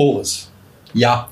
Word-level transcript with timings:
Boris. 0.00 0.50
Ja. 0.94 1.28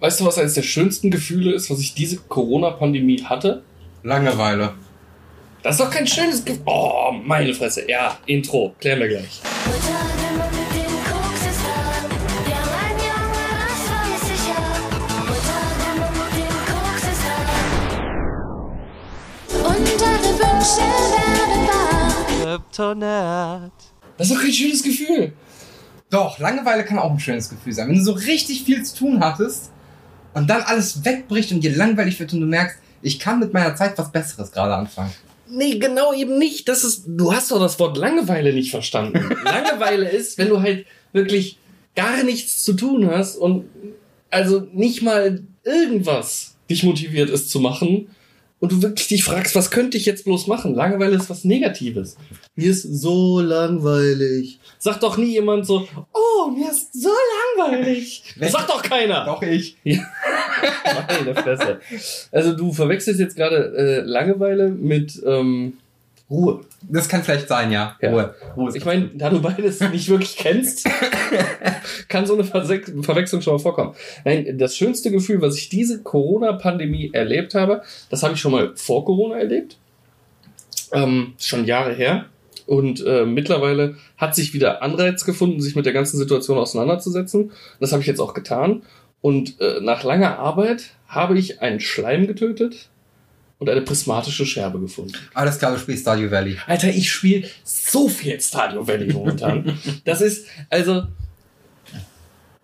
Weißt 0.00 0.18
du, 0.18 0.24
was 0.24 0.36
eines 0.36 0.54
der 0.54 0.62
schönsten 0.62 1.12
Gefühle 1.12 1.52
ist, 1.52 1.70
was 1.70 1.78
ich 1.78 1.94
diese 1.94 2.16
Corona-Pandemie 2.16 3.22
hatte? 3.22 3.62
Langeweile. 4.02 4.74
Das 5.62 5.76
ist 5.76 5.80
doch 5.80 5.92
kein 5.92 6.08
schönes 6.08 6.44
Gefühl. 6.44 6.64
Oh, 6.66 7.12
meine 7.12 7.54
Fresse. 7.54 7.88
Ja, 7.88 8.18
Intro. 8.26 8.74
Klären 8.80 8.98
wir 8.98 9.06
gleich. 9.06 9.40
Das 24.18 24.26
ist 24.28 24.34
doch 24.34 24.42
kein 24.42 24.52
schönes 24.52 24.82
Gefühl. 24.82 25.32
Doch, 26.12 26.38
Langeweile 26.38 26.84
kann 26.84 26.98
auch 26.98 27.10
ein 27.10 27.18
schönes 27.18 27.48
Gefühl 27.48 27.72
sein. 27.72 27.88
Wenn 27.88 27.96
du 27.96 28.04
so 28.04 28.12
richtig 28.12 28.64
viel 28.64 28.82
zu 28.82 28.94
tun 28.96 29.20
hattest 29.20 29.70
und 30.34 30.48
dann 30.50 30.60
alles 30.60 31.06
wegbricht 31.06 31.52
und 31.52 31.64
dir 31.64 31.74
langweilig 31.74 32.20
wird 32.20 32.34
und 32.34 32.42
du 32.42 32.46
merkst, 32.46 32.76
ich 33.00 33.18
kann 33.18 33.40
mit 33.40 33.54
meiner 33.54 33.74
Zeit 33.74 33.96
was 33.96 34.12
Besseres 34.12 34.52
gerade 34.52 34.74
anfangen. 34.74 35.10
Nee, 35.48 35.78
genau 35.78 36.12
eben 36.12 36.38
nicht. 36.38 36.68
Das 36.68 36.84
ist, 36.84 37.04
du 37.06 37.32
hast 37.32 37.50
doch 37.50 37.58
das 37.58 37.78
Wort 37.78 37.96
Langeweile 37.96 38.52
nicht 38.52 38.70
verstanden. 38.70 39.34
Langeweile 39.44 40.06
ist, 40.06 40.36
wenn 40.36 40.50
du 40.50 40.60
halt 40.60 40.84
wirklich 41.14 41.58
gar 41.96 42.22
nichts 42.24 42.62
zu 42.62 42.74
tun 42.74 43.10
hast 43.10 43.36
und 43.36 43.64
also 44.28 44.66
nicht 44.72 45.00
mal 45.00 45.42
irgendwas 45.64 46.56
dich 46.68 46.82
motiviert 46.82 47.30
ist 47.30 47.50
zu 47.50 47.58
machen 47.58 48.08
und 48.62 48.70
du 48.70 48.80
wirklich 48.80 49.08
dich 49.08 49.24
fragst, 49.24 49.56
was 49.56 49.72
könnte 49.72 49.96
ich 49.96 50.06
jetzt 50.06 50.24
bloß 50.24 50.46
machen? 50.46 50.76
Langeweile 50.76 51.16
ist 51.16 51.28
was 51.28 51.42
Negatives. 51.42 52.16
Mir 52.54 52.70
ist 52.70 52.82
so 52.82 53.40
langweilig. 53.40 54.60
Sagt 54.78 55.02
doch 55.02 55.16
nie 55.16 55.32
jemand 55.32 55.66
so, 55.66 55.88
oh, 56.12 56.48
mir 56.48 56.70
ist 56.70 56.92
so 56.92 57.10
langweilig. 57.58 58.22
Das 58.38 58.52
sagt 58.52 58.70
doch 58.70 58.80
keiner. 58.80 59.24
Doch 59.24 59.42
ich. 59.42 59.76
Meine 59.84 61.34
Fresse. 61.34 61.80
Also 62.30 62.52
du 62.52 62.72
verwechselst 62.72 63.18
jetzt 63.18 63.34
gerade 63.34 63.74
äh, 63.76 64.00
Langeweile 64.02 64.68
mit 64.68 65.20
ähm, 65.26 65.78
Ruhe. 66.32 66.60
Das 66.88 67.08
kann 67.08 67.22
vielleicht 67.22 67.46
sein, 67.46 67.70
ja. 67.70 67.96
Ja. 68.00 68.10
Ruhe. 68.10 68.34
Ruhe 68.56 68.72
Ich 68.74 68.84
meine, 68.86 69.10
da 69.14 69.28
du 69.28 69.40
beides 69.42 69.80
nicht 69.80 70.08
wirklich 70.08 70.36
kennst, 70.36 70.88
kann 72.08 72.26
so 72.26 72.34
eine 72.34 72.44
Verse 72.44 72.80
Verwechslung 73.02 73.42
schon 73.42 73.52
mal 73.52 73.58
vorkommen. 73.58 73.94
Nein, 74.24 74.56
das 74.58 74.76
schönste 74.76 75.10
Gefühl, 75.10 75.42
was 75.42 75.56
ich 75.56 75.68
diese 75.68 76.02
Corona-Pandemie 76.02 77.10
erlebt 77.12 77.54
habe, 77.54 77.82
das 78.08 78.22
habe 78.22 78.32
ich 78.34 78.40
schon 78.40 78.52
mal 78.52 78.72
vor 78.74 79.04
Corona 79.04 79.36
erlebt. 79.38 79.76
Ähm, 80.92 81.34
schon 81.38 81.66
Jahre 81.66 81.92
her. 81.92 82.26
Und 82.66 83.04
äh, 83.04 83.26
mittlerweile 83.26 83.96
hat 84.16 84.34
sich 84.34 84.54
wieder 84.54 84.82
Anreiz 84.82 85.24
gefunden, 85.24 85.60
sich 85.60 85.76
mit 85.76 85.84
der 85.84 85.92
ganzen 85.92 86.16
Situation 86.16 86.56
auseinanderzusetzen. 86.58 87.52
Das 87.78 87.92
habe 87.92 88.00
ich 88.00 88.08
jetzt 88.08 88.20
auch 88.20 88.32
getan. 88.32 88.82
Und 89.20 89.60
äh, 89.60 89.80
nach 89.82 90.02
langer 90.02 90.38
Arbeit 90.38 90.94
habe 91.06 91.38
ich 91.38 91.60
einen 91.60 91.80
Schleim 91.80 92.26
getötet 92.26 92.88
und 93.62 93.70
eine 93.70 93.82
prismatische 93.82 94.44
Scherbe 94.44 94.80
gefunden. 94.80 95.14
Alles 95.34 95.58
klar, 95.58 95.70
du 95.72 95.78
spielst 95.78 96.02
Stardew 96.02 96.30
Valley. 96.32 96.56
Alter, 96.66 96.88
ich 96.88 97.10
spiele 97.12 97.48
so 97.62 98.08
viel 98.08 98.40
Stardew 98.40 98.84
Valley 98.86 99.12
momentan. 99.12 99.78
das 100.04 100.20
ist, 100.20 100.46
also, 100.68 101.04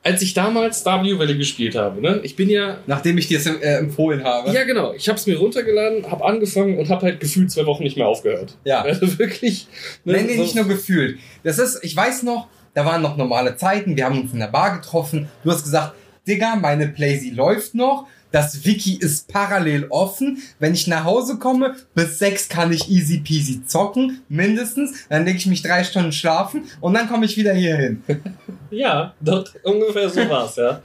als 0.03 0.23
ich 0.23 0.35
damals 0.35 0.81
Stardew 0.81 1.19
Valley 1.19 1.37
gespielt 1.37 1.77
habe, 1.77 2.01
ne, 2.01 2.21
ich 2.23 2.35
bin 2.35 2.49
ja, 2.51 2.79
Nachdem 2.87 3.17
ich 3.19 3.29
dir 3.29 3.39
es 3.39 3.47
äh, 3.47 3.59
empfohlen 3.79 4.25
habe. 4.25 4.51
ja 4.53 4.65
genau, 4.65 4.93
ich 4.93 5.09
habe 5.09 5.19
es 5.19 5.27
mir 5.27 5.39
runtergeladen, 5.39 6.11
habe 6.11 6.25
angefangen 6.25 6.79
und 6.79 6.89
habe 6.89 7.03
halt 7.07 7.21
gefühlt 7.21 7.51
zwei 7.51 7.67
Wochen 7.67 7.85
nicht 7.85 7.97
mehr 7.97 8.09
aufgehört. 8.09 8.57
Ja. 8.65 8.83
Also 8.83 9.19
wirklich. 9.19 9.67
ne, 10.05 10.15
Nee, 10.15 10.23
nee, 10.23 10.37
so- 10.37 10.43
nicht 10.43 10.55
nur 10.57 10.67
gefühlt. 10.67 11.19
Das 11.45 11.59
ist, 11.59 11.79
ich 11.85 11.95
weiß 11.95 12.25
noch, 12.25 12.49
da 12.75 12.85
waren 12.85 13.03
noch 13.03 13.17
normale 13.17 13.57
Zeiten, 13.57 13.97
wir 13.97 14.05
haben 14.05 14.21
uns 14.21 14.33
in 14.33 14.41
der 14.41 14.47
Bar 14.49 14.77
getroffen. 14.79 15.29
Du 15.45 15.51
hast 15.51 15.63
gesagt, 15.65 15.95
Digga, 16.27 16.57
meine 16.57 16.89
Playsee 16.89 17.31
läuft 17.31 17.75
noch. 17.75 18.07
Das 18.31 18.65
Wiki 18.65 18.97
ist 18.97 19.29
parallel 19.29 19.87
offen. 19.89 20.43
Wenn 20.59 20.75
ich 20.75 20.87
nach 20.87 21.05
Hause 21.05 21.39
komme, 21.39 21.77
bis 21.95 22.19
sechs 22.19 22.49
kann 22.49 22.73
ich 22.73 22.91
easy 22.91 23.21
peasy 23.21 23.65
zocken, 23.67 24.23
mindestens. 24.29 25.09
Dann 25.09 25.25
lege 25.25 25.39
ich 25.39 25.47
mich 25.47 25.63
drei 25.63 25.85
Stunden 25.85 26.13
schlafen 26.13 26.65
und 26.81 26.95
dann 26.95 27.09
komme 27.09 27.27
ich 27.27 27.37
wieder 27.37 27.55
hier 27.55 27.77
hin. 27.77 28.03
Ja, 28.71 29.15
dort 29.23 29.55
ungefähr 29.63 30.11
so 30.11 30.29
war's, 30.29 30.57
ja. 30.57 30.83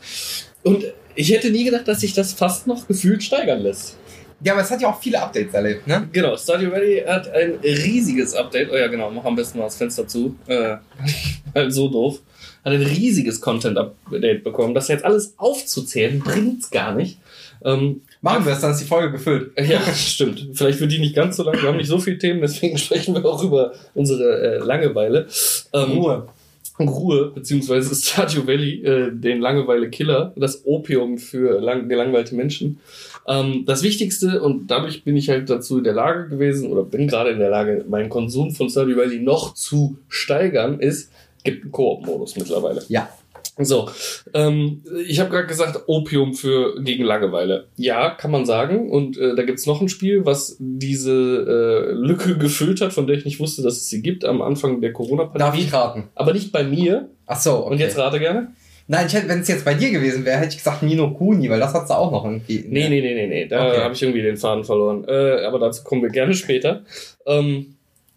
Und 0.64 0.86
ich 1.16 1.34
hätte 1.34 1.52
nie 1.52 1.66
gedacht, 1.66 1.86
dass 1.86 2.00
sich 2.00 2.14
das 2.14 2.32
fast 2.32 2.66
noch 2.66 2.88
gefühlt 2.88 3.22
steigern 3.22 3.60
lässt. 3.60 3.98
Ja, 4.42 4.54
aber 4.54 4.62
es 4.62 4.72
hat 4.72 4.82
ja 4.82 4.90
auch 4.90 5.02
viele 5.02 5.22
Updates 5.22 5.54
erlebt, 5.54 5.88
ne? 5.88 6.08
Genau, 6.12 6.36
Stardew 6.36 6.72
Valley 6.72 7.04
hat 7.06 7.30
ein 7.30 7.60
riesiges 7.62 8.34
Update. 8.36 8.70
Oh 8.72 8.76
ja, 8.76 8.88
genau, 8.88 9.10
mach 9.10 9.24
am 9.24 9.36
besten 9.36 9.58
mal 9.58 9.66
das 9.66 9.78
Fenster 9.78 10.08
zu. 10.08 10.38
Äh, 10.48 10.78
so 11.70 11.88
doof. 11.88 12.20
Hat 12.66 12.74
ein 12.74 12.82
riesiges 12.82 13.40
Content-Update 13.40 14.44
bekommen. 14.44 14.74
Das 14.74 14.88
jetzt 14.88 15.06
alles 15.06 15.34
aufzuzählen, 15.38 16.20
bringt's 16.20 16.70
gar 16.72 16.94
nicht. 16.94 17.20
Ähm, 17.66 18.02
Machen 18.22 18.46
wir 18.46 18.54
es, 18.54 18.62
dann 18.62 18.72
ist 18.72 18.82
die 18.82 18.86
Folge 18.86 19.12
gefüllt. 19.12 19.52
ja, 19.58 19.82
stimmt. 19.94 20.50
Vielleicht 20.54 20.80
wird 20.80 20.92
die 20.92 21.00
nicht 21.00 21.16
ganz 21.16 21.38
so 21.38 21.44
lang. 21.44 21.62
Wir 21.62 21.70
haben 21.70 21.78
nicht 21.78 21.88
so 21.88 22.00
viele 22.00 22.18
Themen, 22.18 22.42
deswegen 22.42 22.78
sprechen 22.80 23.16
wir 23.16 23.26
auch 23.26 23.44
über 23.44 23.74
unsere 23.94 24.42
äh, 24.42 24.58
Langeweile. 24.60 25.28
Ähm, 25.74 25.92
Ruhe. 25.92 26.28
Ruhe, 26.80 27.32
beziehungsweise 27.34 27.94
Stardew 27.94 28.48
Valley, 28.48 28.84
äh, 28.84 29.12
den 29.12 29.40
Langeweile-Killer, 29.42 30.34
das 30.36 30.66
Opium 30.66 31.18
für 31.18 31.60
lang 31.60 31.88
gelangweilte 31.88 32.36
Menschen. 32.36 32.80
Ähm, 33.28 33.64
das 33.66 33.84
Wichtigste, 33.84 34.42
und 34.42 34.68
dadurch 34.68 35.04
bin 35.04 35.16
ich 35.16 35.30
halt 35.30 35.50
dazu 35.50 35.78
in 35.78 35.84
der 35.84 35.94
Lage 35.94 36.30
gewesen, 36.30 36.72
oder 36.72 36.84
bin 36.84 37.08
gerade 37.08 37.30
in 37.30 37.40
der 37.40 37.50
Lage, 37.50 37.86
meinen 37.88 38.10
Konsum 38.10 38.52
von 38.52 38.70
Stardew 38.70 38.98
Valley 38.98 39.20
noch 39.20 39.54
zu 39.54 39.98
steigern, 40.10 40.80
ist, 40.80 41.12
gibt 41.44 41.64
einen 41.64 41.72
Koop-Modus 41.72 42.36
mittlerweile. 42.38 42.84
Ja. 42.88 43.10
So, 43.60 43.88
ähm, 44.34 44.84
ich 45.08 45.20
habe 45.20 45.30
gerade 45.30 45.46
gesagt, 45.48 45.84
Opium 45.88 46.34
für 46.34 46.82
gegen 46.82 47.04
Langeweile. 47.04 47.68
Ja, 47.78 48.10
kann 48.10 48.32
man 48.32 48.46
sagen. 48.48 48.90
Und 48.90 49.16
äh, 49.18 49.36
da 49.36 49.44
gibt's 49.44 49.68
noch 49.68 49.80
ein 49.80 49.90
Spiel, 49.90 50.26
was 50.26 50.56
diese 50.60 51.12
äh, 51.12 51.92
Lücke 51.94 52.36
gefüllt 52.40 52.82
hat, 52.82 52.94
von 52.94 53.06
der 53.06 53.16
ich 53.18 53.26
nicht 53.26 53.40
wusste, 53.40 53.62
dass 53.62 53.76
es 53.78 53.90
sie 53.90 54.02
gibt 54.02 54.26
am 54.26 54.42
Anfang 54.42 54.82
der 54.82 54.90
Darf 54.92 54.98
Corona-Pandemie. 54.98 55.64
ich 55.66 55.74
raten? 55.74 56.10
Aber 56.16 56.34
nicht 56.34 56.52
bei 56.52 56.64
mir. 56.64 57.10
Ach 57.28 57.40
so, 57.40 57.60
okay. 57.60 57.72
Und 57.72 57.78
jetzt 57.80 57.98
rate 57.98 58.20
gerne. 58.20 58.54
Nein, 58.88 59.06
ich 59.08 59.14
hätte, 59.14 59.30
wenn 59.30 59.40
es 59.40 59.48
jetzt 59.48 59.64
bei 59.64 59.76
dir 59.76 59.92
gewesen 59.92 60.26
wäre, 60.26 60.38
hätte 60.40 60.50
ich 60.50 60.58
gesagt 60.58 60.84
Nino 60.84 61.12
Kuni, 61.14 61.50
weil 61.50 61.60
das 61.60 61.74
hat's 61.74 61.88
da 61.88 61.96
auch 61.96 62.12
noch 62.12 62.26
irgendwie. 62.26 62.66
Nee, 62.68 62.90
nee, 62.90 63.02
nee, 63.02 63.14
nee, 63.14 63.28
nee. 63.28 63.46
Da 63.48 63.70
Okay. 63.70 63.82
habe 63.82 63.94
ich 63.94 64.02
irgendwie 64.02 64.22
den 64.24 64.36
Faden 64.36 64.64
verloren. 64.66 65.06
Äh, 65.08 65.46
aber 65.46 65.60
dazu 65.60 65.84
kommen 65.84 66.02
wir 66.02 66.10
gerne 66.10 66.34
später. 66.34 66.84
Ähm, 67.26 67.76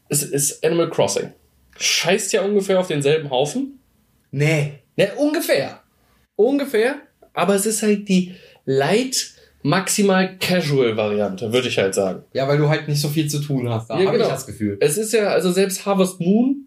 es 0.09 0.23
ist 0.23 0.65
Animal 0.65 0.89
Crossing. 0.91 1.33
Scheißt 1.79 2.33
ja 2.33 2.43
ungefähr 2.43 2.81
auf 2.81 2.89
denselben 2.89 3.31
Haufen. 3.31 3.79
Nee. 4.33 4.81
Ne, 4.97 5.11
ungefähr. 5.17 5.81
Ungefähr. 6.37 6.97
Aber 7.33 7.55
es 7.55 7.67
ist 7.67 7.83
halt 7.83 8.09
die 8.09 8.35
light, 8.65 9.33
maximal 9.63 10.37
casual 10.39 10.97
Variante, 10.97 11.53
würde 11.53 11.69
ich 11.69 11.79
halt 11.79 11.95
sagen. 11.95 12.23
Ja, 12.33 12.47
weil 12.49 12.59
du 12.59 12.69
halt 12.69 12.89
nicht 12.89 13.01
so 13.01 13.09
viel 13.09 13.29
zu 13.29 13.41
tun 13.41 13.69
hast. 13.69 13.91
Da 13.91 13.99
Ja, 13.99 14.07
habe 14.07 14.17
genau. 14.19 14.29
ich 14.29 14.33
das 14.35 14.47
Gefühl. 14.47 14.79
Es 14.81 14.97
ist 14.97 15.13
ja, 15.13 15.29
also 15.29 15.53
selbst 15.53 15.85
Harvest 15.87 16.21
Moon, 16.21 16.66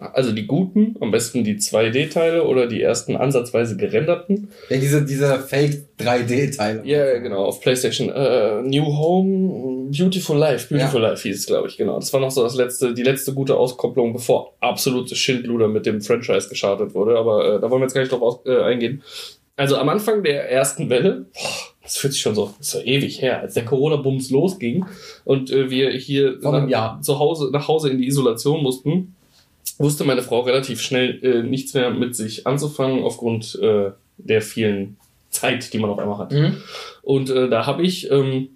also 0.00 0.32
die 0.32 0.46
guten, 0.46 0.96
am 1.00 1.10
besten 1.10 1.44
die 1.44 1.56
2D-Teile 1.56 2.44
oder 2.44 2.66
die 2.66 2.80
ersten 2.80 3.16
ansatzweise 3.16 3.76
gerenderten, 3.76 4.48
Ja, 4.70 4.78
diese, 4.78 5.04
diese 5.04 5.38
Fake 5.38 5.84
3D-Teile. 5.98 6.82
Ja, 6.84 7.06
ja, 7.06 7.18
genau, 7.18 7.44
auf 7.44 7.60
PlayStation. 7.60 8.08
Äh, 8.08 8.62
New 8.62 8.86
Home, 8.86 9.90
Beautiful 9.90 10.38
Life, 10.38 10.74
Beautiful 10.74 11.02
Life 11.02 11.22
hieß 11.22 11.38
es, 11.38 11.46
glaube 11.46 11.68
ich, 11.68 11.76
genau. 11.76 11.96
Das 11.96 12.12
war 12.12 12.20
noch 12.20 12.30
so 12.30 12.42
das 12.42 12.54
letzte, 12.54 12.94
die 12.94 13.02
letzte 13.02 13.34
gute 13.34 13.56
Auskopplung, 13.56 14.12
bevor 14.12 14.54
absolute 14.60 15.14
Schindluder 15.14 15.68
mit 15.68 15.84
dem 15.84 16.00
Franchise 16.00 16.48
gestartet 16.48 16.94
wurde. 16.94 17.18
Aber 17.18 17.56
äh, 17.56 17.60
da 17.60 17.70
wollen 17.70 17.82
wir 17.82 17.86
jetzt 17.86 17.94
gar 17.94 18.00
nicht 18.00 18.12
drauf 18.12 18.22
aus, 18.22 18.40
äh, 18.46 18.62
eingehen. 18.62 19.02
Also 19.56 19.76
am 19.76 19.90
Anfang 19.90 20.22
der 20.22 20.50
ersten 20.50 20.88
Welle, 20.88 21.26
boah, 21.34 21.50
das 21.82 21.98
fühlt 21.98 22.14
sich 22.14 22.22
schon 22.22 22.34
so, 22.34 22.54
ja 22.60 22.80
ewig 22.80 23.20
her, 23.20 23.40
als 23.40 23.54
der 23.54 23.66
Corona-Bums 23.66 24.30
losging 24.30 24.86
und 25.24 25.50
äh, 25.50 25.68
wir 25.68 25.90
hier 25.90 26.38
nach, 26.40 27.00
zu 27.02 27.18
Hause, 27.18 27.50
nach 27.52 27.68
Hause 27.68 27.90
in 27.90 27.98
die 27.98 28.06
Isolation 28.06 28.62
mussten, 28.62 29.16
wusste 29.78 30.04
meine 30.04 30.22
Frau 30.22 30.40
relativ 30.40 30.80
schnell 30.80 31.24
äh, 31.24 31.42
nichts 31.42 31.74
mehr 31.74 31.90
mit 31.90 32.14
sich 32.14 32.46
anzufangen 32.46 33.02
aufgrund 33.02 33.58
äh, 33.60 33.90
der 34.18 34.42
vielen 34.42 34.96
Zeit, 35.30 35.72
die 35.72 35.78
man 35.78 35.90
auf 35.90 35.98
einmal 35.98 36.18
hat. 36.18 36.32
Mhm. 36.32 36.56
Und 37.02 37.30
äh, 37.30 37.48
da 37.48 37.66
habe 37.66 37.82
ich 37.82 38.10
ähm, 38.10 38.50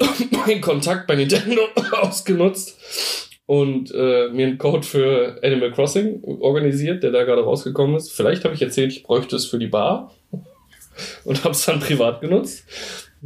meinen 0.30 0.60
Kontakt 0.60 1.06
bei 1.06 1.14
Nintendo 1.14 1.62
ausgenutzt 1.92 2.78
und 3.46 3.92
äh, 3.94 4.28
mir 4.28 4.46
einen 4.46 4.58
Code 4.58 4.86
für 4.86 5.40
Animal 5.42 5.72
Crossing 5.72 6.22
organisiert, 6.40 7.02
der 7.02 7.12
da 7.12 7.24
gerade 7.24 7.44
rausgekommen 7.44 7.96
ist. 7.96 8.12
Vielleicht 8.12 8.44
habe 8.44 8.54
ich 8.54 8.62
erzählt, 8.62 8.92
ich 8.92 9.04
bräuchte 9.04 9.36
es 9.36 9.46
für 9.46 9.58
die 9.58 9.68
Bar 9.68 10.12
und 11.24 11.44
habe 11.44 11.54
es 11.54 11.64
dann 11.64 11.80
privat 11.80 12.20
genutzt. 12.20 12.64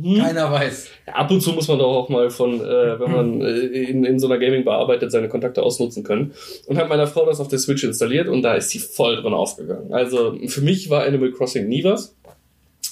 Hm. 0.00 0.18
Keiner 0.18 0.50
weiß. 0.50 0.88
Ab 1.06 1.30
und 1.30 1.40
zu 1.42 1.52
muss 1.52 1.68
man 1.68 1.78
doch 1.78 1.94
auch 1.94 2.08
mal 2.08 2.30
von, 2.30 2.60
äh, 2.60 3.00
wenn 3.00 3.10
man 3.10 3.40
äh, 3.42 3.58
in, 3.60 4.04
in 4.04 4.18
so 4.18 4.26
einer 4.26 4.38
Gaming-Bar 4.38 4.78
arbeitet, 4.78 5.12
seine 5.12 5.28
Kontakte 5.28 5.62
ausnutzen 5.62 6.02
können. 6.02 6.32
Und 6.66 6.78
habe 6.78 6.88
meiner 6.88 7.06
Frau 7.06 7.26
das 7.26 7.40
auf 7.40 7.48
der 7.48 7.58
Switch 7.58 7.84
installiert 7.84 8.28
und 8.28 8.42
da 8.42 8.54
ist 8.54 8.70
sie 8.70 8.78
voll 8.78 9.16
drin 9.16 9.34
aufgegangen. 9.34 9.92
Also 9.92 10.36
für 10.46 10.62
mich 10.62 10.88
war 10.88 11.04
Animal 11.04 11.32
Crossing 11.32 11.68
nie 11.68 11.84
was. 11.84 12.16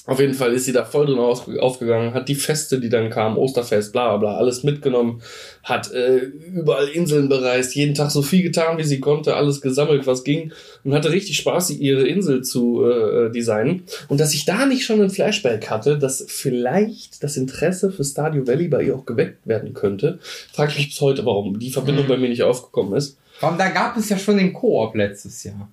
Auf 0.07 0.19
jeden 0.19 0.33
Fall 0.33 0.51
ist 0.53 0.65
sie 0.65 0.71
da 0.73 0.83
voll 0.83 1.05
drin 1.05 1.19
aufgegangen, 1.19 2.15
hat 2.15 2.27
die 2.27 2.33
Feste, 2.35 2.79
die 2.79 2.89
dann 2.89 3.11
kamen, 3.11 3.37
Osterfest, 3.37 3.91
bla 3.93 4.09
bla 4.09 4.17
bla, 4.17 4.37
alles 4.37 4.63
mitgenommen, 4.63 5.21
hat 5.63 5.91
äh, 5.93 6.17
überall 6.17 6.87
Inseln 6.87 7.29
bereist, 7.29 7.75
jeden 7.75 7.93
Tag 7.93 8.09
so 8.09 8.23
viel 8.23 8.41
getan, 8.41 8.79
wie 8.79 8.83
sie 8.83 8.99
konnte, 8.99 9.35
alles 9.35 9.61
gesammelt, 9.61 10.07
was 10.07 10.23
ging 10.23 10.51
und 10.83 10.95
hatte 10.95 11.11
richtig 11.11 11.37
Spaß, 11.37 11.69
ihre 11.69 12.07
Insel 12.07 12.41
zu 12.43 12.83
äh, 12.83 13.31
designen. 13.31 13.83
Und 14.07 14.19
dass 14.19 14.33
ich 14.33 14.43
da 14.45 14.65
nicht 14.65 14.85
schon 14.85 15.01
ein 15.01 15.11
Flashback 15.11 15.69
hatte, 15.69 15.99
dass 15.99 16.25
vielleicht 16.27 17.23
das 17.23 17.37
Interesse 17.37 17.91
für 17.91 18.03
Stardew 18.03 18.47
Valley 18.47 18.69
bei 18.69 18.81
ihr 18.83 18.95
auch 18.95 19.05
geweckt 19.05 19.45
werden 19.45 19.73
könnte, 19.75 20.17
frage 20.51 20.71
ich 20.71 20.77
mich 20.79 20.89
bis 20.89 21.01
heute, 21.01 21.23
warum 21.27 21.59
die 21.59 21.69
Verbindung 21.69 22.05
Mhm. 22.05 22.09
bei 22.09 22.17
mir 22.17 22.29
nicht 22.29 22.41
aufgekommen 22.43 22.95
ist. 22.95 23.17
Allem, 23.39 23.57
da 23.59 23.69
gab 23.69 23.95
es 23.97 24.09
ja 24.09 24.17
schon 24.17 24.37
den 24.37 24.51
Koop 24.51 24.95
letztes 24.95 25.43
Jahr. 25.43 25.69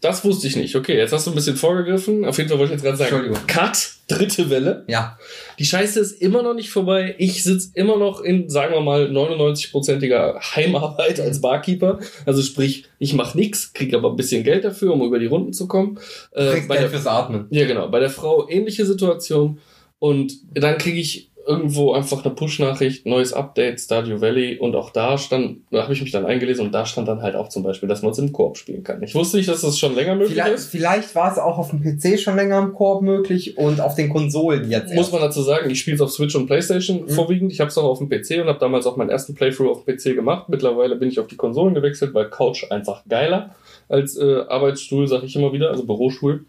Das 0.00 0.24
wusste 0.24 0.46
ich 0.46 0.56
nicht. 0.56 0.76
Okay, 0.76 0.96
jetzt 0.96 1.12
hast 1.12 1.26
du 1.26 1.30
ein 1.30 1.34
bisschen 1.34 1.56
vorgegriffen. 1.56 2.24
Auf 2.24 2.38
jeden 2.38 2.48
Fall 2.48 2.58
wollte 2.58 2.74
ich 2.74 2.76
jetzt 2.78 2.84
gerade 2.84 2.96
sagen, 2.96 3.14
Entschuldigung. 3.14 3.46
Cut, 3.46 3.90
dritte 4.08 4.50
Welle. 4.50 4.84
Ja. 4.88 5.18
Die 5.58 5.64
Scheiße 5.64 6.00
ist 6.00 6.20
immer 6.20 6.42
noch 6.42 6.54
nicht 6.54 6.70
vorbei. 6.70 7.14
Ich 7.18 7.42
sitze 7.44 7.70
immer 7.74 7.96
noch 7.96 8.20
in, 8.20 8.48
sagen 8.48 8.74
wir 8.74 8.80
mal, 8.80 9.10
99-prozentiger 9.10 10.40
Heimarbeit 10.40 11.20
als 11.20 11.40
Barkeeper. 11.40 11.98
Also 12.26 12.42
sprich, 12.42 12.84
ich 12.98 13.14
mache 13.14 13.36
nichts, 13.36 13.72
kriege 13.72 13.96
aber 13.96 14.10
ein 14.10 14.16
bisschen 14.16 14.44
Geld 14.44 14.64
dafür, 14.64 14.92
um 14.92 15.02
über 15.02 15.18
die 15.18 15.26
Runden 15.26 15.52
zu 15.52 15.68
kommen. 15.68 15.98
Äh, 16.32 16.52
kriegst 16.52 16.68
bei 16.68 16.76
Geld 16.76 16.84
der, 16.84 16.90
fürs 16.90 17.06
Atmen. 17.06 17.46
ja, 17.50 17.66
genau. 17.66 17.88
Bei 17.88 18.00
der 18.00 18.10
Frau 18.10 18.48
ähnliche 18.48 18.86
Situation. 18.86 19.58
Und 19.98 20.34
dann 20.54 20.78
kriege 20.78 21.00
ich 21.00 21.27
irgendwo 21.48 21.92
einfach 21.92 22.24
eine 22.24 22.34
Push-Nachricht, 22.34 23.06
neues 23.06 23.32
Update, 23.32 23.80
Stardew 23.80 24.20
Valley. 24.20 24.58
Und 24.58 24.76
auch 24.76 24.90
da 24.90 25.16
stand, 25.16 25.62
da 25.70 25.82
habe 25.84 25.92
ich 25.94 26.02
mich 26.02 26.12
dann 26.12 26.26
eingelesen 26.26 26.66
und 26.66 26.72
da 26.72 26.84
stand 26.86 27.08
dann 27.08 27.22
halt 27.22 27.34
auch 27.34 27.48
zum 27.48 27.62
Beispiel, 27.62 27.88
dass 27.88 28.02
man 28.02 28.12
es 28.12 28.18
im 28.18 28.32
Koop 28.32 28.58
spielen 28.58 28.84
kann. 28.84 29.02
Ich 29.02 29.14
wusste 29.14 29.38
nicht, 29.38 29.48
dass 29.48 29.62
das 29.62 29.78
schon 29.78 29.94
länger 29.94 30.14
möglich 30.14 30.34
Vielleicht, 30.34 30.54
ist. 30.54 30.66
vielleicht 30.70 31.14
war 31.14 31.32
es 31.32 31.38
auch 31.38 31.56
auf 31.58 31.70
dem 31.70 31.82
PC 31.82 32.20
schon 32.20 32.36
länger 32.36 32.58
im 32.58 32.74
Koop 32.74 33.02
möglich 33.02 33.56
und 33.56 33.80
auf 33.80 33.94
den 33.94 34.10
Konsolen 34.10 34.70
jetzt 34.70 34.88
Muss 34.94 35.06
erst. 35.06 35.12
man 35.12 35.22
dazu 35.22 35.42
sagen, 35.42 35.70
ich 35.70 35.80
spiele 35.80 35.94
es 35.96 36.00
auf 36.02 36.10
Switch 36.10 36.36
und 36.36 36.46
Playstation 36.46 37.02
Mhm. 37.04 37.08
vorwiegend. 37.08 37.50
Ich 37.52 37.60
habe 37.60 37.68
es 37.68 37.78
auch 37.78 37.84
auf 37.84 37.98
dem 37.98 38.08
PC 38.10 38.42
und 38.42 38.48
habe 38.48 38.58
damals 38.58 38.86
auch 38.86 38.96
meinen 38.96 39.10
ersten 39.10 39.34
Playthrough 39.34 39.70
auf 39.70 39.84
dem 39.84 39.96
PC 39.96 40.14
gemacht. 40.14 40.48
Mittlerweile 40.48 40.96
bin 40.96 41.08
ich 41.08 41.18
auf 41.18 41.26
die 41.26 41.36
Konsolen 41.36 41.74
gewechselt, 41.74 42.12
weil 42.14 42.26
Couch 42.28 42.70
einfach 42.70 43.02
geiler 43.08 43.54
als 43.88 44.16
äh, 44.18 44.42
Arbeitsstuhl, 44.48 45.08
sag 45.08 45.22
ich 45.24 45.34
immer 45.34 45.52
wieder, 45.52 45.70
also 45.70 45.84
Bürostuhl. 45.86 46.44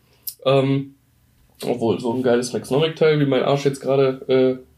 Ähm, 0.46 0.96
obwohl, 1.66 2.00
so 2.00 2.14
ein 2.14 2.24
geiles 2.24 2.54
Maxnomic-Teil, 2.54 3.20
wie 3.20 3.26
mein 3.26 3.44
Arsch 3.44 3.66
jetzt 3.66 3.82
gerade 3.82 4.22
äh, 4.60 4.69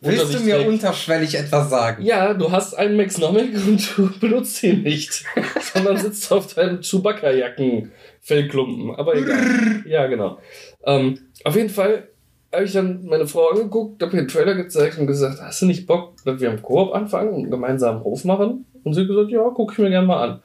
Willst 0.00 0.34
du 0.34 0.40
mir 0.40 0.56
trägt. 0.56 0.68
unterschwellig 0.68 1.34
etwas 1.34 1.70
sagen? 1.70 2.04
Ja, 2.04 2.34
du 2.34 2.52
hast 2.52 2.74
einen 2.74 2.96
Maxnomic 2.96 3.54
und 3.54 3.96
du 3.96 4.10
benutzt 4.20 4.62
ihn 4.62 4.82
nicht, 4.82 5.24
sondern 5.72 5.96
sitzt 5.96 6.30
auf 6.32 6.52
deinem 6.54 6.82
Chewbacca-Jacken-Fellklumpen. 6.82 8.94
Aber 8.96 9.16
egal. 9.16 9.82
ja, 9.86 10.06
genau. 10.06 10.38
Ähm, 10.84 11.18
auf 11.44 11.56
jeden 11.56 11.70
Fall 11.70 12.10
habe 12.52 12.64
ich 12.64 12.72
dann 12.72 13.04
meine 13.04 13.26
Frau 13.26 13.48
angeguckt, 13.48 14.02
habe 14.02 14.16
ihr 14.16 14.22
den 14.22 14.28
Trailer 14.28 14.54
gezeigt 14.54 14.98
und 14.98 15.06
gesagt, 15.06 15.40
hast 15.40 15.62
du 15.62 15.66
nicht 15.66 15.86
Bock, 15.86 16.14
dass 16.24 16.40
wir 16.40 16.50
im 16.50 16.62
Koop 16.62 16.94
anfangen 16.94 17.32
und 17.32 17.50
gemeinsam 17.50 17.96
einen 17.96 18.04
Hof 18.04 18.24
machen? 18.24 18.66
Und 18.82 18.94
sie 18.94 19.02
hat 19.02 19.08
gesagt, 19.08 19.30
ja, 19.30 19.42
guck 19.54 19.72
ich 19.72 19.78
mir 19.78 19.90
gerne 19.90 20.06
mal 20.06 20.22
an. 20.22 20.42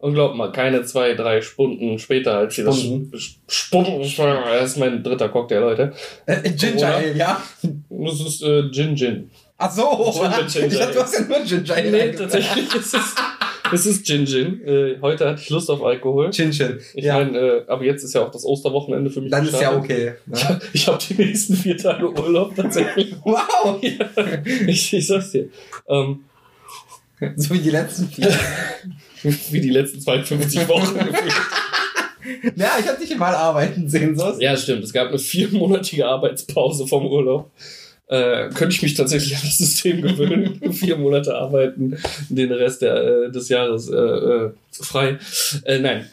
Und 0.00 0.14
glaub 0.14 0.34
mal, 0.34 0.50
keine 0.50 0.82
zwei, 0.84 1.12
drei 1.12 1.42
Stunden 1.42 1.98
später, 1.98 2.38
als 2.38 2.54
sie 2.54 2.64
das 2.64 2.80
Stunden, 3.48 4.00
das 4.00 4.70
ist 4.70 4.78
mein 4.78 5.02
dritter 5.02 5.28
Cocktail, 5.28 5.58
Leute. 5.58 5.92
Äh, 6.24 6.50
Ginger 6.52 6.72
Corona? 6.72 6.94
Ale, 6.96 7.16
ja? 7.16 7.42
Das 7.90 8.20
ist 8.20 8.42
äh, 8.42 8.70
Gin 8.70 8.96
Gin. 8.96 9.30
Ach 9.58 9.70
so. 9.70 10.10
Gin 10.46 10.46
Ginger 10.46 10.66
ich 10.72 10.78
dachte, 10.78 10.94
du 10.94 11.00
hast 11.02 11.14
ja 11.14 11.20
nur 11.26 11.40
Ginger 11.40 11.74
Ale. 11.76 11.90
Nee, 11.90 12.12
tatsächlich 12.12 12.74
ist 12.74 12.94
es, 12.94 13.14
es 13.74 13.86
ist 13.86 14.06
Gin 14.06 14.26
Gin. 14.26 14.66
Äh, 14.66 14.96
heute 15.02 15.28
hatte 15.28 15.42
ich 15.42 15.50
Lust 15.50 15.68
auf 15.68 15.82
Alkohol. 15.84 16.30
Chin 16.30 16.50
Chin. 16.50 16.78
Ich 16.94 17.04
ja. 17.04 17.18
meine, 17.18 17.38
äh, 17.38 17.62
aber 17.66 17.84
jetzt 17.84 18.02
ist 18.02 18.14
ja 18.14 18.22
auch 18.22 18.30
das 18.30 18.46
Osterwochenende 18.46 19.10
für 19.10 19.20
mich. 19.20 19.30
Dann 19.30 19.46
ist 19.46 19.60
ja 19.60 19.76
okay. 19.76 20.14
Ich, 20.32 20.48
Ne? 20.48 20.60
ich 20.72 20.88
habe 20.88 20.98
die 21.06 21.14
nächsten 21.14 21.56
vier 21.56 21.76
Tage 21.76 22.10
Urlaub 22.10 22.54
tatsächlich. 22.56 23.14
Wow. 23.22 23.78
ich, 24.66 24.94
ich 24.94 25.06
sag's 25.06 25.32
dir. 25.32 25.50
Ähm, 25.88 26.20
So 27.36 27.52
wie 27.54 27.58
die 27.58 27.70
letzten 27.70 28.08
vier. 28.08 28.32
Wie 29.22 29.60
die 29.60 29.70
letzten 29.70 30.00
52 30.00 30.68
Wochen. 30.68 30.94
gefühlt. 30.98 31.32
ja, 32.56 32.70
ich 32.78 32.88
hab 32.88 32.98
dich 32.98 33.16
mal 33.16 33.34
arbeiten 33.34 33.88
sehen. 33.88 34.16
So 34.16 34.30
ist 34.30 34.40
ja, 34.40 34.56
stimmt. 34.56 34.84
Es 34.84 34.92
gab 34.92 35.08
eine 35.08 35.18
viermonatige 35.18 36.06
Arbeitspause 36.06 36.86
vom 36.86 37.06
Urlaub. 37.06 37.50
Äh, 38.08 38.48
könnte 38.50 38.74
ich 38.74 38.82
mich 38.82 38.94
tatsächlich 38.94 39.36
an 39.36 39.42
das 39.44 39.58
System 39.58 40.02
gewöhnen. 40.02 40.60
Vier 40.72 40.96
Monate 40.96 41.34
arbeiten, 41.36 41.96
den 42.28 42.50
Rest 42.50 42.82
der, 42.82 42.96
äh, 42.96 43.30
des 43.30 43.48
Jahres 43.48 43.88
äh, 43.88 43.96
äh, 43.96 44.50
frei. 44.72 45.18
Äh, 45.64 45.78
nein. 45.78 46.08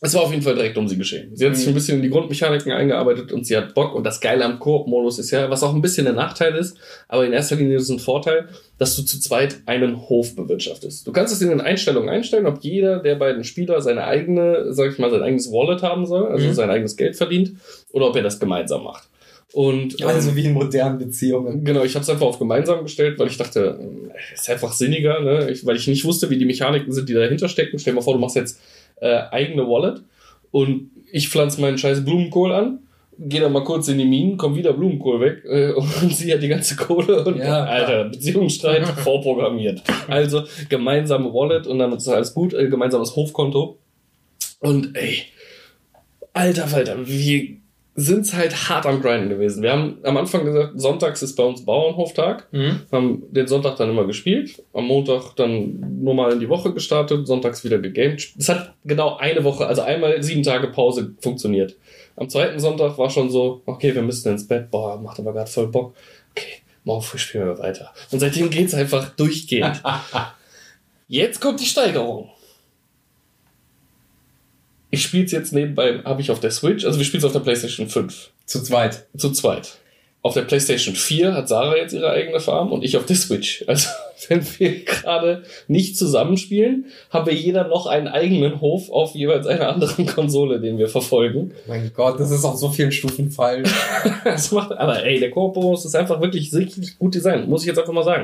Es 0.00 0.12
war 0.14 0.22
auf 0.22 0.30
jeden 0.32 0.42
Fall 0.42 0.54
direkt 0.54 0.76
um 0.76 0.86
sie 0.86 0.98
geschehen. 0.98 1.34
Sie 1.34 1.46
hat 1.46 1.56
sich 1.56 1.64
Mhm. 1.66 1.72
ein 1.72 1.74
bisschen 1.74 1.96
in 1.98 2.02
die 2.02 2.10
Grundmechaniken 2.10 2.70
eingearbeitet 2.72 3.32
und 3.32 3.46
sie 3.46 3.56
hat 3.56 3.74
Bock. 3.74 3.94
Und 3.94 4.04
das 4.04 4.20
Geile 4.20 4.44
am 4.44 4.58
Koop-Modus 4.58 5.18
ist 5.18 5.30
ja, 5.30 5.48
was 5.48 5.62
auch 5.62 5.74
ein 5.74 5.80
bisschen 5.80 6.06
ein 6.06 6.14
Nachteil 6.16 6.54
ist, 6.56 6.76
aber 7.08 7.24
in 7.24 7.32
erster 7.32 7.56
Linie 7.56 7.76
ist 7.76 7.84
es 7.84 7.90
ein 7.90 7.98
Vorteil, 8.00 8.48
dass 8.76 8.96
du 8.96 9.02
zu 9.02 9.18
zweit 9.20 9.56
einen 9.66 10.08
Hof 10.08 10.36
bewirtschaftest. 10.36 11.06
Du 11.06 11.12
kannst 11.12 11.32
es 11.32 11.40
in 11.40 11.48
den 11.48 11.60
Einstellungen 11.60 12.08
einstellen, 12.10 12.46
ob 12.46 12.62
jeder 12.62 12.98
der 12.98 13.14
beiden 13.14 13.44
Spieler 13.44 13.80
seine 13.80 14.04
eigene, 14.04 14.72
sag 14.74 14.90
ich 14.92 14.98
mal, 14.98 15.10
sein 15.10 15.22
eigenes 15.22 15.50
Wallet 15.50 15.82
haben 15.82 16.04
soll, 16.06 16.26
also 16.26 16.48
Mhm. 16.48 16.52
sein 16.54 16.70
eigenes 16.70 16.96
Geld 16.96 17.16
verdient, 17.16 17.52
oder 17.92 18.08
ob 18.08 18.16
er 18.16 18.22
das 18.22 18.38
gemeinsam 18.40 18.84
macht. 18.84 19.08
Und 19.52 20.00
ähm, 20.00 20.08
Also 20.08 20.34
wie 20.34 20.44
in 20.46 20.52
modernen 20.52 20.98
Beziehungen. 20.98 21.64
Genau, 21.64 21.84
ich 21.84 21.94
habe 21.94 22.02
es 22.02 22.10
einfach 22.10 22.26
auf 22.26 22.40
gemeinsam 22.40 22.82
gestellt, 22.82 23.18
weil 23.20 23.28
ich 23.28 23.36
dachte, 23.36 23.78
äh, 23.80 24.34
ist 24.34 24.50
einfach 24.50 24.72
sinniger, 24.72 25.20
ne? 25.20 25.48
ich, 25.50 25.64
weil 25.64 25.76
ich 25.76 25.86
nicht 25.86 26.04
wusste, 26.04 26.28
wie 26.28 26.36
die 26.38 26.44
Mechaniken 26.44 26.92
sind, 26.92 27.08
die 27.08 27.14
dahinter 27.14 27.48
stecken. 27.48 27.78
Stell 27.78 27.92
dir 27.92 28.00
mal 28.00 28.02
vor, 28.02 28.14
du 28.14 28.20
machst 28.20 28.34
jetzt 28.34 28.58
äh, 28.96 29.22
eigene 29.30 29.66
Wallet 29.66 30.02
und 30.50 30.90
ich 31.12 31.28
pflanze 31.28 31.60
meinen 31.60 31.78
scheiß 31.78 32.04
Blumenkohl 32.04 32.52
an, 32.52 32.80
gehe 33.18 33.40
dann 33.40 33.52
mal 33.52 33.64
kurz 33.64 33.88
in 33.88 33.98
die 33.98 34.04
Minen, 34.04 34.36
komm 34.36 34.56
wieder 34.56 34.72
Blumenkohl 34.72 35.20
weg 35.20 35.44
äh, 35.44 35.72
und 35.72 35.88
sie 36.10 36.32
hat 36.32 36.42
die 36.42 36.48
ganze 36.48 36.76
Kohle 36.76 37.24
und 37.24 37.38
Ja, 37.38 37.64
Alter, 37.64 38.04
Beziehungsstreit 38.04 38.86
vorprogrammiert. 38.98 39.82
Also 40.08 40.44
gemeinsame 40.68 41.32
Wallet 41.32 41.66
und 41.66 41.78
dann 41.78 41.92
ist 41.92 42.08
alles 42.08 42.34
gut, 42.34 42.54
äh, 42.54 42.68
gemeinsames 42.68 43.14
Hofkonto. 43.16 43.78
Und 44.60 44.96
ey, 44.96 45.24
alter 46.32 46.66
Falter, 46.66 46.96
wir 47.96 48.02
sind's 48.02 48.34
halt 48.34 48.68
hart 48.68 48.86
am 48.86 49.00
Grinden 49.00 49.28
gewesen. 49.28 49.62
Wir 49.62 49.70
haben 49.72 49.98
am 50.02 50.16
Anfang 50.16 50.44
gesagt, 50.44 50.72
sonntags 50.80 51.22
ist 51.22 51.36
bei 51.36 51.44
uns 51.44 51.64
Bauernhoftag, 51.64 52.48
Mhm. 52.52 52.80
haben 52.90 53.22
den 53.30 53.46
Sonntag 53.46 53.76
dann 53.76 53.90
immer 53.90 54.04
gespielt, 54.04 54.62
am 54.72 54.86
Montag 54.86 55.34
dann 55.36 56.00
nur 56.02 56.14
mal 56.14 56.32
in 56.32 56.40
die 56.40 56.48
Woche 56.48 56.72
gestartet, 56.74 57.26
sonntags 57.26 57.62
wieder 57.64 57.78
gegamed. 57.78 58.34
Es 58.38 58.48
hat 58.48 58.74
genau 58.84 59.16
eine 59.16 59.44
Woche, 59.44 59.66
also 59.66 59.82
einmal 59.82 60.22
sieben 60.22 60.42
Tage 60.42 60.68
Pause 60.68 61.14
funktioniert. 61.20 61.76
Am 62.16 62.28
zweiten 62.28 62.58
Sonntag 62.60 62.98
war 62.98 63.10
schon 63.10 63.30
so, 63.30 63.62
okay, 63.66 63.94
wir 63.94 64.02
müssen 64.02 64.30
ins 64.32 64.46
Bett, 64.46 64.70
boah, 64.70 65.00
macht 65.00 65.18
aber 65.20 65.32
gerade 65.32 65.50
voll 65.50 65.68
Bock. 65.68 65.94
Okay, 66.32 66.62
morgen 66.84 67.02
früh 67.02 67.18
spielen 67.18 67.46
wir 67.46 67.58
weiter. 67.58 67.92
Und 68.10 68.18
seitdem 68.20 68.50
geht's 68.50 68.74
einfach 68.74 69.10
durchgehend. 69.10 69.80
Jetzt 71.08 71.40
kommt 71.40 71.60
die 71.60 71.66
Steigerung. 71.66 72.30
Ich 74.94 75.02
spiele 75.02 75.24
es 75.24 75.32
jetzt 75.32 75.52
nebenbei, 75.52 75.98
habe 76.04 76.20
ich 76.22 76.30
auf 76.30 76.38
der 76.38 76.52
Switch, 76.52 76.84
also 76.84 76.98
wir 76.98 77.04
spielen 77.04 77.18
es 77.18 77.24
auf 77.24 77.32
der 77.32 77.40
PlayStation 77.40 77.88
5 77.88 78.30
Zu 78.46 78.62
zweit. 78.62 79.06
zu 79.16 79.32
zweit. 79.32 79.78
Auf 80.22 80.34
der 80.34 80.42
PlayStation 80.42 80.94
4 80.94 81.34
hat 81.34 81.48
Sarah 81.48 81.76
jetzt 81.76 81.92
ihre 81.92 82.10
eigene 82.12 82.38
Farm 82.38 82.70
und 82.70 82.84
ich 82.84 82.96
auf 82.96 83.04
der 83.04 83.16
Switch. 83.16 83.64
Also, 83.66 83.88
wenn 84.28 84.46
wir 84.58 84.84
gerade 84.84 85.42
nicht 85.66 85.98
zusammenspielen, 85.98 86.86
haben 87.10 87.26
wir 87.26 87.34
jeder 87.34 87.66
noch 87.66 87.86
einen 87.86 88.06
eigenen 88.06 88.60
Hof 88.60 88.88
auf 88.88 89.16
jeweils 89.16 89.48
einer 89.48 89.68
anderen 89.68 90.06
Konsole, 90.06 90.60
den 90.60 90.78
wir 90.78 90.88
verfolgen. 90.88 91.50
Mein 91.66 91.90
Gott, 91.92 92.20
das 92.20 92.30
ist 92.30 92.44
auf 92.44 92.56
so 92.56 92.68
vielen 92.68 92.92
Stufen 92.92 93.32
falsch. 93.32 93.68
Das 94.24 94.52
macht, 94.52 94.70
aber 94.70 95.04
ey, 95.04 95.18
der 95.18 95.32
Koop-Bonus 95.32 95.84
ist 95.86 95.96
einfach 95.96 96.20
wirklich 96.20 96.54
richtig 96.54 97.00
gut 97.00 97.16
designt, 97.16 97.48
muss 97.48 97.62
ich 97.62 97.66
jetzt 97.66 97.80
einfach 97.80 97.92
mal 97.92 98.04
sagen. 98.04 98.22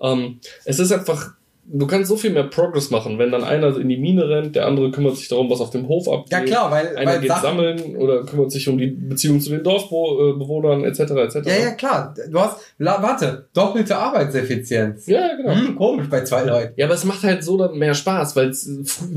Ähm, 0.00 0.38
es 0.64 0.78
ist 0.78 0.92
einfach, 0.92 1.32
du 1.66 1.86
kannst 1.86 2.08
so 2.08 2.16
viel 2.16 2.30
mehr 2.30 2.44
Progress 2.44 2.90
machen, 2.90 3.18
wenn 3.18 3.32
dann 3.32 3.44
einer 3.44 3.76
in 3.76 3.88
die 3.88 3.96
Mine 3.96 4.28
rennt, 4.28 4.56
der 4.56 4.66
andere 4.66 4.90
kümmert 4.90 5.16
sich 5.16 5.28
darum, 5.28 5.50
was 5.50 5.60
auf 5.60 5.70
dem 5.70 5.88
Hof 5.88 6.08
abgeht. 6.08 6.32
Ja 6.32 6.40
klar, 6.40 6.70
weil, 6.70 6.96
Einer 6.96 7.12
weil 7.12 7.20
geht 7.20 7.30
Sachen, 7.30 7.42
sammeln 7.42 7.96
oder 7.96 8.24
kümmert 8.24 8.52
sich 8.52 8.68
um 8.68 8.78
die 8.78 8.88
Beziehung 8.88 9.40
zu 9.40 9.50
den 9.50 9.62
Dorfbewohnern 9.62 10.84
etc. 10.84 11.00
etc. 11.00 11.34
Ja, 11.46 11.56
ja, 11.56 11.70
klar. 11.72 12.14
Du 12.30 12.38
hast, 12.38 12.58
la, 12.78 13.02
warte, 13.02 13.48
doppelte 13.54 13.96
Arbeitseffizienz. 13.96 15.06
ja, 15.06 15.34
genau. 15.36 15.54
Hm, 15.54 15.76
komisch 15.76 16.08
bei 16.08 16.22
zwei 16.24 16.44
Leuten. 16.44 16.74
Ja, 16.76 16.86
aber 16.86 16.94
es 16.94 17.04
macht 17.04 17.22
halt 17.22 17.42
so 17.42 17.56
dann 17.56 17.78
mehr 17.78 17.94
Spaß, 17.94 18.36
weil 18.36 18.48
es 18.48 18.68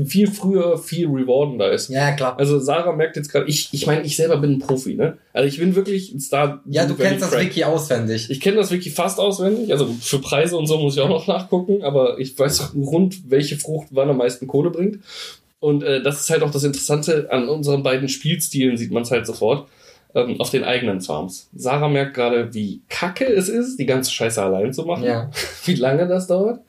viel 0.06 0.30
früher 0.30 0.78
viel 0.78 1.06
rewardender 1.06 1.70
ist. 1.70 1.90
Ja, 1.90 2.12
klar. 2.12 2.38
Also 2.38 2.58
Sarah 2.58 2.92
merkt 2.92 3.16
jetzt 3.16 3.30
gerade, 3.30 3.46
ich, 3.46 3.68
ich 3.72 3.86
meine, 3.86 4.02
ich 4.02 4.16
selber 4.16 4.38
bin 4.38 4.52
ein 4.52 4.58
Profi, 4.58 4.94
ne? 4.94 5.18
Also 5.32 5.48
ich 5.48 5.58
bin 5.58 5.74
wirklich 5.76 6.12
ein 6.12 6.20
Star. 6.20 6.62
Ja, 6.66 6.86
du 6.86 6.94
kennst 6.94 7.22
das. 7.22 7.38
Wiki 7.38 7.64
auswendig. 7.64 8.30
Ich 8.30 8.40
kenne 8.40 8.56
das 8.56 8.70
Wiki 8.70 8.90
fast 8.90 9.20
auswendig, 9.20 9.70
also 9.70 9.88
für 10.00 10.18
Preise 10.18 10.56
und 10.56 10.66
so 10.66 10.78
muss 10.78 10.96
ich 10.96 11.02
auch 11.02 11.08
noch 11.08 11.26
nachgucken, 11.26 11.82
aber 11.82 12.18
ich 12.18 12.37
weiß 12.38 12.74
rund, 12.74 13.30
welche 13.30 13.56
Frucht 13.56 13.88
wann 13.90 14.10
am 14.10 14.16
meisten 14.18 14.46
Kohle 14.46 14.70
bringt. 14.70 14.98
Und 15.60 15.82
äh, 15.82 16.02
das 16.02 16.20
ist 16.20 16.30
halt 16.30 16.42
auch 16.42 16.50
das 16.52 16.64
Interessante 16.64 17.28
an 17.32 17.48
unseren 17.48 17.82
beiden 17.82 18.08
Spielstilen, 18.08 18.76
sieht 18.76 18.92
man 18.92 19.02
es 19.02 19.10
halt 19.10 19.26
sofort, 19.26 19.68
ähm, 20.14 20.40
auf 20.40 20.50
den 20.50 20.62
eigenen 20.64 21.00
Farms. 21.00 21.48
Sarah 21.54 21.88
merkt 21.88 22.14
gerade, 22.14 22.54
wie 22.54 22.80
kacke 22.88 23.24
es 23.26 23.48
ist, 23.48 23.76
die 23.78 23.86
ganze 23.86 24.12
Scheiße 24.12 24.40
allein 24.42 24.72
zu 24.72 24.84
machen, 24.84 25.04
Ja. 25.04 25.30
wie 25.64 25.74
lange 25.74 26.06
das 26.06 26.26
dauert. 26.28 26.60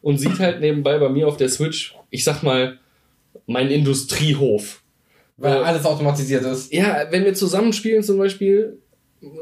Und 0.00 0.18
sieht 0.18 0.38
halt 0.38 0.60
nebenbei 0.60 0.98
bei 0.98 1.08
mir 1.08 1.28
auf 1.28 1.36
der 1.36 1.48
Switch, 1.48 1.94
ich 2.10 2.24
sag 2.24 2.42
mal, 2.42 2.78
mein 3.46 3.70
Industriehof. 3.70 4.82
Weil 5.36 5.56
Äh, 5.56 5.64
alles 5.64 5.84
automatisiert 5.84 6.44
ist. 6.44 6.72
Ja, 6.72 7.06
wenn 7.10 7.24
wir 7.24 7.34
zusammenspielen 7.34 8.02
zum 8.02 8.18
Beispiel, 8.18 8.78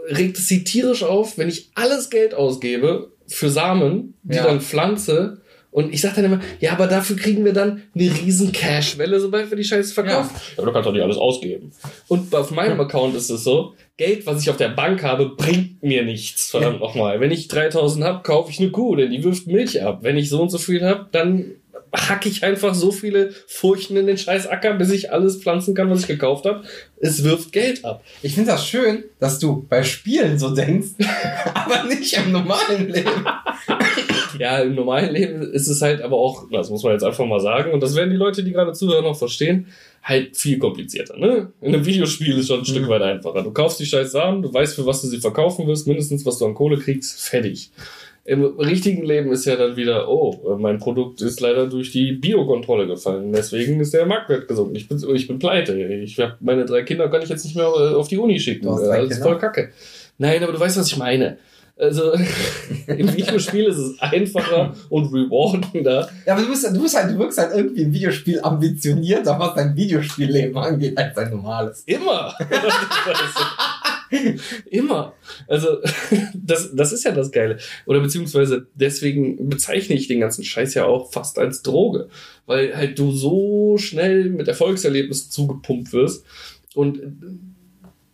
regt 0.09 0.39
es 0.39 0.49
sie 0.49 0.65
tierisch 0.65 1.03
auf, 1.05 1.39
wenn 1.39 1.49
ich 1.49 1.71
alles 1.75 2.11
Geld 2.11 2.35
ausgebe 2.35 3.11
für 3.27 3.51
Samen, 3.51 4.15
die 4.23 4.37
Ja. 4.37 4.45
dann 4.45 4.61
pflanze. 4.61 5.41
Und 5.77 5.93
ich 5.93 6.01
sag 6.01 6.15
dann 6.15 6.25
immer, 6.25 6.41
ja, 6.59 6.73
aber 6.73 6.87
dafür 6.87 7.17
kriegen 7.17 7.45
wir 7.45 7.53
dann 7.53 7.83
eine 7.95 8.05
riesen 8.05 8.51
Cash-Welle, 8.51 9.21
sobald 9.21 9.51
wir 9.51 9.59
die 9.59 9.65
Scheiße 9.65 9.93
verkaufen. 9.93 10.31
Ja. 10.35 10.41
aber 10.57 10.69
du 10.69 10.73
kannst 10.73 10.87
doch 10.87 10.93
nicht 10.95 11.03
alles 11.03 11.19
ausgeben. 11.19 11.71
Und 12.09 12.35
auf 12.35 12.51
meinem 12.51 12.81
Account 12.81 13.15
ist 13.15 13.29
es 13.29 13.45
so, 13.45 13.75
Geld, 13.99 14.25
was 14.25 14.41
ich 14.41 14.49
auf 14.49 14.57
der 14.57 14.71
Bank 14.71 15.03
habe, 15.03 15.35
bringt 15.37 15.83
mir 15.83 16.03
nichts, 16.03 16.49
verdammt 16.49 16.81
nochmal. 16.81 17.21
Wenn 17.21 17.31
ich 17.31 17.49
3000 17.49 18.07
hab, 18.07 18.25
kaufe 18.25 18.51
ich 18.51 18.59
eine 18.59 18.71
Kuh, 18.71 18.97
denn 18.97 19.11
die 19.11 19.23
wirft 19.23 19.49
Milch 19.49 19.83
ab. 19.83 19.99
Wenn 20.01 20.17
ich 20.17 20.31
so 20.31 20.41
und 20.41 20.49
so 20.49 20.57
viel 20.57 20.83
hab, 20.83 21.13
dann 21.13 21.51
hack 21.97 22.27
ich 22.27 22.45
einfach 22.45 22.75
so 22.75 22.93
viele 22.93 23.31
Furchen 23.47 23.97
in 23.97 24.07
den 24.07 24.19
scheiß 24.19 24.47
Acker, 24.47 24.75
bis 24.75 24.91
ich 24.91 25.13
alles 25.13 25.37
pflanzen 25.39 25.75
kann, 25.75 25.91
was 25.91 26.01
ich 26.03 26.07
gekauft 26.07 26.45
habe. 26.45 26.63
Es 26.99 27.25
wirft 27.25 27.53
Geld 27.53 27.85
ab. 27.85 28.05
Ich 28.23 28.35
finde 28.35 28.51
das 28.53 28.67
schön, 28.67 29.05
dass 29.19 29.39
du 29.39 29.67
bei 29.69 29.83
Spielen 29.83 30.39
so 30.39 30.55
denkst, 30.55 30.91
aber 31.55 31.85
nicht 31.85 32.13
im 32.17 32.33
normalen 32.33 32.89
Leben. 32.91 33.11
Ja, 34.39 34.59
im 34.59 34.75
normalen 34.75 35.15
Leben 35.15 35.41
ist 35.41 35.67
es 35.67 35.81
halt 35.81 36.03
aber 36.03 36.17
auch, 36.17 36.45
das 36.53 36.69
muss 36.69 36.83
man 36.83 36.93
jetzt 36.93 37.05
einfach 37.05 37.25
mal 37.25 37.41
sagen, 37.41 37.73
und 37.73 37.83
das 37.83 37.97
werden 37.97 38.11
die 38.11 38.17
Leute, 38.17 38.45
die 38.45 38.53
gerade 38.53 38.75
zuhören, 38.75 39.05
noch 39.05 39.17
verstehen, 39.17 39.69
halt 40.03 40.37
viel 40.37 40.59
komplizierter. 40.59 41.17
Ne? 41.17 41.53
In 41.63 41.75
einem 41.75 41.87
Videospiel 41.87 42.37
ist 42.37 42.49
schon 42.49 42.59
ein 42.59 42.65
Stück 42.67 42.83
Mhm. 42.85 42.89
weit 42.89 43.01
einfacher. 43.03 43.43
Du 43.43 43.51
kaufst 43.51 43.81
die 43.81 43.87
scheiß 43.87 44.13
Sachen, 44.13 44.43
du 44.43 44.53
weißt, 44.53 44.75
für 44.75 44.85
was 44.85 45.01
du 45.01 45.09
sie 45.09 45.21
verkaufen 45.21 45.67
wirst, 45.67 45.87
mindestens 45.87 46.27
was 46.27 46.37
du 46.39 46.45
an 46.45 46.53
Kohle 46.55 46.77
kriegst, 46.77 47.19
fertig. 47.19 47.71
Im 48.27 48.43
richtigen 48.45 49.05
Leben 49.05 49.31
ist 49.31 49.45
ja 49.45 49.55
dann 49.55 49.77
wieder, 49.77 50.09
oh, 50.09 50.57
mein 50.59 50.79
Produkt 50.79 51.23
ist 51.23 51.41
leider 51.41 51.69
durch 51.69 51.93
die 51.93 52.11
Biokontrolle 52.13 52.89
gefallen. 52.89 53.33
Deswegen 53.33 53.79
ist 53.79 53.95
der 53.95 54.05
Marktwert 54.05 54.49
gesunken. 54.49 54.75
Ich 54.75 54.89
bin, 54.89 55.01
ich 55.15 55.29
bin 55.29 55.39
pleite. 55.39 55.75
Ich 55.77 56.19
hab, 56.19 56.41
meine 56.41 56.65
drei 56.65 56.83
Kinder 56.83 57.09
kann 57.09 57.23
ich 57.23 57.29
jetzt 57.29 57.45
nicht 57.45 57.55
mehr 57.55 57.67
äh, 57.67 57.95
auf 57.95 58.09
die 58.09 58.19
Uni 58.19 58.41
schicken. 58.41 58.65
Du 58.67 58.73
hast 58.73 58.85
drei 58.85 58.97
Das 59.03 59.11
ist 59.11 59.11
Kinder? 59.19 59.31
voll 59.31 59.39
kacke. 59.39 59.71
Nein, 60.19 60.43
aber 60.43 60.53
du 60.53 60.59
weißt, 60.59 60.77
was 60.77 60.89
ich 60.89 60.97
meine. 60.97 61.39
Also, 61.79 62.13
im 62.89 63.15
Videospiel 63.15 63.67
ist 63.67 63.77
es 63.77 64.01
einfacher 64.01 64.75
und 64.89 65.13
rewardender. 65.13 66.09
Ja, 66.27 66.33
aber 66.33 66.43
du 66.43 66.49
bist, 66.49 66.67
du 66.75 66.83
bist 66.83 66.97
halt, 66.97 67.15
du 67.15 67.19
wirkst 67.21 67.39
halt 67.39 67.55
irgendwie 67.55 67.83
im 67.83 67.93
Videospiel 67.93 68.41
ambitionierter, 68.41 69.39
was 69.39 69.55
dein 69.55 69.77
Videospielleben 69.77 70.57
angeht, 70.57 70.99
als 70.99 71.15
dein 71.15 71.31
normales. 71.31 71.85
Immer. 71.87 72.35
Immer. 74.71 75.15
Also, 75.49 75.79
das, 76.35 76.75
das 76.75 76.93
ist 76.93 77.05
ja 77.05 77.13
das 77.13 77.31
Geile. 77.31 77.59
Oder 77.87 78.01
beziehungsweise 78.01 78.67
deswegen 78.75 79.49
bezeichne 79.49 79.97
ich 79.97 80.09
den 80.09 80.21
ganzen 80.21 80.45
Scheiß 80.45 80.75
ja 80.75 80.85
auch 80.85 81.13
fast 81.13 81.39
als 81.39 81.63
Droge. 81.63 82.09
Weil 82.47 82.77
halt 82.77 82.99
du 82.99 83.13
so 83.13 83.77
schnell 83.79 84.31
mit 84.31 84.49
Erfolgserlebnissen 84.49 85.31
zugepumpt 85.31 85.93
wirst. 85.93 86.25
Und 86.75 87.01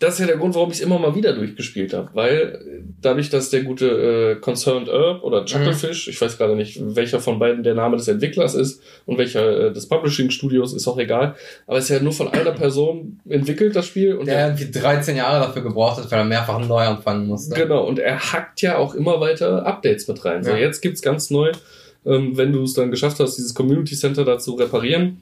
das 0.02 0.14
ist 0.14 0.20
ja 0.20 0.26
der 0.26 0.36
Grund, 0.36 0.54
warum 0.56 0.70
ich 0.70 0.78
es 0.78 0.82
immer 0.82 0.98
mal 0.98 1.14
wieder 1.14 1.32
durchgespielt 1.32 1.94
habe. 1.94 2.08
Weil 2.12 2.82
dadurch, 3.00 3.30
dass 3.30 3.50
der 3.50 3.62
gute 3.62 4.36
äh, 4.36 4.40
Concerned 4.40 4.88
Herb 4.88 5.22
oder 5.22 5.44
Chucklefish, 5.44 6.08
ich 6.08 6.20
weiß 6.20 6.38
gerade 6.38 6.56
nicht, 6.56 6.80
welcher 6.96 7.20
von 7.20 7.38
beiden 7.38 7.62
der 7.62 7.74
Name 7.74 7.96
des 7.96 8.08
Entwicklers 8.08 8.54
ist 8.54 8.82
und 9.06 9.16
welcher 9.18 9.68
äh, 9.68 9.72
des 9.72 9.88
Publishing-Studios, 9.88 10.74
ist 10.74 10.88
auch 10.88 10.98
egal. 10.98 11.36
Aber 11.68 11.78
es 11.78 11.84
ist 11.84 11.90
ja 11.90 12.02
nur 12.02 12.12
von 12.12 12.28
einer 12.28 12.50
Person 12.50 13.20
entwickelt, 13.28 13.76
das 13.76 13.86
Spiel. 13.86 14.14
Und 14.16 14.26
Der 14.26 14.48
irgendwie 14.48 14.70
13 14.70 15.16
Jahre 15.16 15.46
dafür 15.46 15.62
gebraucht 15.62 15.98
hat, 16.02 16.10
weil 16.10 16.18
er 16.18 16.24
mehrfach 16.24 16.58
neu 16.66 16.82
anfangen 16.82 17.28
musste. 17.28 17.54
Genau, 17.54 17.84
und 17.86 17.98
er 18.00 18.18
hackt 18.32 18.60
ja 18.60 18.78
auch 18.78 18.94
immer 18.94 19.20
weiter 19.20 19.64
Updates 19.64 20.08
mit 20.08 20.24
rein. 20.24 20.42
So, 20.42 20.50
Ja. 20.50 20.56
jetzt 20.56 20.80
gibt's 20.80 21.00
ganz 21.02 21.30
neu, 21.30 21.52
ähm, 22.04 22.36
wenn 22.36 22.52
du 22.52 22.64
es 22.64 22.74
dann 22.74 22.90
geschafft 22.90 23.20
hast, 23.20 23.36
dieses 23.36 23.54
Community 23.54 23.94
Center 23.94 24.24
da 24.24 24.38
zu 24.38 24.54
reparieren, 24.54 25.20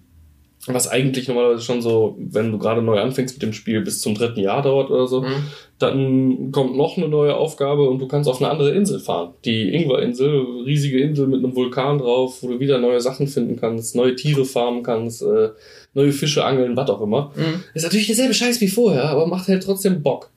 was 0.66 0.88
eigentlich 0.88 1.26
normalerweise 1.26 1.62
schon 1.62 1.80
so, 1.80 2.16
wenn 2.18 2.52
du 2.52 2.58
gerade 2.58 2.82
neu 2.82 3.00
anfängst 3.00 3.34
mit 3.36 3.42
dem 3.42 3.52
Spiel, 3.54 3.80
bis 3.80 4.00
zum 4.02 4.14
dritten 4.14 4.40
Jahr 4.40 4.60
dauert 4.60 4.90
oder 4.90 5.06
so, 5.06 5.22
Mhm. 5.22 5.44
dann 5.78 6.52
kommt 6.52 6.76
noch 6.76 6.96
eine 6.98 7.08
neue 7.08 7.34
Aufgabe 7.34 7.88
und 7.88 7.98
du 7.98 8.06
kannst 8.06 8.28
auf 8.28 8.42
eine 8.42 8.50
andere 8.50 8.72
Insel 8.72 9.00
fahren. 9.00 9.32
Die 9.46 9.72
Ingwer-Insel, 9.74 10.44
riesige 10.66 11.00
Insel 11.00 11.28
mit 11.28 11.42
einem 11.42 11.56
Vulkan 11.56 11.98
drauf, 11.98 12.42
wo 12.42 12.48
du 12.48 12.60
wieder 12.60 12.78
neue 12.78 13.00
Sachen 13.00 13.26
finden 13.26 13.56
kannst, 13.56 13.96
neue 13.96 14.14
Tiere 14.16 14.44
farmen 14.44 14.82
kannst, 14.82 15.22
äh, 15.22 15.48
neue 15.94 16.12
Fische 16.12 16.44
angeln, 16.44 16.76
was 16.76 16.90
auch 16.90 17.00
immer. 17.00 17.32
Mhm. 17.36 17.62
Ist 17.72 17.84
natürlich 17.84 18.06
derselbe 18.08 18.34
Scheiß 18.34 18.60
wie 18.60 18.68
vorher, 18.68 19.04
aber 19.04 19.26
macht 19.26 19.48
halt 19.48 19.62
trotzdem 19.62 20.02
Bock. 20.02 20.30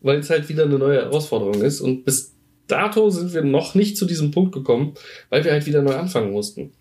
Weil 0.00 0.20
es 0.20 0.30
halt 0.30 0.48
wieder 0.48 0.62
eine 0.64 0.78
neue 0.78 1.02
Herausforderung 1.02 1.60
ist. 1.60 1.80
Und 1.82 2.04
bis 2.04 2.32
dato 2.68 3.10
sind 3.10 3.34
wir 3.34 3.42
noch 3.42 3.74
nicht 3.74 3.96
zu 3.96 4.06
diesem 4.06 4.30
Punkt 4.30 4.52
gekommen, 4.52 4.94
weil 5.28 5.44
wir 5.44 5.52
halt 5.52 5.66
wieder 5.66 5.82
neu 5.82 5.94
anfangen 5.96 6.32
mussten. 6.32 6.72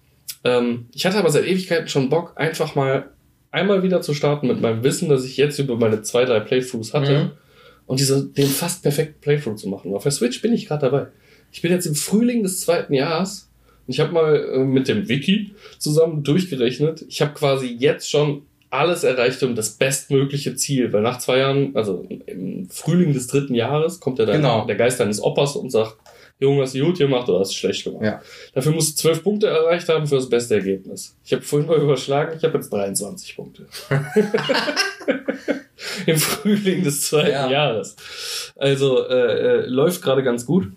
Ähm, 0.43 0.87
ich 0.93 1.05
hatte 1.05 1.17
aber 1.17 1.29
seit 1.29 1.45
Ewigkeiten 1.45 1.87
schon 1.87 2.09
Bock, 2.09 2.33
einfach 2.35 2.75
mal 2.75 3.11
einmal 3.51 3.83
wieder 3.83 4.01
zu 4.01 4.13
starten 4.13 4.47
mit 4.47 4.61
meinem 4.61 4.83
Wissen, 4.83 5.09
das 5.09 5.25
ich 5.25 5.37
jetzt 5.37 5.59
über 5.59 5.77
meine 5.77 6.01
zwei, 6.01 6.25
drei 6.25 6.39
Playthroughs 6.39 6.93
hatte. 6.93 7.23
Mhm. 7.23 7.31
Und 7.85 7.99
diese, 7.99 8.25
den 8.25 8.47
fast 8.47 8.83
perfekten 8.83 9.21
Playthrough 9.21 9.55
zu 9.55 9.69
machen. 9.69 9.93
Auf 9.93 10.03
der 10.03 10.11
Switch 10.11 10.41
bin 10.41 10.53
ich 10.53 10.67
gerade 10.67 10.81
dabei. 10.89 11.07
Ich 11.51 11.61
bin 11.61 11.71
jetzt 11.71 11.85
im 11.85 11.95
Frühling 11.95 12.43
des 12.43 12.59
zweiten 12.59 12.93
Jahres 12.93 13.49
und 13.87 13.93
ich 13.93 14.01
habe 14.01 14.11
mal 14.11 14.35
äh, 14.35 14.57
mit 14.59 14.89
dem 14.89 15.07
Wiki 15.07 15.53
zusammen 15.79 16.23
durchgerechnet. 16.23 17.05
Ich 17.07 17.21
habe 17.21 17.33
quasi 17.33 17.67
jetzt 17.67 18.09
schon 18.09 18.41
alles 18.69 19.05
erreicht 19.05 19.41
um 19.43 19.55
das 19.55 19.71
bestmögliche 19.71 20.55
Ziel, 20.55 20.91
weil 20.91 21.01
nach 21.01 21.19
zwei 21.19 21.37
Jahren, 21.37 21.73
also 21.75 22.05
im 22.25 22.69
Frühling 22.69 23.13
des 23.13 23.27
dritten 23.27 23.55
Jahres, 23.55 24.01
kommt 24.01 24.19
ja 24.19 24.25
dann 24.25 24.37
Genau. 24.37 24.65
der 24.65 24.75
Geist 24.75 24.99
deines 24.99 25.23
Opas 25.23 25.55
und 25.55 25.69
sagt, 25.69 25.95
Junge, 26.39 26.61
hast 26.61 26.75
du 26.75 26.85
gut 26.85 26.97
gemacht 26.99 27.27
oder 27.29 27.39
hast 27.39 27.51
du 27.51 27.55
schlecht 27.55 27.83
gemacht? 27.83 28.03
Ja. 28.03 28.21
Dafür 28.53 28.71
musst 28.71 28.97
du 28.97 29.01
zwölf 29.01 29.23
Punkte 29.23 29.47
erreicht 29.47 29.89
haben 29.89 30.05
für 30.05 30.15
das 30.15 30.29
beste 30.29 30.55
Ergebnis. 30.55 31.15
Ich 31.23 31.33
habe 31.33 31.41
vorhin 31.41 31.67
mal 31.67 31.77
überschlagen, 31.79 32.35
ich 32.37 32.43
habe 32.43 32.57
jetzt 32.57 32.71
23 32.71 33.35
Punkte. 33.35 33.65
Im 36.05 36.17
Frühling 36.17 36.83
des 36.83 37.07
zweiten 37.07 37.31
Ja. 37.31 37.49
Jahres. 37.49 37.95
Also 38.55 39.07
äh, 39.07 39.13
äh, 39.61 39.65
läuft 39.65 40.01
gerade 40.01 40.21
ganz 40.23 40.45
gut. 40.45 40.67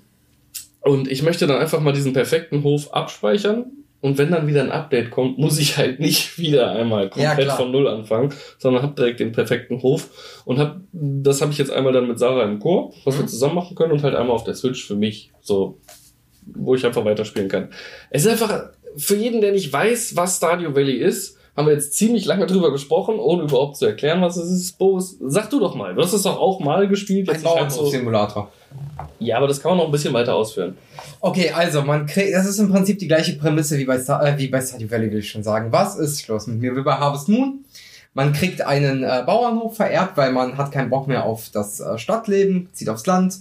Und 0.80 1.10
ich 1.10 1.22
möchte 1.22 1.46
dann 1.46 1.58
einfach 1.60 1.80
mal 1.80 1.92
diesen 1.92 2.14
perfekten 2.14 2.62
Hof 2.62 2.92
abspeichern. 2.94 3.66
Und 4.02 4.16
wenn 4.16 4.30
dann 4.30 4.46
wieder 4.46 4.62
ein 4.62 4.70
Update 4.72 5.10
kommt, 5.10 5.36
muss 5.38 5.58
ich 5.58 5.76
halt 5.76 6.00
nicht 6.00 6.38
wieder 6.38 6.70
einmal 6.72 7.04
Ja, 7.16 7.28
komplett 7.28 7.44
klar. 7.46 7.56
von 7.58 7.70
Null 7.70 7.86
anfangen, 7.88 8.32
sondern 8.58 8.82
habe 8.82 8.94
direkt 8.94 9.20
den 9.20 9.32
perfekten 9.32 9.82
Hof. 9.82 10.42
Und 10.46 10.58
hab, 10.58 10.80
das 10.92 11.40
habe 11.42 11.52
ich 11.52 11.58
jetzt 11.58 11.70
einmal 11.70 11.92
dann 11.92 12.08
mit 12.08 12.18
Sarah 12.18 12.44
im 12.44 12.58
Chor, 12.60 12.92
was 13.04 13.16
wir 13.16 13.22
Mhm. 13.24 13.28
zusammen 13.28 13.54
machen 13.56 13.74
können 13.76 13.92
und 13.92 14.02
halt 14.02 14.14
einmal 14.14 14.34
auf 14.34 14.44
der 14.44 14.54
Switch 14.54 14.86
für 14.86 14.96
mich, 14.96 15.32
so, 15.42 15.78
wo 16.46 16.74
ich 16.74 16.84
einfach 16.86 17.04
weiterspielen 17.04 17.48
kann. 17.48 17.68
Es 18.10 18.24
ist 18.24 18.30
einfach, 18.32 18.70
für 18.96 19.16
jeden, 19.16 19.40
der 19.40 19.52
nicht 19.52 19.72
weiß, 19.72 20.16
was 20.16 20.38
Stardew 20.38 20.74
Valley 20.74 20.96
ist, 20.96 21.36
haben 21.56 21.66
wir 21.66 21.74
jetzt 21.74 21.94
ziemlich 21.94 22.24
lange 22.24 22.46
drüber 22.46 22.70
gesprochen, 22.72 23.16
ohne 23.18 23.42
überhaupt 23.42 23.76
zu 23.76 23.86
erklären, 23.86 24.22
was 24.22 24.36
es 24.36 24.50
ist. 24.50 24.78
Boris, 24.78 25.16
sag 25.20 25.50
du 25.50 25.60
doch 25.60 25.74
mal. 25.74 25.94
Du 25.94 26.02
hast 26.02 26.12
es 26.12 26.22
doch 26.22 26.38
auch 26.38 26.60
mal 26.60 26.88
gespielt. 26.88 27.28
Ein 27.28 27.34
Jetzt 27.34 27.44
nicht 27.44 27.54
halt 27.54 27.72
so, 27.72 27.78
Bauernhof-Simulator. 27.78 28.52
ja, 29.18 29.36
aber 29.36 29.48
das 29.48 29.60
kann 29.60 29.72
man 29.72 29.78
noch 29.78 29.86
ein 29.86 29.92
bisschen 29.92 30.14
weiter 30.14 30.34
ausführen. 30.34 30.76
Okay, 31.20 31.50
also 31.50 31.82
man 31.82 32.06
kriegt, 32.06 32.32
das 32.34 32.46
ist 32.46 32.58
im 32.58 32.70
Prinzip 32.70 32.98
die 32.98 33.08
gleiche 33.08 33.34
Prämisse 33.34 33.78
wie 33.78 33.84
bei, 33.84 33.98
Star, 33.98 34.24
äh, 34.24 34.38
wie 34.38 34.48
bei 34.48 34.60
Stardew 34.60 34.90
Valley, 34.90 35.10
will 35.10 35.18
ich 35.18 35.30
schon 35.30 35.42
sagen. 35.42 35.72
Was 35.72 35.98
ist 35.98 36.26
los 36.28 36.46
mit 36.46 36.60
mir 36.60 36.76
wie 36.76 36.82
bei 36.82 36.94
Harvest 36.94 37.28
Moon? 37.28 37.64
Man 38.14 38.32
kriegt 38.32 38.62
einen 38.62 39.02
äh, 39.04 39.22
Bauernhof 39.24 39.76
vererbt, 39.76 40.16
weil 40.16 40.32
man 40.32 40.56
hat 40.56 40.72
keinen 40.72 40.90
Bock 40.90 41.06
mehr 41.06 41.24
auf 41.24 41.50
das 41.52 41.80
äh, 41.80 41.98
Stadtleben, 41.98 42.68
zieht 42.72 42.88
aufs 42.88 43.06
Land, 43.06 43.38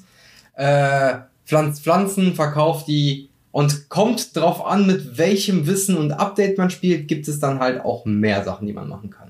äh, 0.56 1.14
pflanzt 1.46 1.84
Pflanzen, 1.84 2.36
verkauft 2.36 2.88
die 2.88 3.29
und 3.52 3.90
kommt 3.90 4.36
drauf 4.36 4.66
an, 4.66 4.86
mit 4.86 5.18
welchem 5.18 5.68
Wissen 5.68 5.98
und 5.98 6.12
Update 6.12 6.58
man 6.58 6.70
spielt, 6.70 7.08
gibt 7.08 7.28
es 7.28 7.40
dann 7.40 7.60
halt 7.60 7.82
auch 7.84 8.06
mehr 8.06 8.44
Sachen, 8.44 8.68
die 8.68 8.74
man 8.74 8.88
machen 8.88 9.10
kann. 9.10 9.30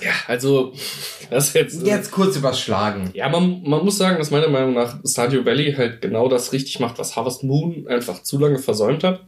Ja, 0.00 0.12
also, 0.26 0.72
das 1.30 1.52
jetzt. 1.54 1.86
Jetzt 1.86 2.10
kurz 2.10 2.36
überschlagen. 2.36 3.10
Ja, 3.14 3.28
man, 3.28 3.62
man 3.64 3.84
muss 3.84 3.98
sagen, 3.98 4.18
dass 4.18 4.30
meiner 4.30 4.48
Meinung 4.48 4.74
nach 4.74 4.98
Stardew 5.06 5.44
Valley 5.44 5.72
halt 5.72 6.00
genau 6.00 6.28
das 6.28 6.52
richtig 6.52 6.80
macht, 6.80 6.98
was 6.98 7.16
Harvest 7.16 7.44
Moon 7.44 7.86
einfach 7.88 8.22
zu 8.22 8.38
lange 8.38 8.58
versäumt 8.58 9.04
hat. 9.04 9.20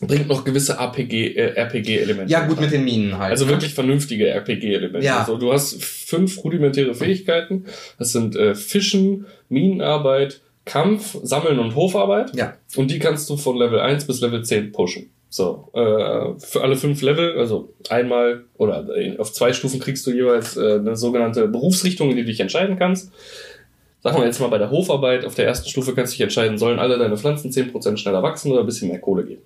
Bringt 0.00 0.28
noch 0.28 0.44
gewisse 0.44 0.74
RPG, 0.78 1.34
äh, 1.34 1.54
RPG-Elemente. 1.54 2.30
Ja, 2.30 2.46
gut 2.46 2.60
mit 2.60 2.70
den 2.70 2.84
Minen 2.84 3.18
halt. 3.18 3.32
Also 3.32 3.46
ne? 3.46 3.52
wirklich 3.52 3.74
vernünftige 3.74 4.28
RPG-Elemente. 4.28 5.04
Ja. 5.04 5.20
Also 5.20 5.36
du 5.36 5.52
hast 5.52 5.82
fünf 5.82 6.44
rudimentäre 6.44 6.94
Fähigkeiten. 6.94 7.64
Das 7.98 8.12
sind 8.12 8.36
äh, 8.36 8.54
Fischen, 8.54 9.26
Minenarbeit, 9.48 10.40
Kampf, 10.68 11.16
Sammeln 11.22 11.58
und 11.58 11.74
Hofarbeit. 11.74 12.34
Ja. 12.36 12.54
Und 12.76 12.90
die 12.90 12.98
kannst 12.98 13.28
du 13.30 13.36
von 13.36 13.56
Level 13.56 13.80
1 13.80 14.06
bis 14.06 14.20
Level 14.20 14.44
10 14.44 14.70
pushen. 14.72 15.10
So, 15.30 15.68
äh, 15.74 16.38
für 16.38 16.62
alle 16.62 16.76
fünf 16.76 17.02
Level, 17.02 17.38
also 17.38 17.74
einmal 17.90 18.44
oder 18.56 18.86
auf 19.18 19.32
zwei 19.32 19.52
Stufen 19.52 19.78
kriegst 19.80 20.06
du 20.06 20.10
jeweils 20.12 20.56
äh, 20.56 20.74
eine 20.76 20.96
sogenannte 20.96 21.48
Berufsrichtung, 21.48 22.10
in 22.10 22.16
die 22.16 22.22
du 22.22 22.28
dich 22.28 22.40
entscheiden 22.40 22.78
kannst. 22.78 23.12
Sagen 24.02 24.16
wir 24.18 24.24
jetzt 24.26 24.40
mal 24.40 24.48
bei 24.48 24.58
der 24.58 24.70
Hofarbeit, 24.70 25.24
auf 25.26 25.34
der 25.34 25.46
ersten 25.46 25.68
Stufe 25.68 25.94
kannst 25.94 26.12
du 26.12 26.16
dich 26.16 26.22
entscheiden, 26.22 26.56
sollen 26.56 26.78
alle 26.78 26.98
deine 26.98 27.16
Pflanzen 27.18 27.50
10% 27.50 27.96
schneller 27.98 28.22
wachsen 28.22 28.52
oder 28.52 28.60
ein 28.60 28.66
bisschen 28.66 28.88
mehr 28.88 29.00
Kohle 29.00 29.24
geben. 29.24 29.42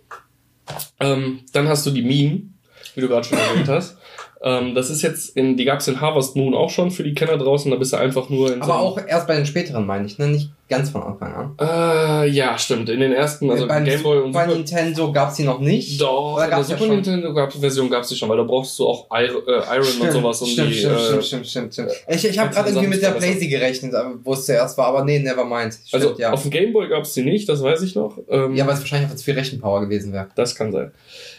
Ähm, 1.00 1.41
dann 1.52 1.69
hast 1.69 1.85
du 1.87 1.91
die 1.91 2.02
Minen, 2.02 2.59
wie 2.95 3.00
du 3.00 3.09
gerade 3.09 3.26
schon 3.26 3.38
erwähnt 3.38 3.69
hast. 3.69 3.97
Ähm, 4.45 4.75
das 4.75 4.91
ist 4.91 5.02
jetzt 5.02 5.37
in, 5.37 5.57
die 5.57 5.64
gab's 5.64 5.88
in 5.88 6.00
Harvest 6.00 6.37
Moon 6.37 6.55
auch 6.55 6.71
schon 6.71 6.91
für 6.91 7.02
die 7.05 7.14
Kenner 7.14 7.38
draußen, 7.38 7.71
da 7.71 7.76
bist 7.76 7.93
du 7.93 7.97
einfach 7.97 8.29
nur 8.29 8.52
in 8.52 8.59
so 8.62 8.64
Aber 8.71 8.75
einem- 8.75 8.83
auch 8.87 8.99
erst 9.07 9.26
bei 9.26 9.37
den 9.37 9.47
späteren, 9.47 9.87
meine 9.87 10.07
ich, 10.07 10.19
ne? 10.19 10.29
Nicht 10.29 10.50
ganz 10.73 10.91
von 10.91 11.02
Anfang 11.02 11.35
an. 11.35 11.57
Äh, 11.61 12.29
ja, 12.31 12.59
stimmt. 12.59 12.88
In 12.88 13.00
den 13.00 13.12
ersten, 13.12 13.50
also 13.50 13.69
bei, 13.69 13.81
Game 13.81 14.02
Boy 14.02 14.19
und 14.21 14.33
bei 14.33 14.45
Super 14.45 14.57
Nintendo 14.57 15.12
gab's 15.12 15.37
die 15.37 15.45
noch 15.45 15.61
nicht. 15.61 16.00
Doch, 16.00 16.43
in 16.43 16.49
der 16.49 16.59
ja 16.59 16.64
Super 16.64 16.79
schon? 16.79 16.88
Nintendo 16.91 17.33
gab, 17.35 17.52
Version 17.52 17.91
gab 17.91 18.02
es 18.02 18.09
die 18.09 18.17
schon, 18.17 18.29
weil 18.29 18.38
da 18.38 18.43
brauchst 18.43 18.79
du 18.79 18.87
auch 18.87 19.07
Iron, 19.12 19.43
äh, 19.47 19.76
Iron 19.76 20.00
und 20.00 20.12
sowas, 20.12 20.43
um 20.43 20.49
stimmt, 20.49 20.71
die. 20.71 20.75
stimmt, 20.75 20.95
äh, 20.95 20.99
stimmt, 20.99 21.25
stimmt, 21.25 21.47
stimmt, 21.47 21.73
stimmt. 21.75 21.91
Ich, 22.09 22.25
ich 22.25 22.38
habe 22.38 22.52
gerade 22.52 22.71
irgendwie 22.71 22.88
mit 22.88 23.02
der. 23.02 23.12
Blazy 23.12 23.47
gerechnet, 23.47 23.95
aber 23.95 24.14
wo 24.25 24.33
es 24.33 24.47
zuerst 24.47 24.76
war, 24.79 24.87
aber 24.87 25.05
nee, 25.05 25.19
never 25.19 25.45
mind. 25.45 25.75
Stimmt, 25.75 26.02
Also 26.02 26.19
ja. 26.19 26.33
auf 26.33 26.43
dem 26.43 26.50
Game 26.50 26.73
Boy 26.73 26.88
gab 26.88 27.02
es 27.05 27.12
die 27.12 27.23
nicht, 27.23 27.49
das 27.49 27.62
weiß 27.62 27.83
ich 27.83 27.95
noch. 27.95 28.19
Ähm, 28.29 28.57
ja, 28.57 28.67
weil 28.67 28.75
es 28.75 28.81
wahrscheinlich 28.81 29.05
einfach 29.05 29.17
zu 29.17 29.25
viel 29.25 29.35
Rechenpower 29.35 29.81
gewesen 29.83 30.12
wäre. 30.12 30.29
Das 30.35 30.55
kann 30.55 30.73
sein. 30.73 30.93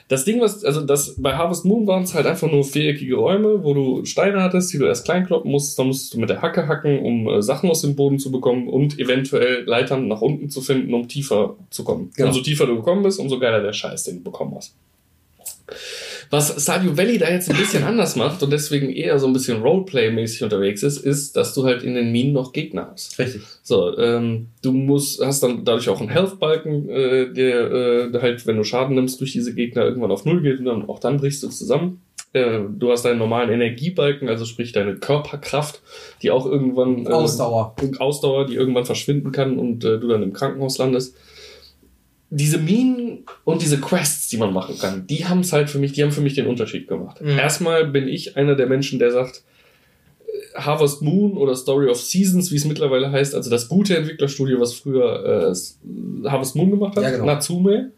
Das 0.10 0.26
Ding, 0.26 0.42
was, 0.42 0.64
also 0.64 0.82
das, 0.82 1.16
bei 1.18 1.34
Harvest 1.34 1.66
Moon 1.66 1.88
waren 1.88 2.04
es 2.04 2.14
halt 2.14 2.28
einfach 2.28 2.52
nur 2.52 2.64
viereckige 2.64 3.16
Räume, 3.16 3.64
wo 3.64 3.74
du 3.74 4.06
Steine 4.06 4.44
hattest, 4.44 4.74
die 4.74 4.78
du 4.78 4.86
erst 4.86 5.06
klein 5.06 5.26
kloppen 5.26 5.50
musstest, 5.50 5.80
dann 5.80 5.88
musstest 5.88 6.14
du 6.14 6.20
mit 6.20 6.30
der 6.30 6.42
Hacke 6.42 6.68
hacken, 6.68 7.00
um 7.00 7.28
äh, 7.28 7.42
Sachen 7.42 7.70
aus 7.70 7.82
dem 7.82 7.96
Boden 7.96 8.20
zu 8.20 8.32
bekommen 8.32 8.68
und 8.68 9.00
eventuell 9.00 9.23
Leitern 9.32 10.08
nach 10.08 10.22
unten 10.22 10.50
zu 10.50 10.62
finden, 10.62 10.94
um 10.94 11.08
tiefer 11.08 11.56
zu 11.70 11.84
kommen. 11.84 12.12
Genau. 12.16 12.30
Umso 12.30 12.42
tiefer 12.42 12.66
du 12.66 12.76
gekommen 12.76 13.04
bist, 13.04 13.20
umso 13.20 13.40
geiler 13.40 13.62
der 13.62 13.74
Scheiß, 13.74 14.04
den 14.04 14.18
du 14.18 14.24
bekommen 14.24 14.56
hast. 14.56 14.74
Was 16.30 16.62
Stardew 16.62 16.98
Valley 16.98 17.20
da 17.20 17.30
jetzt 17.30 17.50
ein 17.50 17.58
bisschen 17.58 17.84
anders 17.84 18.16
macht 18.16 18.42
und 18.42 18.52
deswegen 18.52 18.90
eher 18.90 19.20
so 19.20 19.28
ein 19.28 19.34
bisschen 19.34 19.62
Roleplay-mäßig 19.62 20.44
unterwegs 20.44 20.82
ist, 20.82 20.98
ist, 20.98 21.36
dass 21.36 21.54
du 21.54 21.64
halt 21.64 21.84
in 21.84 21.94
den 21.94 22.12
Minen 22.12 22.34
noch 22.34 22.54
Gegner 22.54 22.90
hast. 22.92 23.20
Richtig. 23.20 23.44
So, 23.62 23.96
ähm, 23.98 24.48
du 24.64 24.72
musst, 24.72 25.24
hast 25.24 25.44
dann 25.44 25.64
dadurch 25.64 25.90
auch 25.90 26.00
einen 26.00 26.10
Health-Balken, 26.10 26.90
äh, 26.90 27.34
der 27.34 27.72
äh, 27.72 28.20
halt, 28.20 28.48
wenn 28.48 28.58
du 28.58 28.64
Schaden 28.64 28.96
nimmst 28.96 29.22
durch 29.22 29.32
diese 29.32 29.54
Gegner, 29.54 29.84
irgendwann 29.84 30.12
auf 30.12 30.26
Null 30.26 30.42
geht 30.42 30.60
und 30.60 30.66
dann, 30.66 30.90
auch 30.90 31.00
dann 31.00 31.18
brichst 31.18 31.44
du 31.44 31.50
zusammen. 31.50 32.02
Äh, 32.34 32.62
du 32.68 32.92
hast 32.92 33.06
deinen 33.06 33.20
normalen 33.20 33.52
Energiebalken, 33.52 34.28
also 34.28 34.46
sprich 34.46 34.72
deine 34.72 34.96
Körperkraft, 34.96 35.82
die 36.24 36.32
auch 36.32 36.48
irgendwann 36.48 37.06
äh, 37.06 37.10
Ausdauer. 37.10 37.76
Ausdauer, 38.00 38.48
die 38.48 38.56
irgendwann 38.56 38.86
verschwinden 38.86 39.32
kann 39.32 39.60
und 39.60 39.86
äh, 39.86 40.00
du 40.00 40.08
dann 40.08 40.24
im 40.24 40.34
Krankenhaus 40.34 40.80
landest. 40.80 41.16
Diese 42.32 42.58
Minen 42.58 43.26
und 43.44 43.62
diese 43.62 43.80
Quests, 43.80 44.30
die 44.30 44.38
man 44.38 44.52
machen 44.52 44.80
kann, 44.80 45.06
die 45.06 45.28
haben 45.28 45.42
es 45.42 45.54
halt 45.54 45.70
für 45.70 45.78
mich, 45.78 45.94
die 45.94 46.02
haben 46.02 46.12
für 46.12 46.22
mich 46.22 46.34
den 46.34 46.48
Unterschied 46.48 46.88
gemacht. 46.88 47.22
Mhm. 47.22 47.38
Erstmal 47.38 47.86
bin 47.86 48.08
ich 48.08 48.36
einer 48.36 48.56
der 48.56 48.66
Menschen, 48.66 48.98
der 48.98 49.12
sagt, 49.12 49.44
äh, 50.26 50.60
Harvest 50.60 51.04
Moon 51.04 51.38
oder 51.38 51.56
Story 51.56 51.88
of 51.88 52.02
Seasons, 52.02 52.52
wie 52.52 52.56
es 52.56 52.66
mittlerweile 52.66 53.12
heißt, 53.12 53.36
also 53.36 53.52
das 53.52 53.70
gute 53.70 53.96
Entwicklerstudio, 53.96 54.60
was 54.60 54.74
früher 54.74 55.52
äh, 55.52 56.28
Harvest 56.28 56.56
Moon 56.56 56.72
gemacht 56.72 56.96
hat, 56.96 57.04
Ja, 57.04 57.12
genau. 57.12 57.26
Natsume 57.26 57.92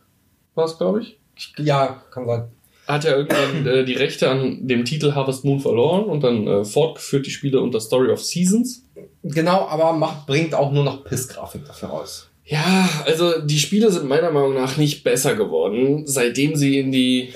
war 0.56 0.66
es, 0.66 0.78
glaube 0.78 1.00
ich, 1.00 1.18
Ja, 1.58 2.04
kann 2.12 2.26
sein. 2.26 2.44
Hat 2.88 3.04
ja 3.04 3.12
irgendwann 3.12 3.68
äh, 3.68 3.86
die 3.86 3.94
Rechte 3.94 4.30
an 4.30 4.68
dem 4.68 4.86
Titel 4.86 5.14
Harvest 5.14 5.46
Moon 5.46 5.60
verloren 5.60 6.06
und 6.06 6.24
dann 6.24 6.48
äh, 6.48 6.66
fortgeführt 6.66 7.26
die 7.26 7.32
Spiele 7.32 7.62
unter 7.62 7.80
Story 7.80 8.12
of 8.12 8.24
Seasons. 8.24 8.84
Genau, 9.24 9.68
aber 9.68 9.94
macht, 9.94 10.28
bringt 10.28 10.54
auch 10.54 10.72
nur 10.72 10.84
noch 10.84 11.04
Piss-Grafik 11.04 11.66
dafür 11.66 11.90
raus. 11.90 12.30
Ja, 12.48 12.88
also 13.06 13.40
die 13.44 13.58
Spiele 13.58 13.92
sind 13.92 14.08
meiner 14.08 14.30
Meinung 14.30 14.54
nach 14.54 14.78
nicht 14.78 15.04
besser 15.04 15.36
geworden, 15.36 16.04
seitdem 16.06 16.56
sie 16.56 16.78
in 16.78 16.92
die 16.92 17.30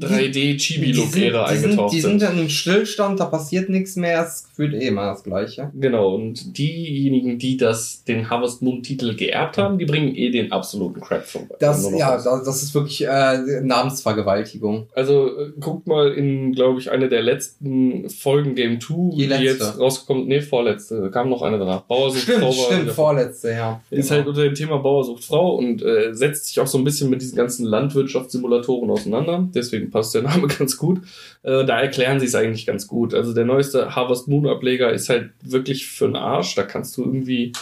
3D-Chibi-Look-Ära 0.00 1.50
die 1.50 1.56
sind, 1.58 1.64
eingetaucht 1.70 1.92
die 1.94 2.00
sind. 2.00 2.22
in 2.22 2.28
einem 2.28 2.48
Stillstand, 2.48 3.20
da 3.20 3.26
passiert 3.26 3.68
nichts 3.68 3.96
mehr, 3.96 4.22
es 4.24 4.44
gefühlt 4.48 4.74
eh 4.74 4.86
immer 4.88 5.06
das 5.06 5.24
Gleiche. 5.24 5.70
Genau, 5.78 6.14
und 6.14 6.56
diejenigen, 6.56 7.38
die 7.38 7.56
das, 7.58 8.04
den 8.04 8.30
Harvest 8.30 8.62
Moon-Titel 8.62 9.14
geerbt 9.14 9.58
haben, 9.58 9.78
die 9.78 9.84
bringen 9.84 10.14
eh 10.14 10.30
den 10.30 10.52
absoluten 10.52 11.00
Crap 11.00 11.26
von 11.26 11.42
Das, 11.60 11.86
ja, 11.92 12.12
das, 12.16 12.24
das 12.24 12.62
ist 12.62 12.74
wirklich 12.74 13.06
äh, 13.06 13.60
Namensvergewaltigung. 13.62 14.88
Also 14.94 15.38
äh, 15.38 15.50
guckt 15.60 15.86
mal 15.86 16.12
in, 16.12 16.52
glaube 16.52 16.80
ich, 16.80 16.90
eine 16.90 17.08
der 17.08 17.22
letzten 17.22 18.08
Folgen 18.08 18.54
Game 18.54 18.80
2, 18.80 19.16
Die 19.16 19.28
die, 19.28 19.34
jetzt 19.44 19.78
rausgekommt. 19.78 20.28
Nee, 20.28 20.40
vorletzte. 20.40 21.10
Kam 21.10 21.28
noch 21.28 21.42
eine 21.42 21.58
danach. 21.58 21.82
Bauer 21.82 22.14
Stimmt, 22.14 22.42
war 22.42 22.52
stimmt, 22.52 22.90
vorletzte, 22.92 23.50
ja. 23.50 23.82
Ist 23.90 24.06
Genau. 24.08 24.18
halt 24.18 24.28
unter 24.28 24.45
dem 24.46 24.54
Thema 24.54 24.78
Bauer 24.78 25.04
sucht 25.04 25.24
Frau 25.24 25.54
und 25.56 25.82
äh, 25.82 26.14
setzt 26.14 26.46
sich 26.46 26.60
auch 26.60 26.66
so 26.66 26.78
ein 26.78 26.84
bisschen 26.84 27.10
mit 27.10 27.20
diesen 27.20 27.36
ganzen 27.36 27.64
Landwirtschaftssimulatoren 27.66 28.90
auseinander. 28.90 29.48
Deswegen 29.54 29.90
passt 29.90 30.14
der 30.14 30.22
Name 30.22 30.48
ganz 30.48 30.76
gut. 30.76 31.00
Äh, 31.42 31.64
da 31.64 31.80
erklären 31.80 32.20
sie 32.20 32.26
es 32.26 32.34
eigentlich 32.34 32.66
ganz 32.66 32.86
gut. 32.86 33.14
Also 33.14 33.34
der 33.34 33.44
neueste 33.44 33.94
Harvest 33.94 34.28
Moon 34.28 34.46
Ableger 34.46 34.92
ist 34.92 35.08
halt 35.08 35.30
wirklich 35.42 35.86
für 35.86 36.06
den 36.06 36.16
Arsch. 36.16 36.54
Da 36.54 36.62
kannst 36.62 36.96
du 36.96 37.04
irgendwie, 37.04 37.52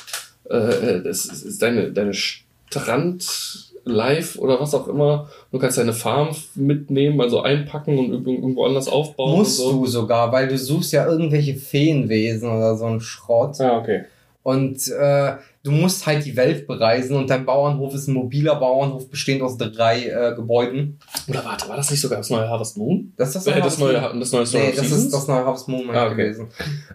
äh, 0.49 1.00
das 1.03 1.26
ist 1.26 1.43
ist 1.43 1.62
deine, 1.62 1.93
deine 1.93 2.14
Strand 2.14 3.73
live 3.85 4.38
oder 4.38 4.61
was 4.61 4.75
auch 4.75 4.88
immer. 4.88 5.29
Du 5.53 5.59
kannst 5.59 5.79
deine 5.79 5.93
Farm 5.93 6.35
mitnehmen, 6.55 7.21
also 7.21 7.43
einpacken 7.43 7.99
und 7.99 8.26
irgendwo 8.26 8.64
anders 8.64 8.88
aufbauen. 8.88 9.38
Musst 9.38 9.59
so. 9.59 9.73
du 9.73 9.87
sogar, 9.87 10.33
weil 10.33 10.49
du 10.49 10.59
suchst 10.59 10.93
ja 10.93 11.07
irgendwelche 11.07 11.55
Feenwesen 11.55 12.50
oder 12.50 12.76
so 12.76 12.87
einen 12.87 13.00
Schrott. 13.00 13.61
Ah, 13.61 13.79
okay. 13.79 14.05
Und 14.43 14.88
äh, 14.88 15.35
du 15.64 15.70
musst 15.70 16.07
halt 16.07 16.24
die 16.27 16.37
Welt 16.37 16.66
bereisen 16.66 17.16
und 17.16 17.29
dein 17.31 17.44
Bauernhof 17.46 17.94
ist 17.94 18.07
ein 18.07 18.14
mobiler 18.14 18.55
Bauernhof, 18.57 19.09
bestehend 19.11 19.42
aus 19.42 19.57
drei 19.57 20.07
äh, 20.09 20.35
Gebäuden. 20.37 21.00
Oder 21.27 21.44
warte, 21.44 21.68
war 21.68 21.77
das 21.77 21.90
nicht 21.90 22.00
sogar 22.03 22.18
das 22.18 22.29
neue 22.31 22.48
Harvest 22.48 22.77
Moon? 22.77 23.12
Das 23.16 23.29
ist 23.31 23.35
das, 23.37 23.46
Äh, 23.46 23.50
das 23.53 23.61
Harvest 23.62 23.79
neue, 23.81 24.00
Moon. 24.00 24.20
das 24.20 24.33
neue 24.33 24.46
Story 24.46 24.62
Nee, 24.64 24.68
of 24.70 24.77
das 24.77 24.85
Seasons? 24.85 25.05
ist 25.07 25.14
das 25.14 25.27
neue 25.29 25.44
Harvest 25.46 25.68
Moon 25.68 25.90
Ah, 25.90 26.07
okay. 26.07 26.16
gewesen. 26.16 26.48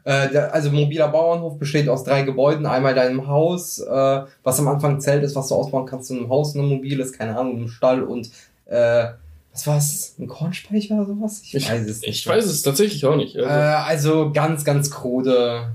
Äh, 0.03 0.29
der, 0.29 0.53
also 0.53 0.69
mobiler 0.71 1.07
Bauernhof 1.09 1.57
besteht 1.57 1.89
aus 1.89 2.03
drei 2.03 2.21
Gebäuden. 2.21 2.65
Einmal 2.67 2.93
deinem 2.95 3.27
Haus, 3.27 3.79
äh, 3.79 4.21
was 4.43 4.59
am 4.59 4.67
Anfang 4.67 4.93
ein 4.95 5.01
Zelt 5.01 5.23
ist, 5.23 5.35
was 5.35 5.47
du 5.47 5.55
ausbauen 5.55 5.85
kannst 5.87 6.11
in 6.11 6.17
einem 6.19 6.29
Haus, 6.29 6.53
in 6.55 6.61
einem 6.61 6.69
mobiles, 6.69 7.11
keine 7.13 7.37
Ahnung, 7.37 7.55
einem 7.57 7.67
Stall 7.69 8.03
und 8.03 8.29
äh, 8.67 9.07
was 9.51 9.65
war's? 9.65 10.15
Ein 10.19 10.27
Kornspeicher 10.27 10.93
oder 10.95 11.07
sowas? 11.07 11.41
Ich, 11.43 11.55
weiß 11.67 11.81
es 11.89 12.01
nicht. 12.01 12.09
Ich 12.09 12.27
weiß 12.27 12.45
es 12.45 12.61
tatsächlich 12.61 13.03
auch 13.05 13.15
nicht. 13.15 13.35
Äh, 13.35 13.41
Also, 13.45 14.13
also 14.13 14.31
ganz, 14.31 14.63
ganz 14.63 14.91
krude, 14.91 15.69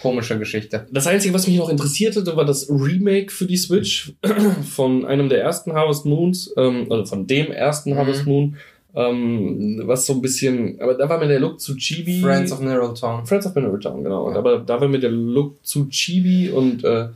komische 0.00 0.38
Geschichte. 0.38 0.86
das 0.90 1.06
Einzige, 1.06 1.34
was 1.34 1.46
mich 1.46 1.56
noch 1.56 1.68
interessiert 1.68 2.16
hatte, 2.16 2.36
war 2.36 2.44
das 2.44 2.68
Remake 2.68 3.30
für 3.30 3.46
die 3.46 3.56
Switch 3.56 4.12
von 4.70 5.04
einem 5.04 5.28
der 5.28 5.42
ersten 5.42 5.72
Harvest 5.72 6.06
Moons, 6.06 6.52
ähm, 6.56 6.86
also 6.90 7.04
von 7.06 7.26
dem 7.26 7.50
ersten 7.50 7.90
Mhm. 7.90 7.96
Harvest 7.96 8.26
Moon, 8.26 8.56
ähm, 8.94 9.82
was 9.84 10.06
so 10.06 10.14
ein 10.14 10.22
bisschen, 10.22 10.80
aber 10.80 10.94
da 10.94 11.08
war 11.08 11.18
mir 11.18 11.28
der 11.28 11.40
Look 11.40 11.60
zu 11.60 11.76
Chibi. 11.76 12.20
Friends 12.20 12.52
of 12.52 12.60
Mineral 12.60 12.94
Town. 12.94 13.26
Friends 13.26 13.46
of 13.46 13.54
Mineral 13.54 13.78
Town, 13.78 14.02
genau. 14.02 14.30
Ja. 14.30 14.36
Aber 14.36 14.58
da 14.58 14.80
war 14.80 14.88
mir 14.88 15.00
der 15.00 15.10
Look 15.10 15.64
zu 15.64 15.86
Chibi 15.88 16.50
und 16.50 16.84
äh, 16.84 17.08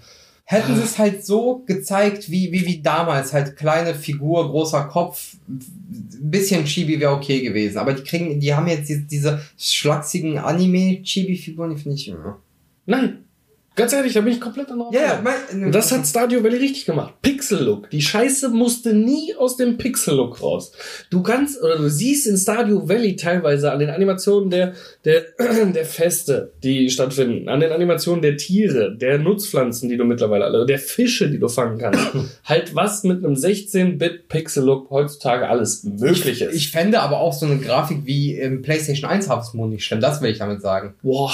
Hätten 0.50 0.74
sie 0.74 0.82
es 0.82 0.98
halt 0.98 1.24
so 1.24 1.62
gezeigt, 1.64 2.28
wie, 2.28 2.50
wie, 2.50 2.66
wie 2.66 2.82
damals, 2.82 3.32
halt 3.32 3.56
kleine 3.56 3.94
Figur, 3.94 4.50
großer 4.50 4.82
Kopf, 4.86 5.34
ein 5.48 6.28
bisschen 6.28 6.64
Chibi 6.64 6.98
wäre 6.98 7.12
okay 7.12 7.40
gewesen. 7.40 7.78
Aber 7.78 7.92
die 7.92 8.02
kriegen, 8.02 8.40
die 8.40 8.52
haben 8.52 8.66
jetzt 8.66 8.88
diese, 8.88 9.02
diese 9.02 9.40
schlachsigen 9.56 10.38
Anime-Chibi-Figuren, 10.38 11.76
die 11.76 11.80
finde 11.80 11.96
ich 11.96 12.08
immer. 12.08 12.40
Nein, 12.90 13.24
ganz 13.76 13.92
ehrlich, 13.94 14.12
da 14.12 14.20
bin 14.20 14.34
ich 14.34 14.40
komplett 14.40 14.68
anderer 14.70 14.92
Ja, 14.92 15.00
ja, 15.00 15.20
Meinung. 15.22 15.40
mein, 15.54 15.64
Und 15.66 15.74
das 15.74 15.90
hat 15.90 16.06
Stadio 16.06 16.44
Valley 16.44 16.58
richtig 16.58 16.84
gemacht. 16.84 17.14
Pixel-Look. 17.22 17.88
Die 17.88 18.02
Scheiße 18.02 18.50
musste 18.50 18.92
nie 18.92 19.34
aus 19.38 19.56
dem 19.56 19.78
Pixel-Look 19.78 20.42
raus. 20.42 20.72
Du 21.08 21.22
kannst, 21.22 21.62
oder 21.62 21.78
du 21.78 21.88
siehst 21.88 22.26
in 22.26 22.36
Stadio 22.36 22.86
Valley 22.86 23.16
teilweise 23.16 23.72
an 23.72 23.78
den 23.78 23.88
Animationen 23.88 24.50
der, 24.50 24.74
der, 25.06 25.24
der 25.74 25.84
Feste, 25.86 26.52
die 26.62 26.90
stattfinden, 26.90 27.48
an 27.48 27.60
den 27.60 27.72
Animationen 27.72 28.20
der 28.20 28.36
Tiere, 28.36 28.94
der 28.94 29.18
Nutzpflanzen, 29.18 29.88
die 29.88 29.96
du 29.96 30.04
mittlerweile 30.04 30.44
alle, 30.44 30.66
der 30.66 30.78
Fische, 30.78 31.30
die 31.30 31.38
du 31.38 31.48
fangen 31.48 31.78
kannst. 31.78 32.06
halt 32.44 32.74
was 32.74 33.02
mit 33.04 33.24
einem 33.24 33.34
16-Bit 33.34 34.28
Pixel-Look 34.28 34.90
heutzutage 34.90 35.48
alles 35.48 35.84
möglich 35.84 36.42
ist. 36.42 36.54
Ich 36.54 36.70
fände 36.70 37.00
aber 37.00 37.20
auch 37.20 37.32
so 37.32 37.46
eine 37.46 37.56
Grafik 37.58 38.04
wie 38.04 38.34
im 38.36 38.60
PlayStation 38.60 39.08
1 39.08 39.30
Harvest 39.30 39.54
Moon 39.54 39.70
nicht 39.70 39.84
schlimm, 39.86 40.00
das 40.00 40.20
will 40.20 40.30
ich 40.32 40.38
damit 40.38 40.60
sagen. 40.60 40.96
Boah, 41.02 41.32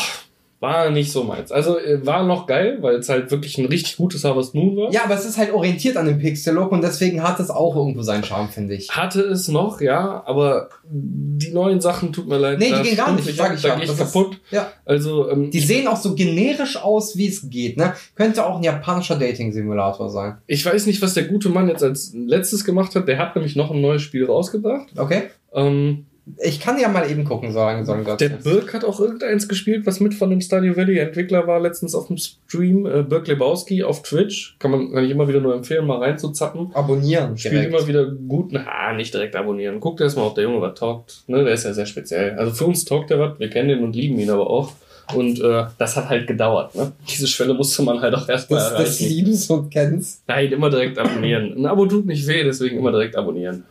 war 0.58 0.88
nicht 0.90 1.12
so 1.12 1.22
meins. 1.22 1.52
Also 1.52 1.78
äh, 1.78 2.04
war 2.06 2.24
noch 2.24 2.46
geil, 2.46 2.78
weil 2.80 2.96
es 2.96 3.08
halt 3.10 3.30
wirklich 3.30 3.58
ein 3.58 3.66
richtig 3.66 3.96
gutes 3.98 4.24
Harvest 4.24 4.54
Moon 4.54 4.76
war. 4.76 4.90
Ja, 4.92 5.04
aber 5.04 5.14
es 5.14 5.26
ist 5.26 5.36
halt 5.36 5.52
orientiert 5.52 5.96
an 5.98 6.06
dem 6.06 6.18
Pixel-Look 6.18 6.72
und 6.72 6.82
deswegen 6.82 7.22
hat 7.22 7.38
es 7.40 7.50
auch 7.50 7.76
irgendwo 7.76 8.02
seinen 8.02 8.24
Charme, 8.24 8.48
finde 8.48 8.74
ich. 8.74 8.88
Hatte 8.90 9.20
es 9.20 9.48
noch, 9.48 9.80
ja, 9.82 10.22
aber 10.26 10.70
die 10.90 11.50
neuen 11.52 11.80
Sachen 11.80 12.12
tut 12.12 12.26
mir 12.26 12.38
leid. 12.38 12.58
Nee, 12.58 12.72
die 12.72 12.82
gehen 12.88 12.96
gar 12.96 13.12
nicht, 13.12 13.28
ab, 13.28 13.34
sag 13.36 13.54
ich 13.56 13.62
ja. 13.62 13.76
ich 13.78 13.82
Das 13.90 14.00
ist- 14.00 14.12
kaputt. 14.12 14.40
Ja. 14.50 14.68
Also, 14.86 15.28
ähm, 15.30 15.50
Die 15.50 15.60
sehen 15.60 15.86
auch 15.88 15.96
so 15.96 16.14
generisch 16.14 16.76
aus, 16.82 17.16
wie 17.16 17.28
es 17.28 17.50
geht, 17.50 17.76
ne? 17.76 17.92
Könnte 18.14 18.46
auch 18.46 18.56
ein 18.56 18.62
japanischer 18.62 19.16
Dating-Simulator 19.16 20.08
sein. 20.10 20.38
ich 20.46 20.64
weiß 20.64 20.86
nicht, 20.86 21.02
was 21.02 21.14
der 21.14 21.24
gute 21.24 21.48
Mann 21.50 21.68
jetzt 21.68 21.82
als 21.82 22.12
letztes 22.14 22.64
gemacht 22.64 22.94
hat. 22.94 23.06
Der 23.08 23.18
hat 23.18 23.34
nämlich 23.36 23.56
noch 23.56 23.70
ein 23.70 23.80
neues 23.80 24.02
Spiel 24.02 24.24
rausgebracht. 24.24 24.88
Okay? 24.96 25.24
Ähm, 25.52 26.06
Ich 26.42 26.58
kann 26.58 26.78
ja 26.78 26.88
mal 26.88 27.08
eben 27.08 27.24
gucken, 27.24 27.52
sagen, 27.52 27.84
sagen 27.84 28.02
Gott. 28.02 28.20
der 28.20 28.30
Birk 28.30 28.74
hat 28.74 28.84
auch 28.84 28.98
irgendeins 28.98 29.46
gespielt, 29.46 29.86
was 29.86 30.00
mit 30.00 30.12
von 30.12 30.28
dem 30.28 30.40
Stardew 30.40 30.76
Valley 30.76 30.98
Entwickler 30.98 31.46
war, 31.46 31.60
letztens 31.60 31.94
auf 31.94 32.08
dem 32.08 32.16
Stream. 32.16 32.84
Äh, 32.84 33.02
Birk 33.02 33.28
Lebowski 33.28 33.84
auf 33.84 34.02
Twitch. 34.02 34.56
Kann 34.58 34.72
man 34.72 34.92
kann 34.92 35.04
ich 35.04 35.10
immer 35.10 35.28
wieder 35.28 35.40
nur 35.40 35.54
empfehlen, 35.54 35.86
mal 35.86 35.98
reinzuzappen. 35.98 36.74
Abonnieren. 36.74 37.38
Spielt 37.38 37.54
direkt. 37.54 37.72
immer 37.72 37.86
wieder 37.86 38.06
gut. 38.06 38.48
Na, 38.50 38.92
nicht 38.92 39.14
direkt 39.14 39.36
abonnieren. 39.36 39.78
Guckt 39.78 40.00
erst 40.00 40.16
mal, 40.16 40.24
ob 40.26 40.34
der 40.34 40.44
Junge 40.44 40.60
was 40.60 40.78
taugt. 40.78 41.22
Ne, 41.28 41.44
der 41.44 41.54
ist 41.54 41.64
ja 41.64 41.72
sehr 41.72 41.86
speziell. 41.86 42.36
Also 42.36 42.52
für 42.52 42.64
uns 42.64 42.84
taugt 42.84 43.12
er 43.12 43.20
was. 43.20 43.38
Wir 43.38 43.48
kennen 43.48 43.70
ihn 43.70 43.84
und 43.84 43.94
lieben 43.94 44.18
ihn 44.18 44.30
aber 44.30 44.50
auch. 44.50 44.72
Und 45.14 45.40
äh, 45.40 45.66
das 45.78 45.96
hat 45.96 46.08
halt 46.08 46.26
gedauert. 46.26 46.74
Ne? 46.74 46.92
Diese 47.08 47.28
Schwelle 47.28 47.54
musste 47.54 47.82
man 47.82 48.00
halt 48.00 48.14
auch 48.14 48.28
erstmal 48.28 48.60
erreichen. 48.60 49.08
Liebens 49.08 49.48
und 49.48 49.70
Kennens. 49.70 50.22
Nein, 50.26 50.50
immer 50.50 50.70
direkt 50.70 50.98
abonnieren. 50.98 51.54
Ein 51.56 51.66
Abo 51.66 51.86
tut 51.86 52.06
nicht 52.06 52.26
weh, 52.26 52.42
deswegen 52.42 52.78
immer 52.78 52.90
direkt 52.90 53.14
abonnieren. 53.14 53.64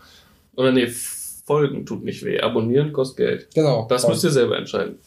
Oder 0.55 0.71
nee, 0.71 0.87
Folgen 1.45 1.85
tut 1.85 2.03
nicht 2.03 2.23
weh. 2.25 2.39
Abonnieren 2.41 2.91
kostet 2.91 3.17
Geld. 3.17 3.47
Genau. 3.53 3.85
Das 3.89 4.01
Voll. 4.01 4.11
müsst 4.11 4.23
ihr 4.23 4.31
selber 4.31 4.57
entscheiden. 4.57 4.97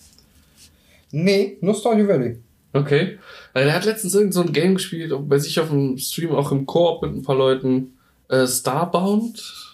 Nee, 1.10 1.58
nur 1.60 1.74
Stardew 1.74 2.06
Valley. 2.08 2.38
Okay. 2.72 3.18
Weil 3.54 3.64
der 3.64 3.74
hat 3.74 3.84
letztens 3.84 4.14
irgend 4.14 4.34
so 4.34 4.42
ein 4.42 4.52
Game 4.52 4.74
gespielt, 4.74 5.12
bei 5.28 5.38
sich 5.38 5.58
auf 5.58 5.68
dem 5.70 5.96
Stream, 5.98 6.32
auch 6.32 6.52
im 6.52 6.66
Koop 6.66 7.02
mit 7.02 7.12
ein 7.14 7.22
paar 7.22 7.36
Leuten. 7.36 7.98
Äh, 8.28 8.46
Starbound? 8.46 9.64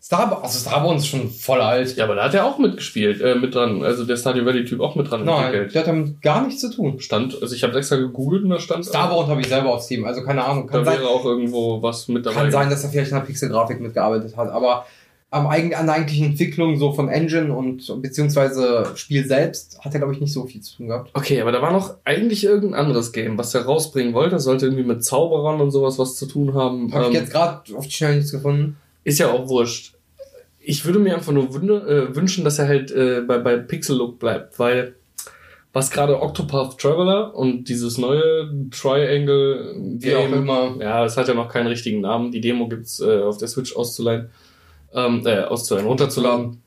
Starbound, 0.00 0.44
also 0.44 0.58
Starbound 0.58 0.98
ist 0.98 1.06
schon 1.06 1.30
voll 1.30 1.60
alt. 1.62 1.96
Ja, 1.96 2.04
aber 2.04 2.16
da 2.16 2.24
hat 2.24 2.34
er 2.34 2.44
auch 2.44 2.58
mitgespispielt, 2.58 3.22
äh, 3.22 3.34
mit 3.36 3.54
dran. 3.54 3.82
Also 3.82 4.04
der 4.04 4.16
Stardew 4.16 4.44
Valley-Typ 4.44 4.80
auch 4.80 4.94
mit 4.94 5.10
dran 5.10 5.24
Nein, 5.24 5.44
entwickelt. 5.46 5.74
der 5.74 5.80
hat 5.80 5.88
damit 5.88 6.20
gar 6.20 6.44
nichts 6.44 6.60
zu 6.60 6.70
tun. 6.70 7.00
Stand, 7.00 7.40
also 7.40 7.54
ich 7.54 7.62
habe 7.64 7.76
extra 7.78 7.96
gegoogelt 7.96 8.44
und 8.44 8.50
da 8.50 8.58
stand. 8.58 8.84
Starbound 8.84 9.28
habe 9.28 9.40
ich 9.40 9.48
selber 9.48 9.72
auf 9.74 9.82
Steam, 9.82 10.04
also 10.04 10.22
keine 10.22 10.44
Ahnung. 10.44 10.66
Da 10.66 10.74
Kann, 10.74 10.84
sein, 10.84 10.98
wäre 10.98 11.08
auch 11.08 11.24
irgendwo 11.24 11.80
was 11.82 12.08
mit 12.08 12.26
dabei. 12.26 12.34
kann 12.42 12.50
sein, 12.50 12.68
dass 12.68 12.84
er 12.84 12.90
vielleicht 12.90 13.12
an 13.12 13.20
der 13.20 13.26
Pixelgrafik 13.26 13.80
mitgearbeitet 13.80 14.36
hat, 14.36 14.50
aber 14.50 14.84
am 15.32 15.46
eigen, 15.46 15.74
an 15.74 15.86
der 15.86 15.94
eigentlichen 15.94 16.26
Entwicklung 16.26 16.76
so 16.78 16.92
von 16.92 17.08
Engine 17.08 17.54
und 17.56 18.02
beziehungsweise 18.02 18.84
Spiel 18.96 19.26
selbst 19.26 19.80
hat 19.80 19.94
er, 19.94 20.00
glaube 20.00 20.12
ich, 20.12 20.20
nicht 20.20 20.32
so 20.32 20.44
viel 20.46 20.60
zu 20.60 20.76
tun 20.76 20.88
gehabt. 20.88 21.10
Okay, 21.14 21.40
aber 21.40 21.50
da 21.52 21.62
war 21.62 21.72
noch 21.72 21.94
eigentlich 22.04 22.44
irgendein 22.44 22.78
anderes 22.78 23.12
Game, 23.12 23.38
was 23.38 23.54
er 23.54 23.62
rausbringen 23.64 24.12
wollte. 24.12 24.32
Das 24.32 24.44
sollte 24.44 24.66
irgendwie 24.66 24.84
mit 24.84 25.02
Zauberern 25.02 25.60
und 25.62 25.70
sowas 25.70 25.98
was 25.98 26.16
zu 26.16 26.26
tun 26.26 26.52
haben. 26.54 26.92
Habe 26.92 27.06
Ähm, 27.06 27.12
ich 27.12 27.18
jetzt 27.18 27.32
gerade 27.32 27.74
auf 27.74 27.86
die 27.86 27.92
Schnelle 27.92 28.16
nichts 28.16 28.30
gefunden. 28.30 28.76
Ist 29.04 29.18
ja 29.18 29.32
auch 29.32 29.48
wurscht. 29.48 29.94
Ich 30.60 30.84
würde 30.84 30.98
mir 30.98 31.14
einfach 31.14 31.32
nur 31.32 31.54
wünde, 31.54 32.10
äh, 32.12 32.14
wünschen, 32.14 32.44
dass 32.44 32.58
er 32.58 32.68
halt 32.68 32.90
äh, 32.92 33.22
bei, 33.26 33.38
bei 33.38 33.56
Pixel 33.56 33.96
Look 33.96 34.18
bleibt, 34.18 34.58
weil 34.58 34.94
was 35.72 35.90
gerade 35.90 36.20
Octopath 36.20 36.76
Traveler 36.78 37.34
und 37.34 37.64
dieses 37.64 37.96
neue 37.96 38.50
Triangle 38.70 39.74
Wie 39.98 40.14
auch 40.14 40.30
immer. 40.30 40.76
ja, 40.78 41.04
es 41.06 41.16
hat 41.16 41.28
ja 41.28 41.34
noch 41.34 41.48
keinen 41.48 41.68
richtigen 41.68 42.02
Namen. 42.02 42.30
Die 42.30 42.42
Demo 42.42 42.68
gibt's 42.68 43.00
äh, 43.00 43.22
auf 43.22 43.38
der 43.38 43.48
Switch 43.48 43.74
auszuleihen, 43.74 44.28
ähm, 44.94 45.22
äh, 45.26 45.40
auszuleihen, 45.44 45.86
runterzuladen. 45.86 46.62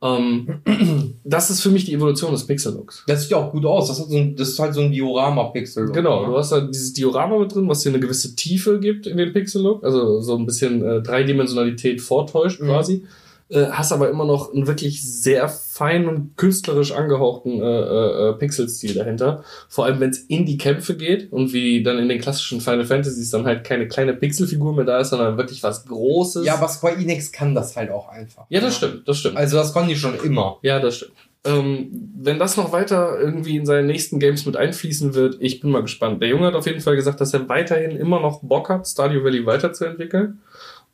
Ähm, 0.00 0.60
das 1.24 1.50
ist 1.50 1.60
für 1.60 1.70
mich 1.70 1.84
die 1.84 1.92
Evolution 1.94 2.30
des 2.30 2.46
Pixel 2.46 2.72
Looks. 2.74 3.02
Das 3.08 3.22
sieht 3.22 3.32
ja 3.32 3.38
auch 3.38 3.50
gut 3.50 3.66
aus. 3.66 3.88
Das, 3.88 3.96
so 3.96 4.16
ein, 4.16 4.36
das 4.36 4.50
ist 4.50 4.58
halt 4.58 4.74
so 4.74 4.80
ein 4.80 4.92
Diorama-Pixel. 4.92 5.90
Genau, 5.90 6.24
du 6.26 6.36
hast 6.36 6.52
da 6.52 6.60
dieses 6.60 6.92
Diorama 6.92 7.38
mit 7.38 7.52
drin, 7.54 7.68
was 7.68 7.80
dir 7.80 7.88
eine 7.88 7.98
gewisse 8.00 8.36
Tiefe 8.36 8.78
gibt 8.78 9.06
in 9.08 9.16
den 9.16 9.32
Pixel-Look, 9.32 9.82
also 9.84 10.20
so 10.20 10.36
ein 10.36 10.46
bisschen 10.46 10.84
äh, 10.84 11.02
Dreidimensionalität 11.02 12.00
vortäuscht 12.00 12.60
Mhm. 12.60 12.66
quasi. 12.66 13.04
Äh, 13.50 13.66
hast 13.70 13.92
aber 13.92 14.10
immer 14.10 14.26
noch 14.26 14.52
einen 14.52 14.66
wirklich 14.66 15.02
sehr 15.02 15.48
fein 15.48 16.06
und 16.06 16.36
künstlerisch 16.36 16.92
angehauchten 16.92 17.62
äh, 17.62 17.64
äh, 17.64 18.28
äh, 18.28 18.32
Pixel-Stil 18.34 18.92
dahinter. 18.94 19.42
Vor 19.68 19.86
allem, 19.86 20.00
wenn 20.00 20.10
es 20.10 20.18
in 20.18 20.44
die 20.44 20.58
Kämpfe 20.58 20.96
geht 20.96 21.32
und 21.32 21.54
wie 21.54 21.82
dann 21.82 21.98
in 21.98 22.10
den 22.10 22.20
klassischen 22.20 22.60
Final 22.60 22.84
Fantasies 22.84 23.30
dann 23.30 23.46
halt 23.46 23.64
keine 23.64 23.88
kleine 23.88 24.12
Pixelfigur 24.12 24.74
mehr 24.74 24.84
da 24.84 24.98
ist, 24.98 25.10
sondern 25.10 25.38
wirklich 25.38 25.62
was 25.62 25.86
Großes. 25.86 26.44
Ja, 26.44 26.54
aber 26.54 26.68
Square 26.68 26.96
Enix 26.96 27.32
kann 27.32 27.54
das 27.54 27.74
halt 27.74 27.90
auch 27.90 28.08
einfach. 28.08 28.44
ja, 28.50 28.60
das 28.60 28.76
stimmt, 28.76 29.08
das 29.08 29.18
stimmt. 29.18 29.38
Also 29.38 29.56
das 29.56 29.72
konnten 29.72 29.88
die 29.88 29.96
schon 29.96 30.18
immer. 30.22 30.58
Ja, 30.60 30.78
das 30.78 30.96
stimmt. 30.96 31.12
Ähm, 31.44 32.12
wenn 32.16 32.38
das 32.38 32.56
noch 32.56 32.72
weiter 32.72 33.18
irgendwie 33.18 33.56
in 33.56 33.64
seine 33.64 33.86
nächsten 33.86 34.18
Games 34.18 34.44
mit 34.44 34.56
einfließen 34.56 35.14
wird, 35.14 35.36
ich 35.40 35.60
bin 35.60 35.70
mal 35.70 35.82
gespannt. 35.82 36.20
Der 36.20 36.28
Junge 36.28 36.48
hat 36.48 36.54
auf 36.54 36.66
jeden 36.66 36.80
Fall 36.80 36.96
gesagt, 36.96 37.20
dass 37.20 37.32
er 37.32 37.48
weiterhin 37.48 37.92
immer 37.92 38.20
noch 38.20 38.42
Bock 38.42 38.68
hat, 38.68 38.86
Stardew 38.86 39.24
Valley 39.24 39.46
weiterzuentwickeln. 39.46 40.40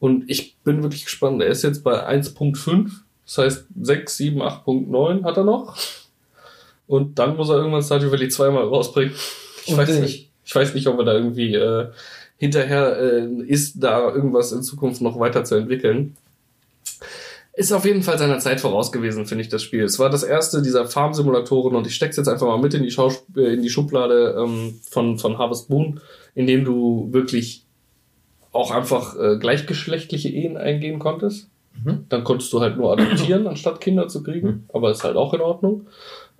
Und 0.05 0.29
ich 0.29 0.59
bin 0.59 0.83
wirklich 0.83 1.07
gespannt. 1.07 1.41
Er 1.41 1.49
ist 1.49 1.63
jetzt 1.63 1.83
bei 1.83 2.07
1.5, 2.07 2.91
das 3.25 3.39
heißt 3.39 3.67
6, 3.81 4.17
7, 4.19 4.43
8.9 4.43 5.25
hat 5.25 5.39
er 5.39 5.45
noch. 5.45 5.79
Und 6.87 7.19
dann 7.19 7.39
muss 7.39 7.49
er 7.49 7.57
irgendwann 7.57 7.83
Stardew 7.83 8.13
Valley 8.13 8.29
zweimal 8.29 8.65
rausbringen. 8.65 9.15
Ich 9.65 9.73
Und 9.73 9.79
weiß 9.79 9.89
nicht. 9.89 10.01
nicht. 10.03 10.31
Ich 10.45 10.55
weiß 10.55 10.75
nicht, 10.75 10.89
ob 10.89 10.99
er 10.99 11.07
da 11.07 11.15
irgendwie 11.15 11.55
äh, 11.55 11.87
hinterher 12.37 12.99
äh, 12.99 13.45
ist, 13.47 13.83
da 13.83 14.13
irgendwas 14.13 14.53
in 14.53 14.63
Zukunft 14.63 15.01
noch 15.01 15.19
weiterzuentwickeln. 15.19 16.15
Ist 17.55 17.73
auf 17.73 17.87
jeden 17.87 18.03
Fall 18.03 18.19
seiner 18.19 18.41
Zeit 18.41 18.61
voraus 18.61 18.93
gewesen, 18.93 19.25
finde 19.25 19.41
ich, 19.41 19.49
das 19.49 19.63
Spiel. 19.63 19.85
Es 19.85 19.99
war 19.99 20.11
das 20.11 20.23
erste 20.23 20.61
dieser 20.61 20.85
Farm-Simulatoren 20.85 21.75
und 21.77 21.87
ich 21.87 21.95
steck's 21.95 22.19
jetzt 22.19 22.29
einfach 22.29 22.47
mal 22.47 22.61
mit 22.61 22.75
in 22.75 22.83
die, 22.83 22.91
Schaus 22.91 23.25
äh, 23.39 23.55
in 23.55 23.63
die 23.63 23.71
Schublade 23.71 24.37
ähm, 24.39 24.81
von, 24.83 25.19
von 25.19 25.39
Harvest 25.39 25.71
Moon, 25.71 25.99
in 26.35 26.47
dem 26.47 26.67
du 26.67 27.09
wirklich 27.11 27.64
auch 28.55 28.71
einfach 28.71 29.19
äh, 29.19 29.37
gleichgeschlechtliche 29.39 30.29
Ehen 30.29 30.57
eingehen 30.57 30.99
konntest. 30.99 31.49
Mhm. 31.85 32.05
Dann 32.09 32.25
konntest 32.25 32.53
du 32.53 32.61
halt 32.61 32.77
nur 32.77 32.93
adoptieren, 32.93 33.47
anstatt 33.47 33.81
Kinder 33.81 34.09
zu 34.09 34.23
kriegen. 34.23 34.65
Aber 34.73 34.91
ist 34.91 35.05
halt 35.05 35.17
auch 35.17 35.35
in 35.35 35.41
Ordnung. 35.41 35.87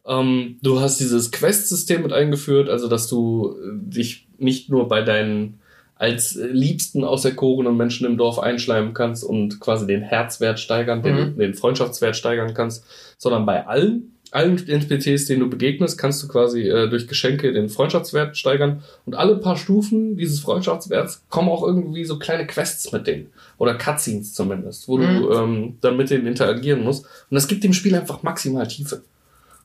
Ähm, 0.07 0.57
du 0.63 0.81
hast 0.81 1.01
dieses 1.01 1.33
Quest-System 1.33 2.03
mit 2.03 2.13
eingeführt, 2.13 2.69
also 2.69 2.89
dass 2.89 3.09
du 3.09 3.57
äh, 3.59 3.71
dich 3.73 4.27
nicht 4.39 4.69
nur 4.71 4.89
bei 4.89 5.03
deinen 5.03 5.61
als 5.97 6.37
äh, 6.37 6.47
Liebsten 6.47 7.05
auserkorenen 7.05 7.77
Menschen 7.77 8.07
im 8.07 8.17
Dorf 8.19 8.39
einschleimen 8.39 8.95
kannst 8.95 9.25
und 9.25 9.61
quasi 9.61 9.87
den 9.87 10.03
Herzwert 10.03 10.61
steigern, 10.61 11.03
den, 11.03 11.35
Mhm. 11.35 11.39
den 11.39 11.55
Freundschaftswert 11.55 12.17
steigern 12.17 12.53
kannst, 12.55 12.85
sondern 13.17 13.47
bei 13.47 13.67
allen, 13.67 14.14
allen 14.35 14.59
NPCs, 14.69 15.27
denen 15.27 15.41
du 15.41 15.49
begegnest, 15.49 15.97
kannst 15.97 16.23
du 16.23 16.29
quasi 16.29 16.63
äh, 16.69 16.89
durch 16.89 17.07
Geschenke 17.07 17.53
den 17.53 17.69
Freundschaftswert 17.69 18.37
steigern. 18.37 18.83
Und 19.07 19.15
alle 19.15 19.37
paar 19.37 19.57
Stufen 19.57 20.17
dieses 20.17 20.41
Freundschaftswerts 20.41 21.23
kommen 21.31 21.49
auch 21.49 21.63
irgendwie 21.63 22.05
so 22.05 22.19
kleine 22.19 22.47
Quests 22.47 22.91
mit 22.93 23.07
denen. 23.07 23.27
Oder 23.59 23.75
Cutscenes 23.77 24.35
zumindest, 24.35 24.89
wo 24.89 24.99
Mhm. 24.99 25.03
du 25.23 25.31
ähm, 25.33 25.79
dann 25.81 25.97
mit 25.97 26.11
denen 26.11 26.27
interagieren 26.27 26.83
musst. 26.83 27.05
Und 27.05 27.35
das 27.35 27.47
gibt 27.49 27.63
dem 27.65 27.73
Spiel 27.73 27.95
einfach 27.95 28.23
maximal 28.23 28.67
Tiefe. 28.67 29.03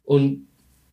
Und 0.06 0.46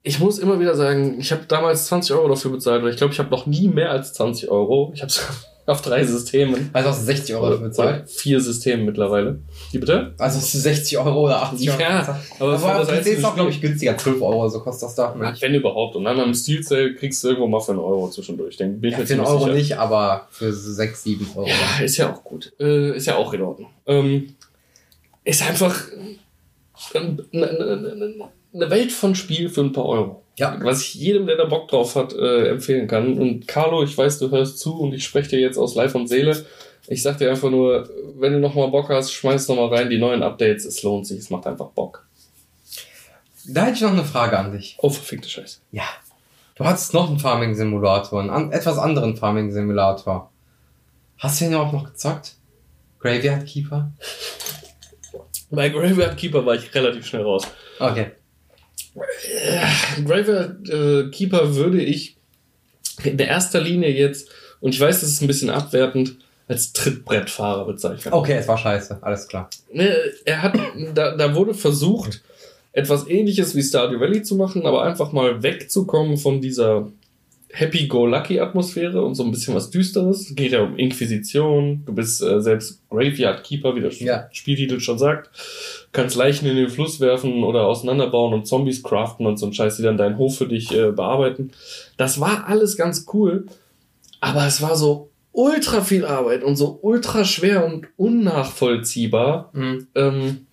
ich 0.02 0.20
muss 0.20 0.38
immer 0.38 0.60
wieder 0.60 0.74
sagen, 0.74 1.16
ich 1.18 1.32
habe 1.32 1.42
damals 1.48 1.86
20 1.86 2.14
Euro 2.14 2.28
dafür 2.28 2.52
bezahlt, 2.52 2.82
oder 2.82 2.90
ich 2.92 2.96
glaube, 2.96 3.12
ich 3.12 3.18
habe 3.18 3.30
noch 3.30 3.46
nie 3.46 3.68
mehr 3.68 3.90
als 3.90 4.12
20 4.14 4.48
Euro. 4.48 4.92
Ich 4.94 5.02
habe 5.02 5.08
es 5.10 5.20
auf 5.66 5.82
drei 5.82 6.04
Systemen. 6.04 6.70
Also 6.72 6.90
hast 6.90 7.00
du 7.02 7.06
60 7.06 7.34
Euro 7.34 7.50
dafür 7.50 7.68
bezahlt. 7.68 8.08
vier 8.10 8.40
Systemen 8.40 8.86
mittlerweile. 8.86 9.40
Die 9.72 9.78
bitte? 9.78 10.14
Also 10.18 10.38
hast 10.38 10.54
du 10.54 10.58
60 10.58 10.96
Euro 10.98 11.22
oder 11.26 11.42
80 11.42 11.70
Euro 11.70 11.80
Ja, 11.80 11.98
bezahlt. 12.00 12.18
aber 12.38 12.52
Aber 12.54 12.84
das 12.84 13.00
PC 13.00 13.06
ist 13.18 13.24
auch, 13.24 13.34
glaube 13.34 13.50
ich, 13.50 13.60
günstiger. 13.60 13.96
12 13.98 14.22
Euro 14.22 14.48
so 14.48 14.60
kostet 14.60 14.88
das 14.88 14.94
da. 14.94 15.14
Ja, 15.20 15.34
wenn 15.40 15.54
überhaupt. 15.54 15.96
Und 15.96 16.04
dann 16.04 16.20
am 16.20 16.32
Steel 16.34 16.62
Sale 16.62 16.94
kriegst 16.94 17.22
du 17.24 17.28
irgendwo 17.28 17.48
mal 17.48 17.60
für 17.60 17.72
einen 17.72 17.80
Euro 17.80 18.08
zwischendurch. 18.10 18.56
Dann 18.56 18.80
bin 18.80 18.90
ich 18.90 18.92
Ja, 18.94 19.00
mir 19.00 19.06
für 19.06 19.12
einen 19.14 19.22
Euro 19.26 19.38
sicher. 19.40 19.52
nicht, 19.54 19.78
aber 19.78 20.28
für 20.30 20.52
6, 20.52 21.02
7 21.02 21.26
Euro. 21.34 21.48
Ja, 21.48 21.84
ist 21.84 21.96
ja 21.96 22.12
auch 22.12 22.22
gut. 22.22 22.52
Äh, 22.60 22.96
ist 22.96 23.06
ja 23.06 23.16
auch 23.16 23.32
in 23.32 23.42
Ordnung. 23.42 23.70
Ähm, 23.86 24.34
ist 25.24 25.42
einfach 25.42 25.74
eine 26.94 28.30
eine 28.54 28.70
Welt 28.70 28.92
von 28.92 29.14
Spiel 29.14 29.48
für 29.48 29.60
ein 29.62 29.72
paar 29.72 29.86
Euro. 29.86 30.22
Ja. 30.36 30.58
Was 30.60 30.82
ich 30.82 30.94
jedem, 30.94 31.26
der 31.26 31.36
da 31.36 31.46
Bock 31.46 31.68
drauf 31.68 31.96
hat, 31.96 32.12
äh, 32.12 32.48
empfehlen 32.48 32.86
kann. 32.86 33.18
Und 33.18 33.48
Carlo, 33.48 33.82
ich 33.82 33.96
weiß, 33.96 34.18
du 34.18 34.30
hörst 34.30 34.58
zu 34.58 34.78
und 34.78 34.92
ich 34.92 35.04
spreche 35.04 35.30
dir 35.30 35.40
jetzt 35.40 35.56
aus 35.56 35.74
Leib 35.74 35.94
und 35.94 36.08
Seele. 36.08 36.44
Ich 36.88 37.02
sag 37.02 37.18
dir 37.18 37.30
einfach 37.30 37.50
nur, 37.50 37.88
wenn 38.16 38.32
du 38.32 38.38
nochmal 38.38 38.68
Bock 38.68 38.90
hast, 38.90 39.12
schmeiß 39.12 39.48
nochmal 39.48 39.74
rein 39.74 39.90
die 39.90 39.98
neuen 39.98 40.22
Updates. 40.22 40.64
Es 40.66 40.82
lohnt 40.82 41.06
sich, 41.06 41.18
es 41.18 41.30
macht 41.30 41.46
einfach 41.46 41.70
Bock. 41.70 42.06
Da 43.48 43.64
hätte 43.64 43.76
ich 43.76 43.80
noch 43.80 43.92
eine 43.92 44.04
Frage 44.04 44.38
an 44.38 44.52
dich. 44.52 44.76
Oh, 44.80 44.90
verfickte 44.90 45.28
Scheiße. 45.28 45.60
Ja. 45.72 45.84
Du 46.54 46.64
hattest 46.64 46.94
noch 46.94 47.08
einen 47.08 47.18
Farming-Simulator, 47.18 48.20
einen 48.20 48.30
an, 48.30 48.52
etwas 48.52 48.78
anderen 48.78 49.16
Farming-Simulator. 49.16 50.30
Hast 51.18 51.40
du 51.40 51.44
den 51.46 51.54
auch 51.54 51.72
noch 51.72 51.84
gezockt? 51.84 52.36
Graveyard 52.98 53.46
Keeper? 53.46 53.92
Bei 55.50 55.68
Graveyard 55.68 56.16
Keeper 56.16 56.44
war 56.44 56.54
ich 56.54 56.74
relativ 56.74 57.06
schnell 57.06 57.22
raus. 57.22 57.46
Okay. 57.78 58.12
Graveyard 60.04 60.68
äh, 60.68 61.10
Keeper 61.10 61.54
würde 61.54 61.82
ich 61.82 62.16
in 63.04 63.16
der 63.16 63.28
erster 63.28 63.60
Linie 63.60 63.90
jetzt, 63.90 64.28
und 64.60 64.74
ich 64.74 64.80
weiß, 64.80 65.00
das 65.00 65.10
ist 65.10 65.20
ein 65.22 65.26
bisschen 65.26 65.50
abwertend, 65.50 66.16
als 66.48 66.72
Trittbrettfahrer 66.72 67.66
bezeichnen. 67.66 68.14
Okay, 68.14 68.34
es 68.38 68.46
war 68.48 68.56
scheiße. 68.56 68.98
Alles 69.02 69.26
klar. 69.26 69.50
Ne, 69.72 69.94
Er 70.24 70.42
hat, 70.42 70.54
da, 70.94 71.16
da 71.16 71.34
wurde 71.34 71.54
versucht, 71.54 72.22
etwas 72.72 73.08
ähnliches 73.08 73.54
wie 73.56 73.62
Stardew 73.62 73.98
Valley 74.00 74.22
zu 74.22 74.36
machen, 74.36 74.64
aber 74.64 74.82
einfach 74.84 75.10
mal 75.12 75.42
wegzukommen 75.42 76.16
von 76.18 76.40
dieser 76.40 76.88
Happy-Go-Lucky-Atmosphäre 77.52 79.02
und 79.02 79.14
so 79.14 79.24
ein 79.24 79.30
bisschen 79.30 79.54
was 79.54 79.70
Düsteres. 79.70 80.30
Es 80.30 80.34
geht 80.36 80.52
ja 80.52 80.60
um 80.62 80.76
Inquisition, 80.76 81.82
du 81.86 81.94
bist 81.94 82.22
äh, 82.22 82.40
selbst 82.40 82.80
Graveyard 82.90 83.44
Keeper, 83.44 83.74
wie 83.74 83.80
der 83.80 83.92
Ja. 83.94 84.28
Spieltitel 84.32 84.78
schon 84.80 84.98
sagt. 84.98 85.30
Kannst 85.92 86.16
Leichen 86.16 86.46
in 86.46 86.56
den 86.56 86.68
Fluss 86.68 87.00
werfen 87.00 87.42
oder 87.42 87.66
auseinanderbauen 87.66 88.34
und 88.34 88.46
Zombies 88.46 88.82
craften 88.82 89.26
und 89.26 89.38
so 89.38 89.46
ein 89.46 89.52
Scheiß, 89.54 89.76
die 89.78 89.82
dann 89.82 89.96
deinen 89.96 90.18
Hof 90.18 90.36
für 90.38 90.46
dich 90.46 90.72
äh, 90.74 90.90
bearbeiten. 90.92 91.52
Das 91.96 92.20
war 92.20 92.46
alles 92.46 92.76
ganz 92.76 93.06
cool, 93.14 93.46
aber 94.20 94.46
es 94.46 94.60
war 94.60 94.76
so 94.76 95.10
ultra 95.32 95.80
viel 95.82 96.04
Arbeit 96.04 96.42
und 96.44 96.56
so 96.56 96.78
ultra 96.82 97.24
schwer 97.24 97.64
und 97.66 97.86
unnachvollziehbar, 97.96 99.50
Mhm. 99.52 99.86
ähm, 99.94 100.46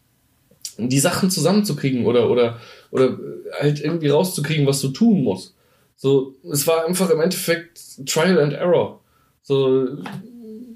die 0.78 1.00
Sachen 1.00 1.30
zusammenzukriegen 1.30 2.06
oder, 2.06 2.30
oder, 2.30 2.58
oder 2.92 3.18
halt 3.60 3.80
irgendwie 3.80 4.10
rauszukriegen, 4.10 4.66
was 4.66 4.82
du 4.82 4.90
tun 4.90 5.24
musst. 5.24 5.56
So, 5.96 6.36
es 6.52 6.66
war 6.68 6.86
einfach 6.86 7.10
im 7.12 7.22
Endeffekt 7.22 7.80
Trial 8.08 8.40
and 8.40 8.54
Error. 8.54 9.00
So, 9.44 9.88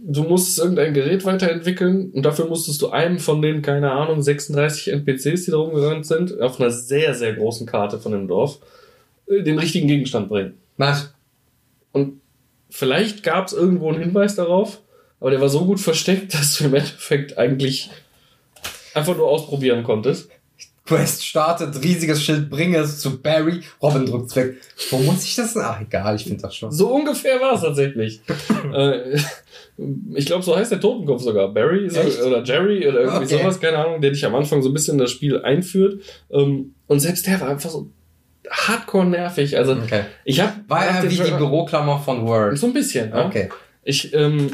du 0.10 0.24
musstest 0.24 0.60
irgendein 0.60 0.94
Gerät 0.94 1.26
weiterentwickeln 1.26 2.12
und 2.12 2.24
dafür 2.24 2.46
musstest 2.46 2.82
du 2.82 2.90
einem 2.90 3.20
von 3.20 3.42
den, 3.42 3.62
keine 3.62 3.92
Ahnung, 3.92 4.22
36 4.22 4.94
NPCs, 4.94 5.46
die 5.46 5.52
da 5.52 5.58
rumgerannt 5.58 6.06
sind, 6.06 6.40
auf 6.40 6.60
einer 6.60 6.72
sehr, 6.72 7.14
sehr 7.14 7.34
großen 7.34 7.68
Karte 7.68 8.00
von 8.00 8.14
dem 8.14 8.28
Dorf, 8.28 8.60
äh, 9.28 9.44
den 9.44 9.60
richtigen 9.60 9.88
Gegenstand 9.88 10.30
bringen. 10.30 10.58
Was? 10.78 11.14
Und 11.92 12.22
vielleicht 12.70 13.22
gab 13.24 13.48
es 13.48 13.54
irgendwo 13.54 13.90
einen 13.90 14.02
Hinweis 14.02 14.36
darauf, 14.36 14.82
aber 15.20 15.32
der 15.32 15.42
war 15.42 15.50
so 15.50 15.66
gut 15.66 15.82
versteckt, 15.82 16.34
dass 16.34 16.58
du 16.58 16.66
im 16.66 16.74
Endeffekt 16.74 17.38
eigentlich 17.38 17.90
einfach 18.94 19.18
nur 19.18 19.28
ausprobieren 19.28 19.84
konntest. 19.84 20.30
Quest 20.88 21.26
startet, 21.26 21.84
riesiges 21.84 22.24
Schild, 22.24 22.50
bringe 22.50 22.78
es 22.78 23.00
zu 23.00 23.22
Barry, 23.22 23.62
Robin 23.82 24.06
drückt's 24.06 24.36
weg. 24.36 24.56
Wo 24.90 24.98
muss 25.00 25.24
ich 25.24 25.36
das? 25.36 25.56
Ach, 25.58 25.82
egal, 25.82 26.16
ich 26.16 26.24
finde 26.24 26.42
das 26.42 26.56
schon. 26.56 26.72
So 26.72 26.94
ungefähr 26.94 27.40
war 27.42 27.54
es 27.56 27.62
tatsächlich. 27.62 28.22
äh, 28.74 29.18
ich 30.16 30.26
glaube, 30.26 30.44
so 30.44 30.56
heißt 30.56 30.72
der 30.72 30.80
Totenkopf 30.80 31.22
sogar. 31.22 31.54
Barry 31.54 31.88
Echt? 31.88 32.22
oder 32.24 32.44
Jerry 32.44 32.88
oder 32.88 33.02
irgendwie 33.02 33.26
Okay. 33.26 33.38
sowas, 33.44 33.60
keine 33.60 33.78
Ahnung, 33.78 34.02
der 34.02 34.12
dich 34.12 34.26
am 34.26 34.34
Anfang 34.34 34.62
so 34.62 34.70
ein 34.70 34.74
bisschen 34.74 34.94
in 34.94 35.00
das 35.00 35.12
Spiel 35.12 35.40
einführt. 35.42 36.02
Ähm, 36.32 36.74
und 36.88 37.00
selbst 37.00 37.28
der 37.28 37.40
war 37.42 37.50
einfach 37.50 37.70
so 37.70 37.90
hardcore 38.50 39.06
nervig. 39.06 39.58
Also 39.58 39.74
Okay. 39.74 40.06
ich 40.24 40.40
habe 40.40 40.54
War 40.68 40.86
er 40.86 41.04
wie 41.04 41.10
die 41.16 41.32
Büroklammer 41.32 42.00
von 42.00 42.26
Word? 42.26 42.58
so 42.58 42.68
ein 42.68 42.74
bisschen. 42.74 43.10
Ja? 43.12 43.26
Okay. 43.28 43.50
Ich 43.84 44.14
ähm, 44.14 44.52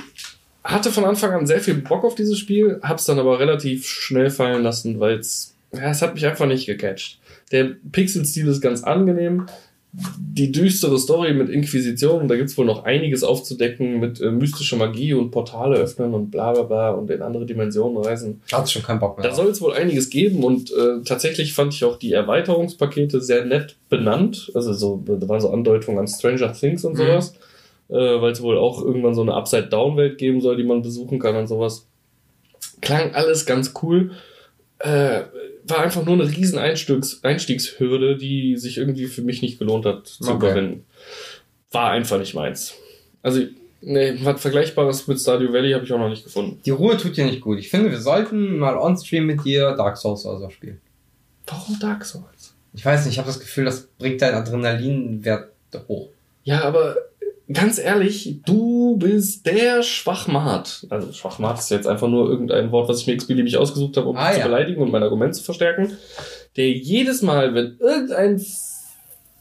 hatte 0.64 0.92
von 0.92 1.06
Anfang 1.06 1.32
an 1.32 1.46
sehr 1.48 1.60
viel 1.60 1.76
Bock 1.76 2.04
auf 2.04 2.16
dieses 2.16 2.38
Spiel, 2.40 2.80
hab's 2.84 3.06
dann 3.06 3.20
aber 3.20 3.40
relativ 3.40 3.88
schnell 3.88 4.30
fallen 4.30 4.64
lassen, 4.64 5.00
weil 5.00 5.20
es 5.20 5.53
ja, 5.74 5.90
es 5.92 6.02
hat 6.02 6.14
mich 6.14 6.26
einfach 6.26 6.46
nicht 6.46 6.66
gecatcht. 6.66 7.20
Der 7.52 7.72
Pixel-Stil 7.92 8.48
ist 8.48 8.62
ganz 8.62 8.84
angenehm. 8.84 9.46
Die 10.18 10.52
düstere 10.52 10.98
Story 10.98 11.36
mit 11.36 11.50
Inquisition, 11.50 12.28
da 12.28 12.36
gibt's 12.36 12.58
wohl 12.58 12.66
noch 12.66 12.84
einiges 12.84 13.24
aufzudecken 13.24 14.00
mit 14.00 14.20
äh, 14.22 14.32
mystischer 14.32 14.76
Magie 14.76 15.14
und 15.14 15.30
Portale 15.30 15.76
öffnen 15.76 16.16
und 16.16 16.32
bla 16.32 16.52
bla 16.52 16.64
bla 16.64 16.90
und 16.92 17.12
in 17.12 17.22
andere 17.22 17.46
Dimensionen 17.46 18.04
reisen. 18.04 18.42
Hat 18.52 18.72
schon 18.72 18.82
keinen 18.82 19.00
Bock 19.00 19.20
mehr. 19.20 19.28
Da 19.30 19.36
soll 19.36 19.50
es 19.50 19.62
wohl 19.62 19.74
einiges 19.74 20.10
geben 20.10 20.44
und 20.44 20.72
äh, 20.72 21.04
tatsächlich 21.06 21.54
fand 21.54 21.76
ich 21.76 21.84
auch 21.84 21.98
die 22.00 22.12
Erweiterungspakete 22.14 23.22
sehr 23.22 23.46
nett 23.46 23.76
benannt. 23.90 24.52
Also 24.56 24.74
so, 24.74 25.04
da 25.06 25.30
waren 25.30 25.42
so 25.42 25.52
Andeutungen 25.52 26.00
an 26.00 26.08
Stranger 26.08 26.52
Things 26.54 26.84
und 26.86 26.94
Mhm. 26.94 26.98
sowas. 26.98 27.36
Äh, 27.90 27.96
Weil 27.96 28.32
es 28.32 28.42
wohl 28.42 28.58
auch 28.58 28.82
irgendwann 28.84 29.14
so 29.14 29.22
eine 29.22 29.36
Upside-Down-Welt 29.36 30.18
geben 30.18 30.42
soll, 30.42 30.58
die 30.58 30.64
man 30.64 30.82
besuchen 30.82 31.20
kann 31.20 31.36
und 31.36 31.46
sowas. 31.46 31.86
Klang 32.82 33.14
alles 33.14 33.46
ganz 33.46 33.74
cool. 33.84 34.12
Äh, 34.80 35.22
war 35.68 35.80
einfach 35.80 36.06
nur 36.06 36.16
eine 36.16 36.30
riesen 36.30 36.60
Einstiegs 36.60 37.24
Einstiegshürde, 37.24 38.18
die 38.18 38.58
sich 38.58 38.78
irgendwie 38.78 39.06
für 39.08 39.22
mich 39.22 39.42
nicht 39.42 39.60
gelohnt 39.60 39.86
hat 39.86 40.08
zu 40.08 40.24
Okay. 40.24 40.36
überwinden. 40.48 40.86
War 41.72 41.92
einfach 41.92 42.20
nicht 42.20 42.34
meins. 42.34 42.74
Also, 43.22 43.42
nee, 43.82 44.16
was 44.24 44.42
Vergleichbares 44.42 45.08
mit 45.08 45.20
Stardew 45.20 45.52
Valley 45.54 45.72
habe 45.72 45.86
ich 45.86 45.94
auch 45.94 45.98
noch 46.00 46.10
nicht 46.10 46.24
gefunden. 46.24 46.60
Die 46.66 46.72
Ruhe 46.72 46.98
tut 46.98 47.16
dir 47.18 47.26
nicht 47.26 47.42
gut. 47.42 47.58
Ich 47.60 47.70
finde, 47.70 47.90
wir 47.92 48.00
sollten 48.02 48.58
mal 48.58 48.78
on-stream 48.78 49.26
mit 49.26 49.44
dir 49.46 49.72
Dark 49.76 49.98
Souls 49.98 50.26
oder 50.26 50.40
so 50.40 50.50
spielen. 50.50 50.82
Warum 51.48 51.80
Dark 51.80 52.06
Souls? 52.06 52.54
Ich 52.74 52.86
weiß 52.86 53.06
nicht, 53.06 53.14
ich 53.14 53.18
habe 53.20 53.28
das 53.28 53.40
Gefühl, 53.40 53.66
das 53.66 53.88
bringt 54.00 54.22
deinen 54.22 54.36
Adrenalinwert 54.36 55.50
hoch. 55.88 56.10
Ja, 56.44 56.64
aber 56.64 56.98
ganz 57.52 57.78
ehrlich, 57.80 58.40
du 58.46 58.98
bist 58.98 59.46
der 59.46 59.84
Schwachmat. 59.84 60.86
Also 60.90 61.12
Schwachmat 61.12 61.60
ist 61.60 61.72
jetzt 61.72 61.88
einfach 61.88 62.08
nur 62.08 62.30
irgendein 62.30 62.72
Wort, 62.72 62.88
was 62.90 63.02
ich 63.02 63.08
mir 63.08 63.14
x-beliebig 63.14 63.58
ausgesucht 63.58 63.98
habe, 63.98 64.08
um 64.08 64.18
Ah, 64.18 64.26
mich 64.28 64.34
zu 64.36 64.40
ja. 64.40 64.46
beleidigen 64.46 64.82
und 64.82 64.92
mein 64.92 65.04
Argument 65.04 65.36
zu 65.36 65.44
verstärken. 65.44 65.98
Der 66.56 66.70
jedes 66.70 67.22
Mal, 67.22 67.54
wenn 67.54 67.78
irgendein 67.80 68.44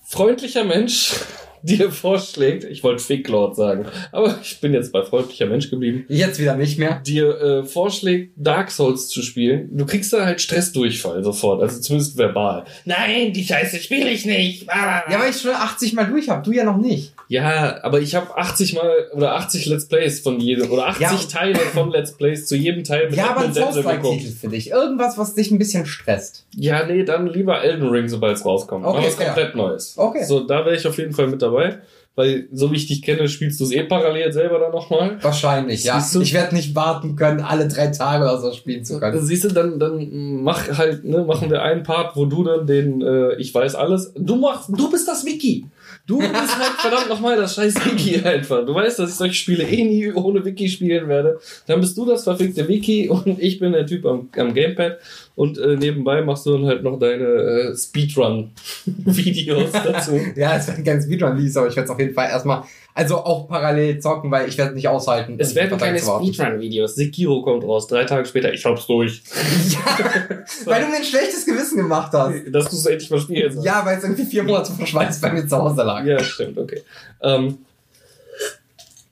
freundlicher 0.04 0.64
Mensch 0.64 1.14
dir 1.78 1.90
vorschlägt, 1.90 2.64
ich 2.64 2.82
wollte 2.82 3.02
Ficklord 3.02 3.56
sagen, 3.56 3.86
aber 4.10 4.38
ich 4.42 4.60
bin 4.60 4.74
jetzt 4.74 4.92
bei 4.92 5.02
freundlicher 5.02 5.46
Mensch 5.46 5.70
geblieben, 5.70 6.04
Jetzt 6.08 6.40
wieder 6.40 6.56
nicht 6.56 6.78
mehr. 6.78 7.00
dir 7.06 7.40
äh, 7.40 7.64
vorschlägt, 7.64 8.32
Dark 8.36 8.70
Souls 8.70 9.08
zu 9.08 9.22
spielen, 9.22 9.68
du 9.76 9.86
kriegst 9.86 10.12
da 10.12 10.24
halt 10.24 10.40
Stressdurchfall 10.40 11.22
sofort, 11.24 11.62
also 11.62 11.80
zumindest 11.80 12.16
verbal. 12.18 12.64
Nein, 12.84 13.32
die 13.32 13.44
Scheiße 13.44 13.78
spiele 13.78 14.10
ich 14.10 14.24
nicht. 14.24 14.66
Ja, 14.66 15.04
weil 15.18 15.30
ich 15.30 15.36
schon 15.40 15.52
80 15.52 15.92
Mal 15.94 16.04
durch 16.06 16.28
habe, 16.28 16.42
du 16.44 16.52
ja 16.52 16.64
noch 16.64 16.76
nicht. 16.78 17.12
Ja, 17.28 17.82
aber 17.82 18.00
ich 18.00 18.14
habe 18.14 18.36
80 18.36 18.74
mal 18.74 18.90
oder 19.14 19.34
80 19.36 19.66
Let's 19.66 19.86
Plays 19.88 20.20
von 20.20 20.38
jedem 20.40 20.70
oder 20.70 20.88
80 20.88 21.02
Ja. 21.02 21.16
Teile 21.30 21.58
von 21.58 21.90
Let's 21.90 22.12
Plays 22.12 22.46
zu 22.46 22.56
jedem 22.56 22.84
Teil 22.84 23.08
mit 23.08 23.16
Ja, 23.16 23.30
aber 23.30 23.42
ein 23.42 23.54
Souls-like-Titel 23.54 24.32
für 24.32 24.48
dich. 24.48 24.70
Irgendwas, 24.70 25.16
was 25.16 25.34
dich 25.34 25.50
ein 25.50 25.58
bisschen 25.58 25.86
stresst. 25.86 26.44
Ja, 26.56 26.84
nee, 26.84 27.04
dann 27.04 27.26
lieber 27.28 27.62
Elden 27.62 27.88
Ring, 27.88 28.08
sobald 28.08 28.36
es 28.36 28.44
rauskommt. 28.44 28.84
Okay, 28.84 28.98
Okay, 28.98 29.06
was 29.06 29.16
komplett 29.16 29.54
Neues. 29.54 29.94
Okay. 29.96 30.24
So, 30.24 30.40
da 30.40 30.64
wäre 30.64 30.76
ich 30.76 30.86
auf 30.86 30.98
jeden 30.98 31.12
Fall 31.12 31.26
mit 31.28 31.40
dabei. 31.40 31.51
Weil, 32.14 32.46
so 32.52 32.70
wie 32.70 32.76
ich 32.76 32.88
dich 32.88 33.00
kenne, 33.00 33.26
spielst 33.26 33.58
du 33.58 33.64
es 33.64 33.72
eh 33.72 33.84
parallel 33.84 34.34
selber 34.34 34.58
dann 34.58 34.70
nochmal. 34.70 35.16
Wahrscheinlich, 35.22 35.84
ja. 35.84 36.04
Ich 36.20 36.34
werde 36.34 36.54
nicht 36.54 36.74
warten 36.74 37.16
können, 37.16 37.40
alle 37.40 37.66
drei 37.68 37.86
Tage 37.86 38.24
oder 38.24 38.38
so 38.38 38.52
spielen 38.52 38.84
zu 38.84 39.00
können. 39.00 39.24
Siehst 39.24 39.44
du, 39.44 39.48
dann, 39.48 39.78
dann 39.78 40.42
mach 40.42 40.76
halt, 40.76 41.04
ne, 41.04 41.24
machen 41.24 41.50
wir 41.50 41.62
einen 41.62 41.84
Part, 41.84 42.14
wo 42.14 42.26
du 42.26 42.44
dann 42.44 42.66
den, 42.66 43.00
äh, 43.00 43.36
ich 43.36 43.54
weiß 43.54 43.76
alles. 43.76 44.12
Du 44.14 44.36
machst, 44.36 44.68
du 44.68 44.90
bist 44.90 45.08
das 45.08 45.24
Wiki. 45.24 45.64
Du 46.06 46.18
bist 46.18 46.34
halt 46.34 46.72
verdammt 46.80 47.08
nochmal 47.08 47.36
das 47.36 47.54
scheiß 47.54 47.76
Wiki 47.86 48.20
einfach. 48.24 48.66
Du 48.66 48.74
weißt, 48.74 48.98
dass 48.98 49.10
ich 49.10 49.16
solche 49.16 49.34
Spiele 49.34 49.64
eh 49.64 49.82
nie 49.82 50.12
ohne 50.12 50.44
Wiki 50.44 50.68
spielen 50.68 51.08
werde. 51.08 51.38
Dann 51.66 51.80
bist 51.80 51.96
du 51.96 52.04
das 52.04 52.24
verfickte 52.24 52.68
Wiki 52.68 53.08
und 53.08 53.40
ich 53.40 53.58
bin 53.58 53.72
der 53.72 53.86
Typ 53.86 54.04
am, 54.04 54.28
am 54.36 54.52
Gamepad. 54.52 54.98
Und 55.34 55.58
äh, 55.58 55.76
nebenbei 55.76 56.20
machst 56.22 56.44
du 56.44 56.52
dann 56.52 56.66
halt 56.66 56.82
noch 56.82 56.98
deine 56.98 57.24
äh, 57.24 57.76
Speedrun-Videos 57.76 59.72
dazu. 59.72 60.20
Ja, 60.36 60.56
es 60.56 60.68
werden 60.68 60.84
keine 60.84 61.00
Speedrun-Videos, 61.00 61.56
aber 61.56 61.68
ich 61.68 61.76
werde 61.76 61.86
es 61.86 61.90
auf 61.90 61.98
jeden 61.98 62.12
Fall 62.12 62.28
erstmal, 62.28 62.64
also 62.94 63.16
auch 63.16 63.48
parallel 63.48 63.98
zocken, 63.98 64.30
weil 64.30 64.46
ich 64.48 64.58
werde 64.58 64.74
nicht 64.74 64.88
aushalten. 64.88 65.36
Es 65.38 65.54
werden 65.54 65.78
keine. 65.78 65.98
Speedrun-Videos. 65.98 66.94
Sekiro 66.94 67.40
kommt 67.42 67.64
raus, 67.64 67.86
drei 67.86 68.04
Tage 68.04 68.26
später. 68.26 68.52
Ich 68.52 68.64
hab's 68.64 68.86
durch. 68.86 69.22
Ja, 69.72 69.98
weil 70.66 70.82
du 70.82 70.88
mir 70.88 70.96
ein 70.96 71.04
schlechtes 71.04 71.46
Gewissen 71.46 71.78
gemacht 71.78 72.12
hast. 72.12 72.34
Dass 72.50 72.68
du 72.68 72.76
es 72.76 72.86
endlich 72.86 73.10
mal 73.10 73.20
spielst. 73.20 73.64
Ja, 73.64 73.84
weil 73.86 73.98
es 73.98 74.04
irgendwie 74.04 74.24
vier 74.24 74.42
Monate 74.42 74.72
verschweißt 74.72 75.22
bei 75.22 75.32
mir 75.32 75.46
zu 75.46 75.56
Hause 75.56 75.82
lag. 75.82 76.04
Ja, 76.04 76.22
stimmt, 76.22 76.58
okay. 76.58 76.82
Ähm, 77.22 77.58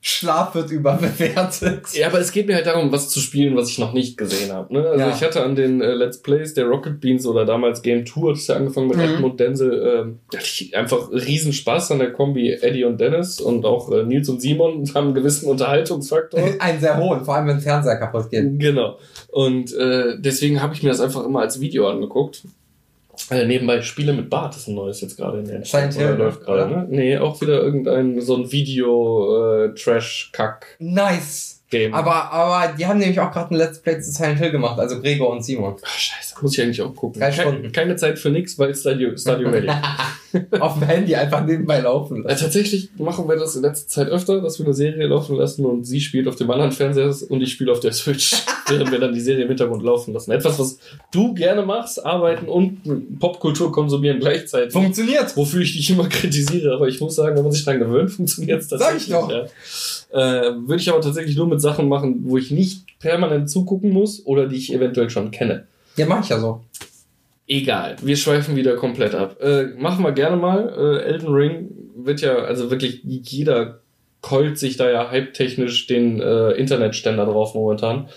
Schlaf 0.03 0.55
wird 0.55 0.71
überbewertet. 0.71 1.93
Ja, 1.93 2.07
aber 2.07 2.19
es 2.19 2.31
geht 2.31 2.47
mir 2.47 2.55
halt 2.55 2.65
darum, 2.65 2.91
was 2.91 3.09
zu 3.09 3.19
spielen, 3.19 3.55
was 3.55 3.69
ich 3.69 3.77
noch 3.77 3.93
nicht 3.93 4.17
gesehen 4.17 4.51
habe. 4.51 4.73
Ne? 4.73 4.79
Also 4.87 4.99
Ja. 4.99 5.09
ich 5.11 5.21
hatte 5.21 5.43
an 5.43 5.55
den 5.55 5.79
äh, 5.79 5.93
Let's 5.93 6.17
Plays 6.23 6.55
der 6.55 6.65
Rocket 6.65 6.99
Beans 6.99 7.25
oder 7.27 7.45
damals 7.45 7.83
Game 7.83 8.03
Tour, 8.03 8.31
das 8.31 8.41
ist 8.41 8.47
ja 8.47 8.55
angefangen 8.55 8.87
mit 8.87 8.97
Mhm. 8.97 9.03
Edmund 9.03 9.39
Denzel, 9.39 9.71
ähm, 10.05 10.19
hatte 10.35 10.43
ich 10.45 10.75
einfach 10.75 11.11
riesen 11.11 11.53
Spaß 11.53 11.91
an 11.91 11.99
der 11.99 12.11
Kombi 12.13 12.51
Eddie 12.51 12.83
und 12.83 12.99
Dennis 12.99 13.39
und 13.39 13.63
auch 13.63 13.91
äh, 13.91 14.03
Nils 14.03 14.27
und 14.27 14.41
Simon 14.41 14.83
haben 14.95 15.05
einen 15.07 15.13
gewissen 15.13 15.47
Unterhaltungsfaktor. 15.47 16.39
Einen 16.59 16.79
sehr 16.79 16.97
hohen, 16.97 17.23
vor 17.23 17.35
allem 17.35 17.47
wenn 17.47 17.59
Fernseher 17.59 17.97
kaputt 17.97 18.29
geht. 18.31 18.59
genau. 18.59 18.97
Und 19.29 19.71
äh, 19.73 20.15
deswegen 20.19 20.61
habe 20.63 20.73
ich 20.73 20.81
mir 20.83 20.89
das 20.89 20.99
einfach 20.99 21.23
immer 21.25 21.41
als 21.41 21.59
Video 21.59 21.87
angeguckt. 21.87 22.41
Äh, 23.29 23.45
nebenbei 23.45 23.81
Spiele 23.81 24.13
mit 24.13 24.29
Bart 24.29 24.55
ist 24.55 24.67
ein 24.67 24.75
neues 24.75 25.01
jetzt 25.01 25.17
gerade 25.17 25.39
in 25.39 25.45
der 25.45 25.63
Silent 25.65 25.95
Oder 25.95 26.07
Hill, 26.07 26.15
läuft 26.17 26.41
gerade, 26.41 26.67
ne? 26.71 26.87
Nee, 26.89 27.17
auch 27.17 27.39
wieder 27.41 27.61
irgendein 27.61 28.21
so 28.21 28.35
ein 28.37 28.51
Video 28.51 29.65
äh, 29.65 29.73
Trash 29.75 30.29
Kack 30.33 30.75
Nice. 30.79 31.57
Game. 31.69 31.93
Aber, 31.93 32.31
aber 32.33 32.73
die 32.73 32.85
haben 32.85 32.99
nämlich 32.99 33.17
auch 33.21 33.31
gerade 33.31 33.55
ein 33.55 33.57
Let's 33.57 33.81
Play 33.81 33.97
zu 34.01 34.11
Silent 34.11 34.39
Hill 34.39 34.51
gemacht, 34.51 34.77
also 34.77 34.99
Gregor 34.99 35.29
und 35.31 35.41
Simon. 35.43 35.77
Ach, 35.81 35.97
scheiße, 35.97 36.35
muss 36.41 36.57
ich 36.57 36.61
eigentlich 36.61 36.81
auch 36.81 36.93
gucken. 36.93 37.21
Drei 37.21 37.31
Keine, 37.31 37.49
Stunden. 37.49 37.71
keine 37.71 37.95
Zeit 37.95 38.19
für 38.19 38.29
nix, 38.29 38.59
weil 38.59 38.75
Stadio, 38.75 39.15
Stadio 39.15 39.49
Valley. 39.51 39.71
Auf 40.59 40.79
dem 40.79 40.87
Handy 40.87 41.15
einfach 41.15 41.45
nebenbei 41.45 41.79
laufen 41.79 42.23
lassen. 42.23 42.39
tatsächlich 42.41 42.89
machen 42.97 43.27
wir 43.27 43.35
das 43.37 43.55
in 43.55 43.63
letzter 43.63 43.87
Zeit 43.87 44.07
öfter, 44.09 44.41
dass 44.41 44.59
wir 44.59 44.65
eine 44.65 44.73
Serie 44.73 45.07
laufen 45.07 45.35
lassen 45.35 45.65
und 45.65 45.83
sie 45.85 45.99
spielt 46.01 46.27
auf 46.27 46.35
dem 46.35 46.49
anderen 46.51 46.71
Fernseher 46.71 47.13
und 47.29 47.41
ich 47.41 47.51
spiele 47.53 47.71
auf 47.71 47.79
der 47.79 47.93
Switch, 47.93 48.33
während 48.71 48.91
wir 48.91 48.99
dann 48.99 49.13
die 49.13 49.19
Serie 49.19 49.43
im 49.43 49.49
Hintergrund 49.49 49.83
laufen 49.83 50.13
lassen. 50.13 50.31
Etwas, 50.31 50.57
was 50.59 50.79
du 51.11 51.33
gerne 51.33 51.63
machst, 51.63 52.03
arbeiten 52.05 52.47
und 52.47 53.19
Popkultur 53.19 53.71
konsumieren 53.71 54.19
gleichzeitig. 54.19 54.73
Funktioniert. 54.73 55.35
Wofür 55.37 55.61
ich 55.61 55.73
dich 55.73 55.89
immer 55.89 56.07
kritisiere, 56.09 56.73
aber 56.73 56.87
ich 56.87 56.99
muss 56.99 57.15
sagen, 57.15 57.35
wenn 57.35 57.43
man 57.43 57.51
sich 57.51 57.63
dran 57.63 57.79
gewöhnt, 57.79 58.11
funktioniert 58.11 58.61
es 58.61 58.69
Sag 58.69 58.79
tatsächlich. 58.79 59.07
ich 59.07 59.13
doch. 59.13 59.29
Ja. 59.29 60.47
Äh, 60.47 60.53
Würde 60.67 60.81
ich 60.81 60.89
aber 60.89 61.01
tatsächlich 61.01 61.35
nur 61.35 61.47
mit 61.47 61.61
Sachen 61.61 61.87
machen, 61.87 62.21
wo 62.23 62.37
ich 62.37 62.51
nicht 62.51 62.99
permanent 62.99 63.49
zugucken 63.49 63.91
muss 63.91 64.25
oder 64.25 64.47
die 64.47 64.57
ich 64.57 64.73
eventuell 64.73 65.09
schon 65.09 65.31
kenne. 65.31 65.67
Ja, 65.97 66.05
mach 66.05 66.23
ich 66.23 66.29
ja 66.29 66.39
so. 66.39 66.61
Egal, 67.47 67.97
wir 68.01 68.15
schweifen 68.15 68.55
wieder 68.55 68.75
komplett 68.75 69.13
ab. 69.13 69.41
Äh, 69.41 69.65
machen 69.77 70.03
wir 70.03 70.13
gerne 70.13 70.37
mal. 70.37 70.69
Äh, 70.69 71.03
Elden 71.03 71.33
Ring 71.33 71.69
wird 71.95 72.21
ja, 72.21 72.35
also 72.35 72.71
wirklich 72.71 73.01
jeder 73.03 73.81
keult 74.21 74.57
sich 74.57 74.77
da 74.77 74.89
ja 74.89 75.09
hype-technisch 75.09 75.87
den 75.87 76.21
äh, 76.21 76.51
Internetständer 76.51 77.25
drauf 77.25 77.53
momentan. 77.53 78.07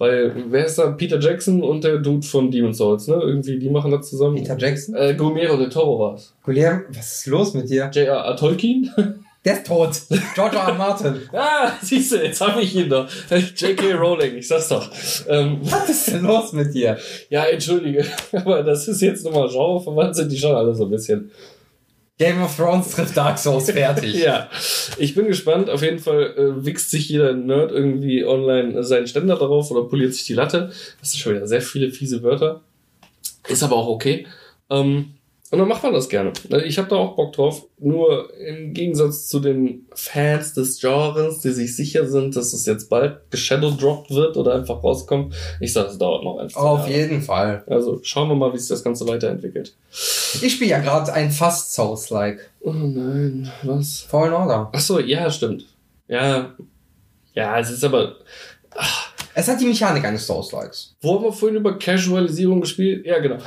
Weil, 0.00 0.32
wer 0.48 0.64
ist 0.64 0.78
da? 0.78 0.92
Peter 0.92 1.20
Jackson 1.20 1.62
und 1.62 1.84
der 1.84 1.98
Dude 1.98 2.26
von 2.26 2.50
Demon's 2.50 2.78
Souls, 2.78 3.06
ne? 3.06 3.16
Irgendwie, 3.16 3.58
die 3.58 3.68
machen 3.68 3.90
das 3.90 4.08
zusammen. 4.08 4.36
Peter 4.36 4.56
Jackson? 4.56 4.94
Äh, 4.94 5.12
Guillermo 5.14 5.58
del 5.58 5.68
Toro 5.68 5.98
war's. 5.98 6.32
Guillermo, 6.42 6.84
was 6.88 7.18
ist 7.18 7.26
los 7.26 7.52
mit 7.52 7.68
dir? 7.68 7.90
J.R.R. 7.92 8.34
Tolkien? 8.34 8.90
Der 9.44 9.54
ist 9.54 9.66
tot. 9.66 9.90
George 10.34 10.56
R. 10.56 10.68
R. 10.68 10.74
Martin. 10.74 11.20
ah, 11.34 11.72
siehst 11.82 12.12
du, 12.12 12.16
jetzt 12.16 12.40
habe 12.40 12.62
ich 12.62 12.74
ihn 12.74 12.88
doch. 12.88 13.06
J.K. 13.30 13.92
Rowling, 13.92 14.36
ich 14.36 14.48
sag's 14.48 14.68
doch. 14.68 14.90
Ähm, 15.28 15.58
Was 15.64 15.90
ist 15.90 16.08
denn 16.08 16.22
los 16.22 16.54
mit 16.54 16.72
dir? 16.72 16.96
ja, 17.28 17.44
entschuldige, 17.44 18.06
aber 18.32 18.62
das 18.62 18.88
ist 18.88 19.02
jetzt 19.02 19.22
nochmal 19.26 19.48
genreverwandt, 19.48 20.16
sind 20.16 20.32
die 20.32 20.38
schon 20.38 20.54
alle 20.54 20.74
so 20.74 20.84
ein 20.84 20.90
bisschen. 20.90 21.30
Game 22.20 22.42
of 22.42 22.54
Thrones 22.54 22.90
trifft 22.90 23.16
Dark 23.16 23.38
Souls 23.38 23.70
fertig. 23.70 24.14
Ja, 24.22 24.50
ich 24.98 25.14
bin 25.14 25.26
gespannt. 25.26 25.70
Auf 25.70 25.80
jeden 25.80 25.98
Fall 25.98 26.34
äh, 26.36 26.64
wichst 26.66 26.90
sich 26.90 27.08
jeder 27.08 27.32
Nerd 27.32 27.72
irgendwie 27.72 28.26
online 28.26 28.84
seinen 28.84 29.06
Ständer 29.06 29.36
darauf 29.36 29.70
oder 29.70 29.88
poliert 29.88 30.12
sich 30.12 30.24
die 30.24 30.34
Latte. 30.34 30.70
Das 31.00 31.12
sind 31.12 31.20
schon 31.20 31.34
wieder 31.34 31.46
sehr 31.46 31.62
viele 31.62 31.90
fiese 31.90 32.22
Wörter. 32.22 32.60
Ist 33.48 33.62
aber 33.62 33.76
auch 33.76 33.88
okay. 33.88 34.26
Ähm, 34.68 35.14
Und 35.52 35.58
dann 35.58 35.66
macht 35.66 35.82
man 35.82 35.92
das 35.92 36.08
gerne. 36.08 36.32
Ich 36.64 36.78
habe 36.78 36.88
da 36.88 36.96
auch 36.96 37.16
Bock 37.16 37.32
drauf. 37.32 37.66
Nur 37.78 38.32
im 38.38 38.72
Gegensatz 38.72 39.26
zu 39.26 39.40
den 39.40 39.86
Fans 39.94 40.54
des 40.54 40.80
Genres, 40.80 41.40
die 41.40 41.50
sich 41.50 41.74
sicher 41.74 42.06
sind, 42.06 42.36
dass 42.36 42.52
es 42.52 42.66
jetzt 42.66 42.88
bald 42.88 43.18
geshadowdropped 43.30 44.10
wird 44.12 44.36
oder 44.36 44.54
einfach 44.54 44.84
rauskommt. 44.84 45.34
Ich 45.58 45.72
sage, 45.72 45.88
es 45.88 45.98
dauert 45.98 46.22
noch 46.22 46.38
ein, 46.38 46.50
zwei 46.50 46.60
Auf 46.60 46.80
Jahre. 46.80 46.92
jeden 46.92 47.22
Fall. 47.22 47.64
Also 47.66 47.98
schauen 48.04 48.28
wir 48.28 48.36
mal, 48.36 48.52
wie 48.52 48.58
sich 48.58 48.68
das 48.68 48.84
Ganze 48.84 49.08
weiterentwickelt. 49.08 49.74
Ich 50.40 50.52
spiele 50.54 50.70
ja 50.70 50.78
gerade 50.78 51.12
ein 51.12 51.32
fast 51.32 51.72
Souls-like. 51.74 52.48
Oh 52.60 52.72
nein, 52.72 53.50
was? 53.64 54.02
Fallen 54.02 54.32
Order. 54.32 54.70
Ach 54.72 54.80
so, 54.80 55.00
ja, 55.00 55.28
stimmt. 55.30 55.66
Ja, 56.06 56.54
ja, 57.34 57.58
es 57.58 57.70
ist 57.70 57.82
aber. 57.82 58.16
Es 59.34 59.48
hat 59.48 59.60
die 59.60 59.66
Mechanik 59.66 60.04
eines 60.04 60.26
Souls-likes. 60.28 60.94
Wo 61.00 61.14
haben 61.16 61.24
wir 61.24 61.32
vorhin 61.32 61.56
über 61.56 61.76
Casualisierung 61.76 62.60
gespielt? 62.60 63.04
Ja, 63.04 63.18
genau. 63.18 63.38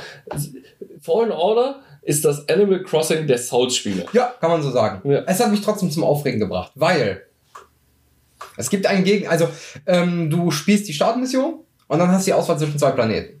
Fallen 1.00 1.32
Order 1.32 1.80
ist 2.04 2.24
das 2.24 2.48
Animal 2.48 2.82
Crossing 2.82 3.26
der 3.26 3.38
Souls-Spiele. 3.38 4.06
Ja, 4.12 4.34
kann 4.40 4.50
man 4.50 4.62
so 4.62 4.70
sagen. 4.70 5.08
Ja. 5.08 5.22
Es 5.26 5.40
hat 5.40 5.50
mich 5.50 5.62
trotzdem 5.62 5.90
zum 5.90 6.04
Aufregen 6.04 6.38
gebracht, 6.38 6.72
weil 6.74 7.22
es 8.56 8.70
gibt 8.70 8.86
einen 8.86 9.04
Gegen, 9.04 9.26
also 9.26 9.48
ähm, 9.86 10.30
du 10.30 10.50
spielst 10.50 10.86
die 10.88 10.92
Startmission 10.92 11.60
und 11.88 11.98
dann 11.98 12.10
hast 12.10 12.26
du 12.26 12.30
die 12.30 12.34
Auswahl 12.34 12.58
zwischen 12.58 12.78
zwei 12.78 12.90
Planeten. 12.90 13.40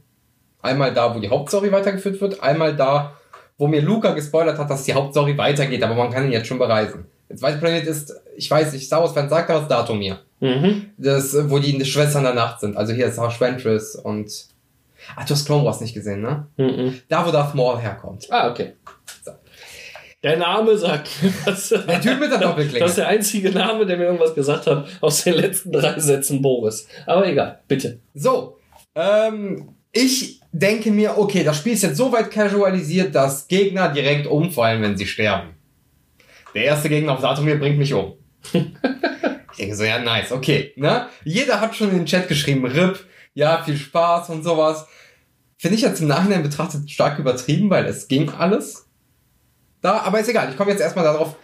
Einmal 0.62 0.94
da, 0.94 1.14
wo 1.14 1.20
die 1.20 1.28
Hauptstory 1.28 1.70
weitergeführt 1.70 2.20
wird, 2.20 2.42
einmal 2.42 2.74
da, 2.74 3.14
wo 3.58 3.68
mir 3.68 3.82
Luca 3.82 4.12
gespoilert 4.12 4.58
hat, 4.58 4.70
dass 4.70 4.84
die 4.84 4.94
Hauptstory 4.94 5.36
weitergeht, 5.36 5.82
aber 5.82 5.94
man 5.94 6.10
kann 6.10 6.24
ihn 6.24 6.32
jetzt 6.32 6.46
schon 6.46 6.58
bereisen. 6.58 7.06
Der 7.28 7.36
zweite 7.36 7.58
Planet 7.58 7.86
ist, 7.86 8.14
ich 8.36 8.50
weiß 8.50 8.72
nicht, 8.72 8.86
Star 8.86 9.02
Wars-Fan 9.02 9.28
sagt 9.28 9.50
aber 9.50 9.60
das 9.60 9.68
Datum 9.68 10.00
hier. 10.00 10.20
Mhm. 10.40 10.90
Das, 10.96 11.36
wo 11.50 11.58
die 11.58 11.84
Schwestern 11.84 12.24
der 12.24 12.34
Nacht 12.34 12.60
sind. 12.60 12.76
Also 12.76 12.92
hier 12.92 13.06
ist 13.06 13.16
Sarah 13.16 13.38
Ventress 13.38 13.96
und. 13.96 14.46
Ach, 15.16 15.24
du 15.24 15.34
hast 15.34 15.46
Clone 15.46 15.64
Wars 15.64 15.80
nicht 15.80 15.94
gesehen, 15.94 16.22
ne? 16.22 16.46
Mhm. 16.56 17.00
Da, 17.08 17.26
wo 17.26 17.30
Darth 17.30 17.54
Maul 17.54 17.78
herkommt. 17.78 18.26
Ah, 18.30 18.50
okay. 18.50 18.74
Der 20.22 20.38
Name 20.38 20.76
sagt 20.78 21.22
mir 21.22 21.32
was. 21.44 21.68
Der 21.68 22.00
Typ 22.00 22.18
mit 22.18 22.32
der 22.32 22.38
Doppelklinge. 22.38 22.80
Das 22.80 22.92
ist 22.92 22.98
der 22.98 23.08
einzige 23.08 23.50
Name, 23.50 23.84
der 23.84 23.98
mir 23.98 24.04
irgendwas 24.04 24.34
gesagt 24.34 24.66
hat 24.66 24.86
aus 25.02 25.22
den 25.22 25.34
letzten 25.34 25.70
drei 25.70 26.00
Sätzen 26.00 26.40
Boris. 26.40 26.88
Aber 27.04 27.26
egal, 27.26 27.60
bitte. 27.68 28.00
So, 28.14 28.58
ähm, 28.94 29.74
ich 29.92 30.40
denke 30.50 30.90
mir, 30.90 31.18
okay, 31.18 31.44
das 31.44 31.58
Spiel 31.58 31.74
ist 31.74 31.82
jetzt 31.82 31.98
so 31.98 32.10
weit 32.10 32.30
casualisiert, 32.30 33.14
dass 33.14 33.48
Gegner 33.48 33.90
direkt 33.90 34.26
umfallen, 34.26 34.80
wenn 34.82 34.96
sie 34.96 35.06
sterben. 35.06 35.50
Der 36.54 36.64
erste 36.64 36.88
Gegner 36.88 37.12
auf 37.12 37.20
Datumir 37.20 37.58
bringt 37.58 37.78
mich 37.78 37.92
um. 37.92 38.14
ich 38.52 39.58
denke 39.58 39.76
so, 39.76 39.84
ja, 39.84 39.98
nice, 39.98 40.32
okay, 40.32 40.72
ne? 40.76 41.08
Jeder 41.24 41.60
hat 41.60 41.74
schon 41.74 41.90
in 41.90 41.96
den 41.96 42.06
Chat 42.06 42.28
geschrieben, 42.28 42.64
RIP, 42.64 43.04
ja, 43.34 43.62
viel 43.62 43.76
Spaß 43.76 44.30
und 44.30 44.42
sowas. 44.42 44.86
Finde 45.58 45.76
ich 45.76 45.82
jetzt 45.82 46.00
im 46.00 46.08
Nachhinein 46.08 46.42
betrachtet 46.42 46.90
stark 46.90 47.18
übertrieben, 47.18 47.70
weil 47.70 47.84
es 47.86 48.08
ging 48.08 48.30
alles. 48.30 48.86
Da, 49.80 49.98
aber 50.00 50.20
ist 50.20 50.28
egal, 50.28 50.48
ich 50.50 50.56
komme 50.56 50.70
jetzt 50.70 50.80
erstmal 50.80 51.04
darauf, 51.04 51.36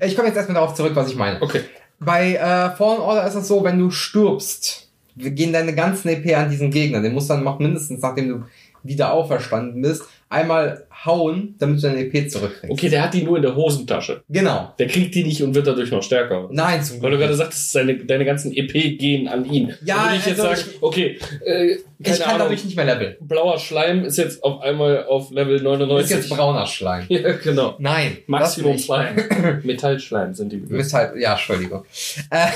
ich 0.00 0.14
komme 0.14 0.28
jetzt 0.28 0.36
erstmal 0.36 0.54
darauf 0.54 0.74
zurück, 0.74 0.92
was 0.94 1.08
ich 1.10 1.16
meine. 1.16 1.42
Okay. 1.42 1.64
Bei 1.98 2.34
äh, 2.34 2.70
Fallen 2.76 3.00
Order 3.00 3.26
ist 3.26 3.34
es 3.34 3.48
so, 3.48 3.64
wenn 3.64 3.78
du 3.78 3.90
stirbst, 3.90 4.88
gehen 5.16 5.52
deine 5.52 5.74
ganzen 5.74 6.08
EP 6.08 6.36
an 6.36 6.48
diesen 6.48 6.70
Gegner. 6.70 7.00
Den 7.00 7.12
musst 7.12 7.28
du 7.28 7.34
dann 7.34 7.42
noch 7.42 7.58
mindestens, 7.58 8.00
nachdem 8.00 8.28
du 8.28 8.44
wieder 8.84 9.12
auferstanden 9.12 9.82
bist, 9.82 10.04
einmal 10.30 10.86
hauen, 11.04 11.54
damit 11.58 11.78
du 11.78 11.82
deine 11.88 12.00
EP 12.00 12.30
zurückkriegst. 12.30 12.70
Okay, 12.70 12.88
der 12.88 13.02
hat 13.04 13.14
die 13.14 13.22
nur 13.22 13.36
in 13.36 13.42
der 13.42 13.54
Hosentasche. 13.54 14.22
Genau. 14.28 14.74
Der 14.78 14.88
kriegt 14.88 15.14
die 15.14 15.24
nicht 15.24 15.42
und 15.42 15.54
wird 15.54 15.66
dadurch 15.66 15.90
noch 15.90 16.02
stärker. 16.02 16.48
Nein, 16.50 16.82
zum 16.82 17.00
Weil 17.00 17.12
du 17.12 17.16
Glück. 17.16 17.28
gerade 17.28 17.36
sagst, 17.36 17.74
deine, 17.74 17.96
deine 18.04 18.24
ganzen 18.24 18.52
EP 18.52 18.72
gehen 18.98 19.28
an 19.28 19.44
ihn. 19.44 19.74
Ja, 19.84 20.04
würde 20.04 20.16
ich 20.16 20.26
jetzt 20.26 20.40
also 20.40 20.60
sagen, 20.62 20.76
okay, 20.80 21.18
äh, 21.44 21.50
keine 21.50 21.78
ich 21.98 22.18
kann 22.18 22.22
Ahnung, 22.30 22.38
dadurch 22.40 22.64
nicht 22.64 22.76
mehr 22.76 22.84
leveln. 22.84 23.16
blauer 23.20 23.58
Schleim 23.58 24.04
ist 24.04 24.18
jetzt 24.18 24.42
auf 24.42 24.60
einmal 24.60 25.04
auf 25.06 25.30
Level 25.30 25.56
Ist 25.56 25.62
99. 25.62 26.16
jetzt 26.16 26.28
brauner 26.30 26.66
Schleim. 26.66 27.06
Ja, 27.08 27.32
genau. 27.32 27.76
Nein. 27.78 28.18
Maximum. 28.26 28.76
Schleim. 28.78 29.16
Metallschleim 29.64 30.34
sind 30.34 30.52
die. 30.52 30.62
Ist 30.74 30.92
halt, 30.94 31.16
ja, 31.16 31.32
Entschuldigung. 31.32 31.84
Äh, 32.30 32.48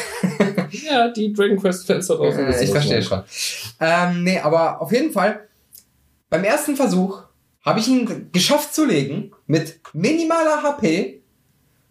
Ja, 0.90 1.08
die 1.08 1.32
Dragon 1.32 1.56
Quest 1.58 1.86
Fans 1.86 2.06
da 2.08 2.14
draußen. 2.14 2.46
Äh, 2.52 2.64
ich 2.64 2.70
verstehe 2.70 2.98
ich 2.98 3.06
schon. 3.06 3.22
Ähm, 3.80 4.24
nee, 4.24 4.38
aber 4.38 4.80
auf 4.80 4.90
jeden 4.92 5.12
Fall, 5.12 5.40
beim 6.30 6.44
ersten 6.44 6.76
Versuch 6.76 7.22
habe 7.64 7.80
ich 7.80 7.88
ihn 7.88 8.30
geschafft 8.32 8.74
zu 8.74 8.84
legen 8.84 9.32
mit 9.46 9.80
minimaler 9.92 10.62
HP. 10.62 11.22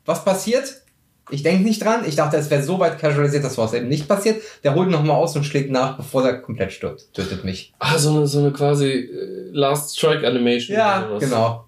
Was 0.06 0.26
passiert? 0.26 0.82
Ich 1.30 1.44
denke 1.44 1.64
nicht 1.64 1.82
dran. 1.84 2.04
Ich 2.06 2.16
dachte, 2.16 2.36
es 2.38 2.50
wäre 2.50 2.62
so 2.64 2.80
weit 2.80 3.00
casualisiert, 3.00 3.44
dass 3.44 3.58
was 3.58 3.74
eben 3.74 3.88
nicht 3.88 4.08
passiert. 4.08 4.42
Der 4.64 4.76
holt 4.76 4.90
nochmal 4.90 5.16
aus 5.16 5.36
und 5.36 5.46
schlägt 5.46 5.72
nach, 5.72 5.96
bevor 5.96 6.24
der 6.24 6.42
komplett 6.42 6.74
stirbt. 6.74 7.14
Tötet 7.14 7.46
mich. 7.46 7.74
Ah, 7.80 7.98
so 7.98 8.10
eine, 8.18 8.28
so 8.28 8.40
eine 8.40 8.52
quasi 8.52 8.90
äh, 8.92 9.50
Last 9.52 9.98
Strike 9.98 10.28
Animation. 10.28 10.76
oder 10.78 11.08
sowas. 11.08 11.24
genau. 11.24 11.66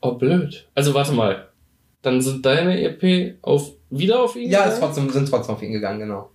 Oh, 0.00 0.12
blöd. 0.12 0.66
Also 0.74 0.94
warte 0.94 1.12
mal. 1.12 1.48
Dann 2.02 2.20
sind 2.22 2.44
deine 2.46 2.80
EP 2.82 3.36
auf, 3.42 3.72
wieder 3.90 4.20
auf 4.22 4.34
ihn 4.34 4.50
Ja, 4.50 4.64
gegangen? 4.64 4.80
trotzdem, 4.80 5.10
sind 5.10 5.28
trotzdem 5.28 5.54
auf 5.54 5.62
ihn 5.62 5.72
gegangen, 5.72 6.00
genau. 6.00 6.30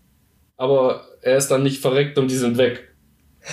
aber 0.56 1.02
er 1.24 1.38
ist 1.38 1.50
dann 1.50 1.64
nicht 1.64 1.82
verreckt 1.82 2.18
und 2.20 2.30
die 2.30 2.36
sind 2.38 2.58
weg. 2.58 2.95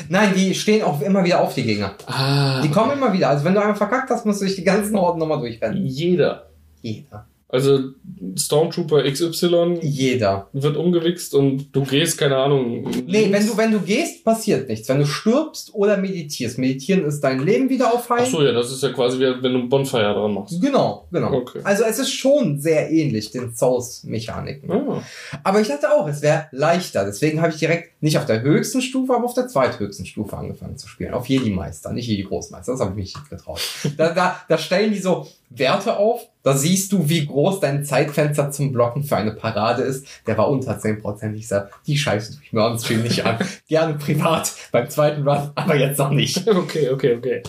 Nein, 0.08 0.32
die 0.34 0.54
stehen 0.54 0.82
auch 0.82 1.00
immer 1.00 1.24
wieder 1.24 1.40
auf, 1.40 1.54
die 1.54 1.64
Gegner. 1.64 1.94
Ah. 2.06 2.60
Die 2.62 2.70
kommen 2.70 2.92
immer 2.92 3.12
wieder. 3.12 3.28
Also 3.28 3.44
wenn 3.44 3.54
du 3.54 3.60
einmal 3.60 3.76
verkackt 3.76 4.10
hast, 4.10 4.24
musst 4.24 4.40
du 4.40 4.46
durch 4.46 4.56
die 4.56 4.64
ganzen 4.64 4.98
Horden 4.98 5.18
nochmal 5.18 5.40
durchrennen. 5.40 5.84
Jeder. 5.84 6.46
Jeder. 6.80 7.26
Also 7.52 7.90
Stormtrooper 8.34 9.02
XY 9.02 9.80
Jeder. 9.82 10.48
wird 10.54 10.74
umgewichst 10.74 11.34
und 11.34 11.68
du 11.76 11.82
gehst, 11.84 12.16
keine 12.16 12.38
Ahnung. 12.38 12.90
Nee, 13.06 13.30
wenn 13.30 13.46
du, 13.46 13.54
wenn 13.58 13.70
du 13.70 13.80
gehst, 13.80 14.24
passiert 14.24 14.70
nichts. 14.70 14.88
Wenn 14.88 15.00
du 15.00 15.06
stirbst 15.06 15.74
oder 15.74 15.98
meditierst. 15.98 16.56
Meditieren 16.56 17.04
ist 17.04 17.20
dein 17.20 17.40
Leben 17.40 17.68
wieder 17.68 17.92
aufheilen. 17.92 18.24
Ach 18.26 18.30
so, 18.30 18.42
ja, 18.42 18.52
das 18.52 18.72
ist 18.72 18.82
ja 18.82 18.90
quasi 18.90 19.18
wie 19.18 19.42
wenn 19.42 19.52
du 19.52 19.58
ein 19.58 19.68
Bonfire 19.68 20.14
dran 20.14 20.32
machst. 20.32 20.62
Genau, 20.62 21.06
genau. 21.12 21.30
Okay. 21.30 21.60
Also 21.62 21.84
es 21.84 21.98
ist 21.98 22.12
schon 22.12 22.58
sehr 22.58 22.90
ähnlich 22.90 23.30
den 23.32 23.54
Souls-Mechaniken. 23.54 24.72
Ah. 24.72 25.02
Aber 25.44 25.60
ich 25.60 25.68
dachte 25.68 25.92
auch, 25.92 26.08
es 26.08 26.22
wäre 26.22 26.46
leichter. 26.52 27.04
Deswegen 27.04 27.42
habe 27.42 27.52
ich 27.52 27.58
direkt 27.58 28.02
nicht 28.02 28.16
auf 28.16 28.24
der 28.24 28.40
höchsten 28.40 28.80
Stufe, 28.80 29.14
aber 29.14 29.26
auf 29.26 29.34
der 29.34 29.48
zweithöchsten 29.48 30.06
Stufe 30.06 30.38
angefangen 30.38 30.78
zu 30.78 30.88
spielen. 30.88 31.12
Auf 31.12 31.28
Jedi-Meister, 31.28 31.92
nicht 31.92 32.08
Jedi-Großmeister. 32.08 32.72
Das 32.72 32.80
habe 32.80 32.92
ich 32.92 32.96
mich 32.96 33.14
nicht 33.14 33.28
getraut. 33.28 33.60
da, 33.98 34.14
da, 34.14 34.40
da 34.48 34.56
stellen 34.56 34.94
die 34.94 35.00
so 35.00 35.26
Werte 35.58 35.96
auf. 35.96 36.28
Da 36.42 36.56
siehst 36.56 36.92
du, 36.92 37.08
wie 37.08 37.26
groß 37.26 37.60
dein 37.60 37.84
Zeitfenster 37.84 38.50
zum 38.50 38.72
Blocken 38.72 39.04
für 39.04 39.16
eine 39.16 39.32
Parade 39.32 39.82
ist. 39.82 40.06
Der 40.26 40.36
war 40.38 40.48
unter 40.48 40.76
10%. 40.78 41.34
Ich 41.34 41.48
sag, 41.48 41.70
die 41.84 41.96
Scheiße 41.96 42.32
tue 42.34 42.42
ich 42.44 42.52
mir 42.52 42.64
on-stream 42.64 43.02
nicht 43.02 43.24
an. 43.24 43.38
Gerne 43.68 43.94
privat 43.94 44.52
beim 44.72 44.88
zweiten 44.90 45.26
Run, 45.26 45.50
aber 45.54 45.76
jetzt 45.76 45.98
noch 45.98 46.10
nicht. 46.10 46.46
Okay, 46.48 46.90
okay, 46.90 47.16
okay. 47.16 47.42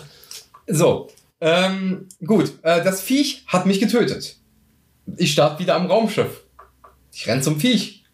So, 0.68 1.10
ähm, 1.42 2.08
gut. 2.26 2.54
Äh, 2.62 2.84
das 2.84 3.02
Viech 3.02 3.44
hat 3.48 3.66
mich 3.66 3.80
getötet. 3.80 4.38
Ich 5.18 5.34
starte 5.34 5.60
wieder 5.62 5.76
am 5.76 5.88
Raumschiff. 5.88 6.44
Ich 7.12 7.28
renn 7.28 7.42
zum 7.42 7.60
Viech. 7.60 8.06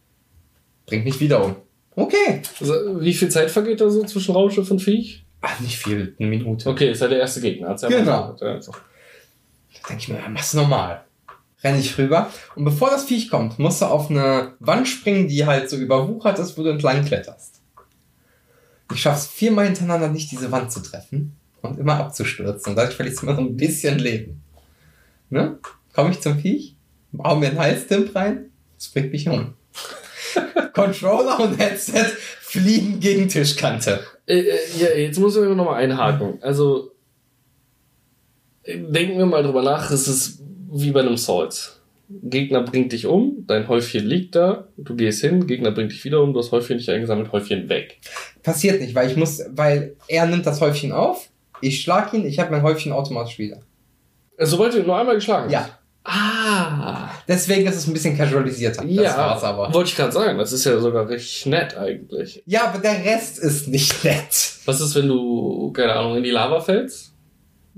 Bringt 0.85 1.05
mich 1.05 1.19
wieder 1.19 1.43
um. 1.43 1.55
Okay. 1.95 2.41
Also, 2.59 3.01
wie 3.01 3.13
viel 3.13 3.29
Zeit 3.29 3.51
vergeht 3.51 3.81
da 3.81 3.89
so 3.89 4.03
zwischen 4.05 4.33
Raumschiff 4.33 4.69
und 4.71 4.79
Viech? 4.81 5.25
Ach, 5.41 5.59
nicht 5.59 5.77
viel, 5.77 6.15
eine 6.19 6.27
Minute. 6.29 6.67
Okay, 6.69 6.91
ist 6.91 7.01
ja 7.01 7.07
der 7.07 7.19
erste 7.19 7.39
Gegner. 7.41 7.69
Hat's 7.69 7.81
ja 7.83 7.89
mal 7.89 7.99
Genau. 7.99 8.33
gesagt, 8.33 8.41
ja, 8.67 8.73
denke 9.89 10.03
ich 10.03 10.07
mir, 10.09 10.19
ja, 10.19 10.29
mach's 10.29 10.53
normal. 10.53 11.03
Renn 11.63 11.79
ich 11.79 11.97
rüber. 11.97 12.31
Und 12.55 12.63
bevor 12.63 12.89
das 12.89 13.05
Viech 13.05 13.29
kommt, 13.29 13.59
musst 13.59 13.81
du 13.81 13.85
auf 13.85 14.09
eine 14.09 14.53
Wand 14.59 14.87
springen, 14.87 15.27
die 15.27 15.45
halt 15.45 15.69
so 15.69 15.75
überwuchert 15.75 16.39
ist, 16.39 16.57
wo 16.57 16.63
du 16.63 16.69
entlang 16.69 17.03
kletterst. 17.03 17.61
Ich 18.93 19.01
schaff's 19.01 19.27
viermal 19.27 19.65
hintereinander 19.65 20.07
nicht, 20.07 20.31
diese 20.31 20.51
Wand 20.51 20.71
zu 20.71 20.79
treffen 20.79 21.35
und 21.61 21.77
immer 21.77 21.97
abzustürzen. 21.97 22.71
Und 22.71 22.75
dadurch 22.77 22.95
verliere 22.95 23.15
ich 23.15 23.21
immer 23.21 23.35
so 23.35 23.41
ein 23.41 23.57
bisschen 23.57 23.99
Leben. 23.99 24.41
Ne? 25.29 25.59
Komme 25.93 26.11
ich 26.11 26.21
zum 26.21 26.39
Viech, 26.39 26.75
hau 27.21 27.35
mir 27.35 27.49
einen 27.49 27.59
Halstimp 27.59 28.15
rein, 28.15 28.51
das 28.77 28.87
bringt 28.89 29.11
mich 29.11 29.27
um. 29.27 29.53
Controller 30.73 31.39
und 31.39 31.57
Headset 31.57 32.05
fliegen 32.39 32.99
gegen 32.99 33.27
Tischkante. 33.27 33.99
Äh, 34.25 34.39
äh, 34.39 34.57
ja, 34.79 34.89
jetzt 34.89 35.19
muss 35.19 35.35
ich 35.35 35.43
noch 35.43 35.65
mal 35.65 35.75
einhaken. 35.75 36.39
Also, 36.41 36.91
denken 38.77 39.17
wir 39.17 39.25
mal 39.25 39.43
drüber 39.43 39.61
nach, 39.63 39.89
es 39.91 40.07
ist 40.07 40.41
wie 40.71 40.91
bei 40.91 41.01
einem 41.01 41.17
Souls. 41.17 41.75
Gegner 42.09 42.61
bringt 42.63 42.91
dich 42.91 43.05
um, 43.05 43.43
dein 43.45 43.67
Häufchen 43.67 44.03
liegt 44.05 44.35
da, 44.35 44.67
du 44.77 44.95
gehst 44.95 45.21
hin, 45.21 45.45
Gegner 45.45 45.69
bringt 45.71 45.91
dich 45.91 46.03
wieder 46.03 46.21
um, 46.21 46.33
du 46.33 46.39
hast 46.39 46.51
Häufchen 46.51 46.77
nicht 46.77 46.89
eingesammelt, 46.89 47.31
Häufchen 47.31 47.69
weg. 47.69 47.99
Passiert 48.41 48.81
nicht, 48.81 48.95
weil 48.95 49.11
ich 49.11 49.15
muss, 49.15 49.41
weil 49.51 49.95
er 50.07 50.25
nimmt 50.25 50.45
das 50.47 50.59
Häufchen 50.59 50.91
auf, 50.91 51.29
ich 51.61 51.81
schlag 51.81 52.11
ihn, 52.13 52.25
ich 52.25 52.39
habe 52.39 52.49
mein 52.51 52.63
Häufchen 52.63 52.91
automatisch 52.93 53.37
wieder. 53.37 53.59
Äh, 54.37 54.45
Sobald 54.47 54.73
du 54.73 54.79
ihn 54.79 54.87
nur 54.87 54.97
einmal 54.97 55.15
geschlagen 55.15 55.51
Ja. 55.51 55.59
hast. 55.61 55.73
Ah. 56.03 57.09
Deswegen 57.27 57.67
ist 57.67 57.75
es 57.75 57.85
ein 57.85 57.93
bisschen 57.93 58.17
casualisierter. 58.17 58.81
Das 58.83 58.91
ja, 58.91 59.15
war's 59.17 59.43
aber. 59.43 59.71
wollte 59.73 59.89
ich 59.91 59.95
gerade 59.95 60.11
sagen, 60.11 60.39
das 60.39 60.51
ist 60.51 60.65
ja 60.65 60.79
sogar 60.79 61.07
richtig 61.07 61.45
nett 61.45 61.77
eigentlich. 61.77 62.41
Ja, 62.47 62.69
aber 62.69 62.79
der 62.79 63.05
Rest 63.05 63.37
ist 63.37 63.67
nicht 63.67 64.03
nett. 64.03 64.53
Was 64.65 64.81
ist, 64.81 64.95
wenn 64.95 65.07
du, 65.07 65.71
keine 65.73 65.93
Ahnung, 65.93 66.17
in 66.17 66.23
die 66.23 66.31
Lava 66.31 66.59
fällst? 66.61 67.08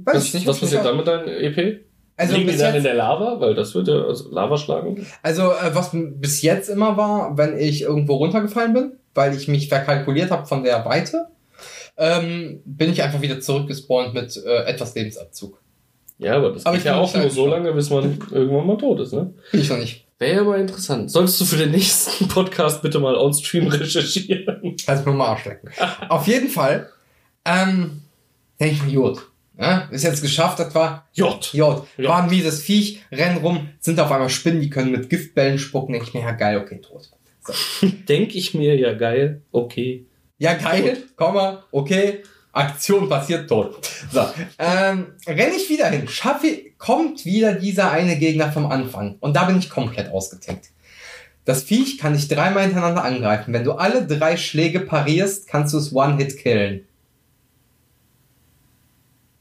Weiß 0.05 0.15
was 0.15 0.33
was 0.33 0.47
was 0.47 0.59
passiert 0.59 0.85
dann 0.85 0.97
mit 0.97 1.07
deinem 1.07 1.27
EP? 1.27 1.81
Also 2.17 2.35
Liegen 2.35 2.51
die 2.51 2.57
dann 2.57 2.75
in 2.75 2.83
der 2.83 2.93
Lava? 2.93 3.39
Weil 3.39 3.55
das 3.55 3.73
wird 3.73 3.87
ja 3.87 4.03
also 4.05 4.29
Lava 4.31 4.57
schlagen. 4.57 5.05
also 5.23 5.51
äh, 5.51 5.73
was 5.73 5.89
bis 5.93 6.41
jetzt 6.41 6.69
immer 6.69 6.97
war, 6.97 7.37
wenn 7.37 7.57
ich 7.57 7.81
irgendwo 7.81 8.15
runtergefallen 8.15 8.73
bin, 8.73 8.91
weil 9.13 9.35
ich 9.35 9.47
mich 9.47 9.69
verkalkuliert 9.69 10.29
habe 10.29 10.45
von 10.45 10.63
der 10.63 10.85
Weite, 10.85 11.27
ähm, 11.97 12.61
bin 12.65 12.91
ich 12.91 13.01
einfach 13.01 13.21
wieder 13.21 13.39
zurückgespawnt 13.39 14.13
mit 14.13 14.37
äh, 14.37 14.65
etwas 14.65 14.93
Lebensabzug. 14.95 15.59
Ja, 16.19 16.35
aber 16.35 16.51
das 16.51 16.65
Aber 16.65 16.75
geht 16.75 16.85
ich 16.85 16.85
ja 16.85 16.97
auch 16.97 17.13
nur 17.15 17.29
so 17.31 17.47
lange, 17.47 17.73
bis 17.73 17.89
man 17.89 18.19
irgendwann 18.31 18.67
mal 18.67 18.77
tot 18.77 18.99
ist, 18.99 19.13
ne? 19.13 19.33
Ich 19.53 19.69
noch 19.69 19.77
nicht. 19.77 20.05
Wäre 20.19 20.35
ja 20.35 20.43
mal 20.43 20.59
interessant. 20.59 21.09
Solltest 21.09 21.41
du 21.41 21.45
für 21.45 21.57
den 21.57 21.71
nächsten 21.71 22.27
Podcast 22.27 22.83
bitte 22.83 22.99
mal 22.99 23.15
on-stream 23.15 23.67
recherchieren? 23.67 24.75
Also 24.85 25.09
mir 25.09 25.15
mal. 25.15 25.37
Auf 26.09 26.27
jeden 26.27 26.49
Fall, 26.49 26.89
ähm, 27.43 28.03
denke 28.59 28.75
ich 28.75 28.83
mir, 28.83 29.01
gut. 29.01 29.30
Ja, 29.61 29.87
ist 29.91 30.03
jetzt 30.03 30.23
geschafft, 30.23 30.57
das 30.57 30.73
war 30.73 31.07
J. 31.13 31.53
J. 31.53 31.85
War 31.99 32.23
ein 32.23 32.29
mieses 32.29 32.63
Viech, 32.63 33.03
rennen 33.11 33.37
rum, 33.37 33.69
sind 33.79 33.99
auf 33.99 34.11
einmal 34.11 34.29
Spinnen, 34.29 34.59
die 34.59 34.71
können 34.71 34.91
mit 34.91 35.07
Giftbällen 35.09 35.59
spucken. 35.59 35.93
Denke 35.93 36.07
ich 36.07 36.13
mir, 36.15 36.21
ja 36.23 36.31
geil, 36.31 36.57
okay, 36.57 36.81
tot. 36.81 37.11
So. 37.41 37.87
Denke 38.09 38.37
ich 38.39 38.55
mir, 38.55 38.75
ja 38.75 38.93
geil, 38.93 39.43
okay. 39.51 40.07
Ja, 40.39 40.55
geil, 40.55 41.03
Komma, 41.15 41.63
okay, 41.71 42.23
Aktion 42.51 43.07
passiert, 43.07 43.47
tot. 43.47 43.87
So, 44.11 44.25
ähm, 44.57 45.13
renne 45.27 45.55
ich 45.55 45.69
wieder 45.69 45.89
hin, 45.89 46.07
schaffe, 46.07 46.47
kommt 46.79 47.23
wieder 47.25 47.53
dieser 47.53 47.91
eine 47.91 48.17
Gegner 48.17 48.51
vom 48.51 48.65
Anfang. 48.65 49.17
Und 49.19 49.35
da 49.35 49.43
bin 49.45 49.59
ich 49.59 49.69
komplett 49.69 50.11
ausgetickt. 50.11 50.71
Das 51.45 51.63
Viech 51.63 51.99
kann 51.99 52.13
dich 52.13 52.27
dreimal 52.27 52.63
hintereinander 52.63 53.03
angreifen. 53.03 53.53
Wenn 53.53 53.63
du 53.63 53.73
alle 53.73 54.07
drei 54.07 54.37
Schläge 54.37 54.79
parierst, 54.79 55.47
kannst 55.47 55.73
du 55.73 55.77
es 55.77 55.93
One-Hit 55.93 56.37
killen. 56.37 56.87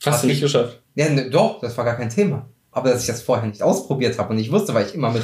Hast 0.05 0.22
du 0.22 0.26
nicht 0.28 0.40
geschafft. 0.40 0.80
Ja, 0.94 1.09
ne, 1.09 1.30
doch, 1.30 1.61
das 1.61 1.76
war 1.76 1.84
gar 1.84 1.96
kein 1.96 2.11
Thema. 2.11 2.46
Aber 2.72 2.90
dass 2.90 3.03
ich 3.03 3.07
das 3.07 3.22
vorher 3.22 3.46
nicht 3.46 3.62
ausprobiert 3.62 4.18
habe 4.18 4.32
und 4.32 4.38
ich 4.38 4.51
wusste, 4.51 4.72
weil 4.74 4.86
ich 4.86 4.94
immer 4.94 5.11
mit 5.11 5.22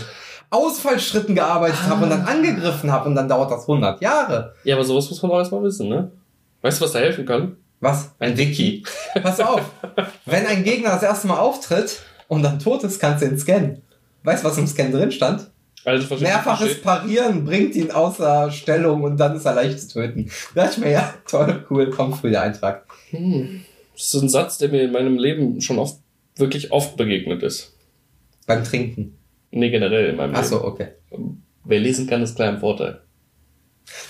Ausfallschritten 0.51 1.35
gearbeitet 1.35 1.83
habe 1.89 2.05
und 2.05 2.11
dann 2.11 2.23
angegriffen 2.23 2.91
habe 2.93 3.09
und 3.09 3.15
dann 3.15 3.29
dauert 3.29 3.51
das 3.51 3.63
100 3.63 4.01
Jahre. 4.01 4.55
Ja, 4.65 4.77
aber 4.77 4.85
sowas 4.85 5.09
muss 5.11 5.23
man 5.23 5.33
auch 5.33 5.39
erstmal 5.39 5.63
wissen, 5.63 5.89
ne? 5.89 6.13
Weißt 6.63 6.81
du, 6.81 6.85
was 6.85 6.93
da 6.93 6.99
helfen 6.99 7.27
kann? 7.27 7.57
Was? 7.81 8.11
Ein 8.19 8.37
Wiki. 8.37 8.85
Pass 9.23 9.41
auf. 9.41 9.61
Wenn 10.25 10.47
ein 10.47 10.65
Gegner 10.65 10.91
das 10.91 11.03
erste 11.03 11.27
Mal 11.27 11.39
auftritt 11.39 12.01
und 12.29 12.43
dann 12.43 12.59
tot 12.59 12.85
ist, 12.85 13.01
kannst 13.01 13.23
du 13.23 13.29
ihn 13.29 13.39
scannen. 13.39 13.83
Weißt 14.23 14.43
du, 14.43 14.49
was 14.49 14.59
im 14.59 14.67
Scan 14.67 14.91
drin 14.91 15.13
stand? 15.13 15.51
Also, 15.85 16.17
Mehrfaches 16.17 16.83
Parieren 16.83 17.45
bringt 17.45 17.77
ihn 17.77 17.93
außer 17.93 18.51
Stellung 18.51 19.05
und 19.05 19.19
dann 19.19 19.37
ist 19.37 19.45
er 19.45 19.55
leicht 19.55 19.81
zu 19.81 20.01
töten. 20.01 20.29
Da 20.55 20.65
dachte 20.65 20.81
ich 20.81 20.85
mir, 20.85 20.91
ja, 20.91 21.15
toll, 21.29 21.65
cool, 21.71 21.91
kommt 21.91 22.17
früh 22.17 22.31
der 22.31 22.43
Eintrag. 22.43 22.87
Hm. 23.11 23.65
Das 23.97 24.13
ist 24.13 24.23
ein 24.23 24.29
Satz, 24.29 24.59
der 24.59 24.69
mir 24.69 24.83
in 24.83 24.93
meinem 24.93 25.17
Leben 25.19 25.61
schon 25.61 25.79
oft, 25.79 25.99
wirklich 26.37 26.71
oft 26.71 26.97
begegnet 26.97 27.43
ist. 27.43 27.75
Beim 28.47 28.63
Trinken. 28.63 29.19
Nee, 29.51 29.71
generell 29.71 30.11
in 30.11 30.17
meinem 30.17 30.35
Ach 30.35 30.43
Leben. 30.43 30.65
okay. 30.65 30.89
Wer 31.65 31.81
lesen 31.81 32.07
kann, 32.07 32.23
ist 32.23 32.37
klar 32.37 32.51
im 32.51 32.61
Vorteil. 32.61 33.01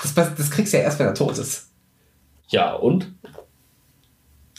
Das, 0.02 0.14
das 0.14 0.50
kriegst 0.50 0.72
du 0.72 0.78
ja 0.78 0.82
erst, 0.84 0.98
wenn 0.98 1.06
er 1.06 1.14
tot 1.14 1.38
ist. 1.38 1.70
Ja, 2.48 2.74
und? 2.74 3.12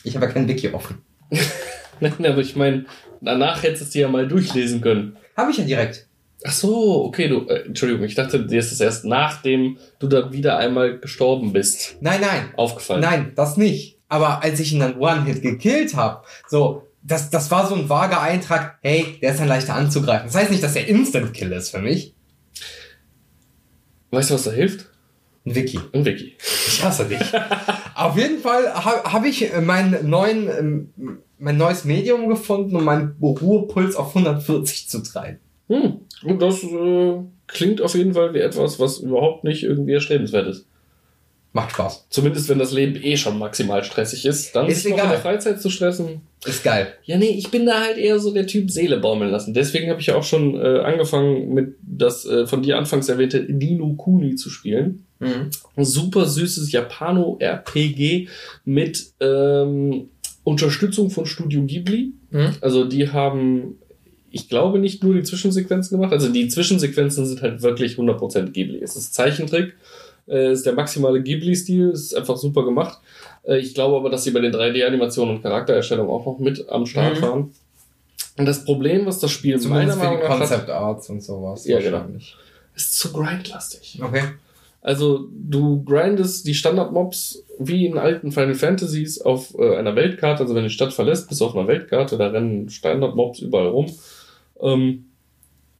Ich 0.04 0.16
habe 0.16 0.26
ja 0.26 0.32
kein 0.32 0.48
Wiki 0.48 0.70
offen. 0.70 1.00
Nein, 2.00 2.26
aber 2.26 2.40
ich 2.40 2.56
meine, 2.56 2.86
danach 3.22 3.64
hättest 3.64 3.94
du 3.94 4.00
ja 4.00 4.08
mal 4.08 4.28
durchlesen 4.28 4.82
können. 4.82 5.18
Habe 5.36 5.52
ich 5.52 5.58
ja 5.58 5.66
direkt. 5.66 6.08
Ach 6.46 6.52
so, 6.52 7.04
okay, 7.06 7.28
du, 7.28 7.48
äh, 7.48 7.66
Entschuldigung, 7.66 8.04
ich 8.06 8.16
dachte, 8.16 8.46
dir 8.46 8.60
ist 8.60 8.72
es 8.72 8.80
erst 8.80 9.06
nachdem 9.06 9.78
du 10.00 10.08
dann 10.08 10.32
wieder 10.32 10.58
einmal 10.58 11.00
gestorben 11.00 11.52
bist 11.52 11.98
Nein, 12.00 12.22
nein. 12.22 12.54
aufgefallen. 12.56 13.02
Nein, 13.02 13.32
das 13.36 13.58
nicht. 13.58 13.97
Aber 14.10 14.43
als 14.43 14.60
ich 14.60 14.74
ihn 14.74 14.80
dann 14.80 14.97
One-Hit 14.97 15.41
gekillt 15.41 15.95
habe, 15.95 16.24
so, 16.47 16.88
das, 17.03 17.30
das 17.30 17.51
war 17.51 17.68
so 17.68 17.76
ein 17.76 17.89
vager 17.89 18.22
Eintrag, 18.22 18.78
hey, 18.82 19.18
der 19.22 19.32
ist 19.32 19.39
dann 19.39 19.47
leichter 19.47 19.76
anzugreifen. 19.76 20.28
Das 20.28 20.36
heißt 20.36 20.51
nicht, 20.51 20.64
dass 20.64 20.76
er 20.76 20.88
Instant-Kill 20.88 21.51
ist 21.51 21.70
für 21.70 21.80
mich. 21.80 22.14
Weißt 24.12 24.30
du, 24.30 24.36
was 24.36 24.43
da 24.43 24.51
hilft? 24.51 24.88
Ein 25.45 25.55
Wiki. 25.55 25.80
Ein 25.93 26.05
Wiki. 26.05 26.36
Ich 26.68 26.84
hasse 26.84 27.05
dich. 27.05 27.20
Auf 27.95 28.18
jeden 28.18 28.39
Fall 28.39 28.74
habe 28.74 29.12
hab 29.12 29.26
ich 29.26 29.53
äh, 29.53 29.62
meinen 29.62 30.10
neuen, 30.10 30.49
ähm, 30.49 31.20
mein 31.39 31.58
neues 31.58 31.86
Medium 31.86 32.28
gefunden, 32.28 32.76
um 32.76 32.84
meinen 32.84 33.16
Ruhepuls 33.22 33.95
auf 33.95 34.10
140 34.10 34.89
zu 34.89 35.01
treiben. 35.03 35.39
Hm. 35.70 36.01
Und 36.24 36.41
das 36.41 36.64
äh, 36.64 37.16
klingt 37.47 37.82
auf 37.82 37.95
jeden 37.95 38.14
Fall 38.14 38.34
wie 38.34 38.39
etwas, 38.39 38.80
was 38.80 38.99
überhaupt 38.99 39.43
nicht 39.43 39.64
irgendwie 39.64 39.93
erstrebenswert 39.93 40.47
ist. 40.47 40.68
Macht 41.58 41.72
Spaß. 41.72 42.05
Zumindest 42.12 42.49
wenn 42.49 42.60
das 42.60 42.72
Leben 42.72 43.01
eh 43.01 43.18
schon 43.18 43.39
maximal 43.39 43.84
stressig 43.84 44.26
ist, 44.28 44.55
dann 44.55 44.68
Ist 44.68 44.86
noch 44.86 44.91
in 44.91 44.99
egal. 44.99 45.10
der 45.10 45.18
Freizeit 45.18 45.60
zu 45.60 45.72
stressen. 45.72 46.22
Ist 46.45 46.64
geil. 46.64 46.93
Ja, 47.03 47.18
nee, 47.18 47.30
ich 47.30 47.49
bin 47.49 47.66
da 47.66 47.82
halt 47.82 47.97
eher 47.97 48.20
so 48.20 48.32
der 48.32 48.45
Typ 48.45 48.70
Seele 48.70 48.99
baumeln 48.99 49.32
lassen. 49.32 49.55
Deswegen 49.55 49.89
habe 49.89 49.99
ich 49.99 50.05
ja 50.05 50.16
auch 50.16 50.24
schon 50.24 50.53
äh, 50.55 50.82
angefangen 50.82 51.55
mit 51.55 51.74
das 51.82 52.28
äh, 52.28 52.45
von 52.45 52.62
dir 52.62 52.78
anfangs 52.78 53.10
erwähnte 53.10 53.39
Nino 53.39 53.95
Kuni 53.95 54.36
zu 54.36 54.51
spielen. 54.51 55.05
Mhm. 55.18 55.49
Ein 55.76 55.86
super 55.86 56.28
süßes 56.28 56.72
Japano-RPG 56.72 58.28
mit 58.66 59.14
ähm, 59.20 60.10
Unterstützung 60.43 61.10
von 61.10 61.26
Studio 61.26 61.64
Ghibli. 61.64 62.14
Mhm. 62.30 62.51
Also 62.62 62.86
die 62.86 63.10
haben, 63.10 63.80
ich 64.30 64.47
glaube, 64.47 64.78
nicht 64.78 65.03
nur 65.03 65.16
die 65.16 65.24
Zwischensequenzen 65.24 65.97
gemacht. 65.97 66.14
Also 66.14 66.30
die 66.30 66.47
Zwischensequenzen 66.49 67.26
sind 67.26 67.41
halt 67.41 67.64
wirklich 67.64 67.95
100% 67.95 68.51
Ghibli. 68.51 68.80
Es 68.80 68.95
ist 68.95 69.16
Zeichentrick, 69.16 69.74
äh, 70.28 70.52
ist 70.52 70.66
der 70.66 70.74
maximale 70.74 71.22
Ghibli-Stil, 71.22 71.90
ist 71.92 72.16
einfach 72.16 72.38
super 72.38 72.64
gemacht. 72.64 73.00
Äh, 73.44 73.58
ich 73.60 73.74
glaube 73.74 73.96
aber, 73.98 74.10
dass 74.10 74.24
sie 74.24 74.32
bei 74.32 74.40
den 74.42 74.54
3D-Animationen 74.54 75.36
und 75.38 75.42
Charaktererstellung 75.42 76.10
auch 76.10 76.26
noch 76.26 76.40
mit 76.40 76.68
am 76.70 76.86
Start 76.86 77.18
Mhm. 77.18 77.22
waren. 77.22 77.52
Und 78.38 78.46
das 78.46 78.66
Problem, 78.66 79.06
was 79.06 79.20
das 79.20 79.32
Spiel 79.32 79.54
meiner 79.58 79.62
Zumindest 79.64 79.98
für 80.00 80.02
die 80.02 80.06
Meinung 80.08 80.20
nach 80.24 80.30
hat, 80.30 80.38
Concept 80.40 80.70
Arts 80.70 81.10
und 81.10 81.24
sowas. 81.24 81.66
Ja, 81.66 81.80
genau. 81.80 82.06
ist 82.76 82.94
zu 82.98 83.12
grindlastig. 83.12 84.00
Okay. 84.04 84.22
Also 84.82 85.28
du 85.34 85.84
grindest 85.84 86.48
die 86.48 86.54
Standard-Mobs 86.54 87.44
wie 87.60 87.88
in 87.88 87.98
alten 87.98 88.32
Final 88.32 88.54
Fantasies 88.54 89.20
auf 89.20 89.54
äh, 89.58 89.76
einer 89.76 89.96
Weltkarte. 89.96 90.44
Also 90.44 90.54
wenn 90.56 90.62
du 90.64 90.70
die 90.70 90.74
Stadt 90.74 90.94
verlässt, 90.94 91.28
bist 91.28 91.42
du 91.42 91.46
auf 91.46 91.56
einer 91.56 91.68
Weltkarte, 91.68 92.18
da 92.18 92.28
rennen 92.28 92.70
Standard-Mobs 92.70 93.40
überall 93.40 93.68
rum. 93.68 93.88
Ähm, 94.62 95.07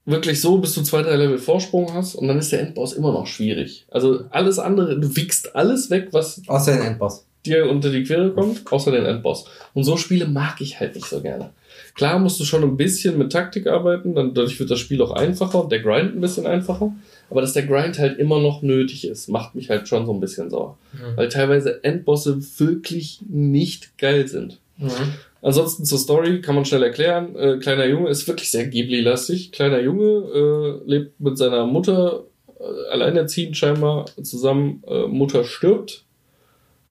wirklich 0.08 0.41
so, 0.41 0.58
bis 0.58 0.74
du 0.74 0.82
zwei, 0.82 1.03
drei 1.03 1.16
Level 1.16 1.38
Vorsprung 1.38 1.93
hast 1.93 2.16
und 2.16 2.28
dann 2.28 2.39
ist 2.39 2.51
der 2.51 2.62
Endboss 2.62 2.93
immer 2.93 3.12
noch 3.12 3.28
schwierig. 3.28 3.86
Also 3.91 4.22
alles 4.32 4.58
andere, 4.58 4.99
du 4.99 5.16
wickst 5.16 5.55
alles 5.55 5.89
weg, 5.89 6.08
was 6.12 6.41
Außer 6.47 6.74
den 6.74 6.82
Endboss. 6.82 7.26
dir 7.45 7.70
unter 7.70 7.91
die 7.91 8.03
Quere 8.03 8.32
kommt, 8.32 8.72
außer 8.72 8.91
den 8.91 9.05
Endboss. 9.05 9.45
Und 9.74 9.84
so 9.84 9.97
Spiele 9.97 10.28
mag 10.28 10.62
ich 10.62 10.80
halt 10.80 10.95
nicht 10.95 11.08
so 11.08 11.22
gerne. 11.22 11.51
Klar 11.93 12.20
musst 12.20 12.39
du 12.39 12.45
schon 12.45 12.64
ein 12.64 12.78
bisschen 12.78 13.18
mit 13.18 13.32
Taktik 13.32 13.68
arbeiten, 13.68 14.16
dann 14.16 14.34
dadurch 14.34 14.60
wird 14.60 14.72
das 14.72 14.80
Spiel 14.80 15.01
auch 15.01 15.12
einfacher 15.12 15.64
und 15.64 15.72
der 15.72 15.82
Grind 15.82 16.16
ein 16.16 16.22
bisschen 16.22 16.47
einfacher. 16.47 16.93
Aber 17.30 17.41
dass 17.41 17.53
der 17.53 17.66
Grind 17.66 17.99
halt 17.99 18.18
immer 18.18 18.39
noch 18.39 18.62
nötig 18.62 19.05
ist, 19.05 19.28
macht 19.28 19.55
mich 19.55 19.70
halt 19.70 19.88
schon 19.88 20.05
so 20.05 20.14
ein 20.14 20.20
bisschen 20.20 20.49
sauer. 20.49 20.78
Weil 21.16 21.28
teilweise 21.30 21.84
Endbosse 21.84 22.39
wirklich 22.58 23.20
nicht 23.28 23.97
geil 23.97 24.28
sind. 24.28 24.60
Mhm. 24.78 24.89
Ansonsten 25.41 25.85
zur 25.85 25.99
Story 25.99 26.41
kann 26.41 26.55
man 26.55 26.65
schnell 26.65 26.83
erklären. 26.83 27.35
Äh, 27.35 27.57
kleiner 27.57 27.85
Junge 27.85 28.09
ist 28.09 28.27
wirklich 28.27 28.49
sehr 28.49 28.67
Ghibli-lastig. 28.67 29.51
Kleiner 29.51 29.79
Junge 29.79 30.03
äh, 30.03 30.89
lebt 30.89 31.19
mit 31.19 31.38
seiner 31.38 31.65
Mutter 31.65 32.23
äh, 32.59 32.91
alleinerziehend 32.91 33.55
scheinbar 33.55 34.05
zusammen. 34.21 34.83
Äh, 34.88 35.07
Mutter 35.07 35.43
stirbt, 35.43 36.05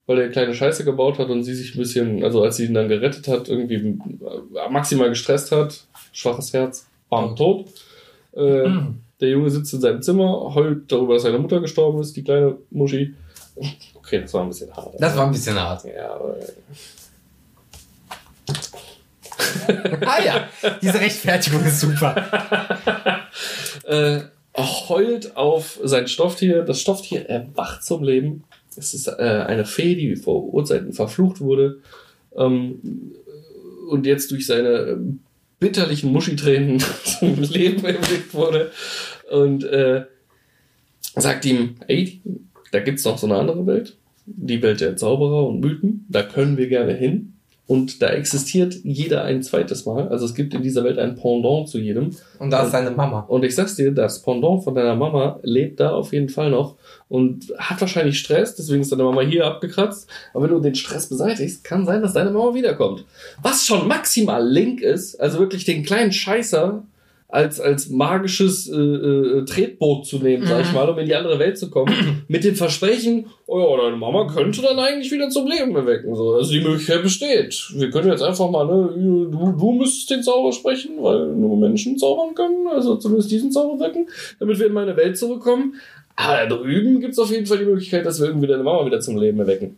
weil 0.05 0.19
er 0.19 0.29
kleine 0.29 0.53
Scheiße 0.53 0.85
gebaut 0.85 1.19
hat 1.19 1.29
und 1.29 1.43
sie 1.43 1.53
sich 1.53 1.75
ein 1.75 1.79
bisschen, 1.79 2.23
also 2.23 2.41
als 2.41 2.57
sie 2.57 2.65
ihn 2.65 2.73
dann 2.73 2.87
gerettet 2.87 3.27
hat, 3.27 3.49
irgendwie 3.49 3.75
äh, 3.75 4.69
maximal 4.69 5.09
gestresst 5.09 5.51
hat. 5.51 5.85
Schwaches 6.13 6.53
Herz, 6.53 6.87
bam, 7.09 7.35
tot. 7.35 7.65
Äh, 8.33 8.69
der 9.19 9.29
Junge 9.29 9.49
sitzt 9.49 9.73
in 9.73 9.81
seinem 9.81 10.01
Zimmer, 10.01 10.53
heult 10.55 10.91
darüber, 10.91 11.15
dass 11.15 11.23
seine 11.23 11.39
Mutter 11.39 11.59
gestorben 11.59 11.99
ist, 11.99 12.15
die 12.15 12.23
kleine 12.23 12.57
Muschi. 12.69 13.13
Okay, 13.95 14.21
das 14.21 14.33
war 14.33 14.43
ein 14.43 14.49
bisschen 14.49 14.71
hart. 14.73 14.95
Das 14.99 15.17
war 15.17 15.25
ein 15.25 15.31
bisschen 15.31 15.59
hart. 15.59 15.83
Ja, 15.85 16.13
aber 16.13 16.37
ah 20.05 20.23
ja, 20.23 20.49
diese 20.81 20.99
Rechtfertigung 20.99 21.63
ist 21.65 21.79
super. 21.79 23.27
äh, 23.85 24.19
heult 24.57 25.35
auf 25.37 25.79
sein 25.83 26.07
Stofftier. 26.07 26.63
Das 26.63 26.81
Stofftier 26.81 27.29
erwacht 27.29 27.83
zum 27.83 28.03
Leben. 28.03 28.43
Es 28.75 28.93
ist 28.93 29.07
äh, 29.07 29.43
eine 29.47 29.65
Fee, 29.65 29.95
die 29.95 30.15
vor 30.15 30.53
Urzeiten 30.53 30.93
verflucht 30.93 31.41
wurde 31.41 31.79
ähm, 32.35 33.13
und 33.89 34.05
jetzt 34.05 34.31
durch 34.31 34.45
seine 34.45 34.69
ähm, 34.69 35.19
bitterlichen 35.59 36.11
Muschitränen 36.11 36.79
zum 37.03 37.41
Leben 37.41 37.83
erweckt 37.83 38.33
wurde 38.33 38.71
und 39.31 39.63
äh, 39.63 40.05
sagt 41.15 41.45
ihm, 41.45 41.75
ey, 41.87 42.21
da 42.71 42.79
gibt's 42.79 43.05
noch 43.05 43.17
so 43.17 43.27
eine 43.27 43.37
andere 43.37 43.65
Welt, 43.65 43.97
die 44.25 44.61
Welt 44.61 44.81
der 44.81 44.95
Zauberer 44.95 45.47
und 45.47 45.61
Mythen, 45.61 46.05
da 46.09 46.21
können 46.21 46.57
wir 46.57 46.67
gerne 46.67 46.93
hin. 46.93 47.33
Und 47.67 48.01
da 48.01 48.07
existiert 48.07 48.75
jeder 48.83 49.25
ein 49.25 49.43
zweites 49.43 49.85
Mal. 49.85 50.07
Also 50.07 50.25
es 50.25 50.33
gibt 50.33 50.53
in 50.53 50.61
dieser 50.61 50.85
Welt 50.85 50.97
ein 50.97 51.15
Pendant 51.15 51.67
zu 51.67 51.79
jedem. 51.79 52.15
Und 52.39 52.49
da 52.49 52.63
ist 52.63 52.71
seine 52.71 52.91
Mama. 52.91 53.19
Und 53.19 53.43
ich 53.43 53.55
sag's 53.55 53.75
dir, 53.75 53.91
das 53.91 54.21
Pendant 54.21 54.63
von 54.63 54.73
deiner 54.73 54.95
Mama 54.95 55.39
lebt 55.43 55.81
da 55.81 55.91
auf 55.91 56.13
jeden 56.13 56.29
Fall 56.29 56.49
noch 56.49 56.75
und 57.09 57.53
hat 57.57 57.81
wahrscheinlich 57.81 58.19
Stress, 58.19 58.55
deswegen 58.55 58.81
ist 58.81 58.91
deine 58.91 59.03
Mama 59.03 59.21
hier 59.21 59.45
abgekratzt. 59.45 60.09
Aber 60.33 60.45
wenn 60.45 60.51
du 60.51 60.59
den 60.61 60.75
Stress 60.75 61.09
beseitigst, 61.09 61.65
kann 61.65 61.85
sein, 61.85 62.01
dass 62.01 62.13
deine 62.13 62.31
Mama 62.31 62.53
wiederkommt. 62.53 63.03
Was 63.41 63.65
schon 63.65 63.85
maximal 63.87 64.47
Link 64.47 64.81
ist, 64.81 65.19
also 65.19 65.39
wirklich 65.39 65.65
den 65.65 65.83
kleinen 65.83 66.13
Scheißer 66.13 66.83
als, 67.29 67.59
als 67.59 67.89
magisches 67.89 68.69
äh, 68.69 68.75
äh, 68.75 69.45
Tretboot 69.45 70.05
zu 70.05 70.19
nehmen, 70.19 70.45
sag 70.47 70.61
ich 70.61 70.69
Mhm. 70.69 70.73
mal, 70.75 70.89
um 70.89 70.97
in 70.97 71.07
die 71.07 71.15
andere 71.15 71.39
Welt 71.39 71.57
zu 71.57 71.69
kommen, 71.69 72.23
mit 72.29 72.45
dem 72.45 72.55
Versprechen, 72.55 73.25
oh 73.47 73.59
ja, 73.59 73.83
deine 73.83 73.97
Mama 73.97 74.31
könnte 74.33 74.61
dann 74.61 74.79
eigentlich 74.79 75.11
wieder 75.11 75.29
zum 75.29 75.45
Leben 75.45 75.75
erwecken. 75.75 76.15
So. 76.15 76.35
Also 76.35 76.51
die 76.53 76.61
Möglichkeit 76.61 77.03
besteht. 77.03 77.69
Wir 77.75 77.89
können 77.89 78.09
jetzt 78.09 78.23
einfach 78.23 78.49
mal, 78.49 78.65
ne, 78.65 79.27
du, 79.29 79.51
du 79.59 79.71
müsstest 79.73 80.09
den 80.09 80.23
Zauber 80.23 80.53
sprechen, 80.53 80.91
weil 81.01 81.27
nur 81.27 81.57
Menschen 81.57 81.97
zaubern 81.97 82.33
können, 82.33 82.65
also 82.73 82.95
zumindest 82.95 83.29
diesen 83.29 83.51
Zauber 83.51 83.83
wecken, 83.85 84.07
damit 84.39 84.57
wir 84.59 84.67
in 84.67 84.73
meine 84.73 84.95
Welt 84.95 85.17
zurückkommen. 85.17 85.75
Aber 86.15 86.37
da 86.37 86.55
drüben 86.55 87.01
gibt's 87.01 87.19
auf 87.19 87.29
jeden 87.29 87.45
Fall 87.45 87.59
die 87.59 87.65
Möglichkeit, 87.65 88.05
dass 88.05 88.19
wir 88.21 88.27
irgendwie 88.27 88.47
deine 88.47 88.63
Mama 88.63 88.85
wieder 88.85 89.01
zum 89.01 89.17
Leben 89.17 89.39
erwecken. 89.39 89.77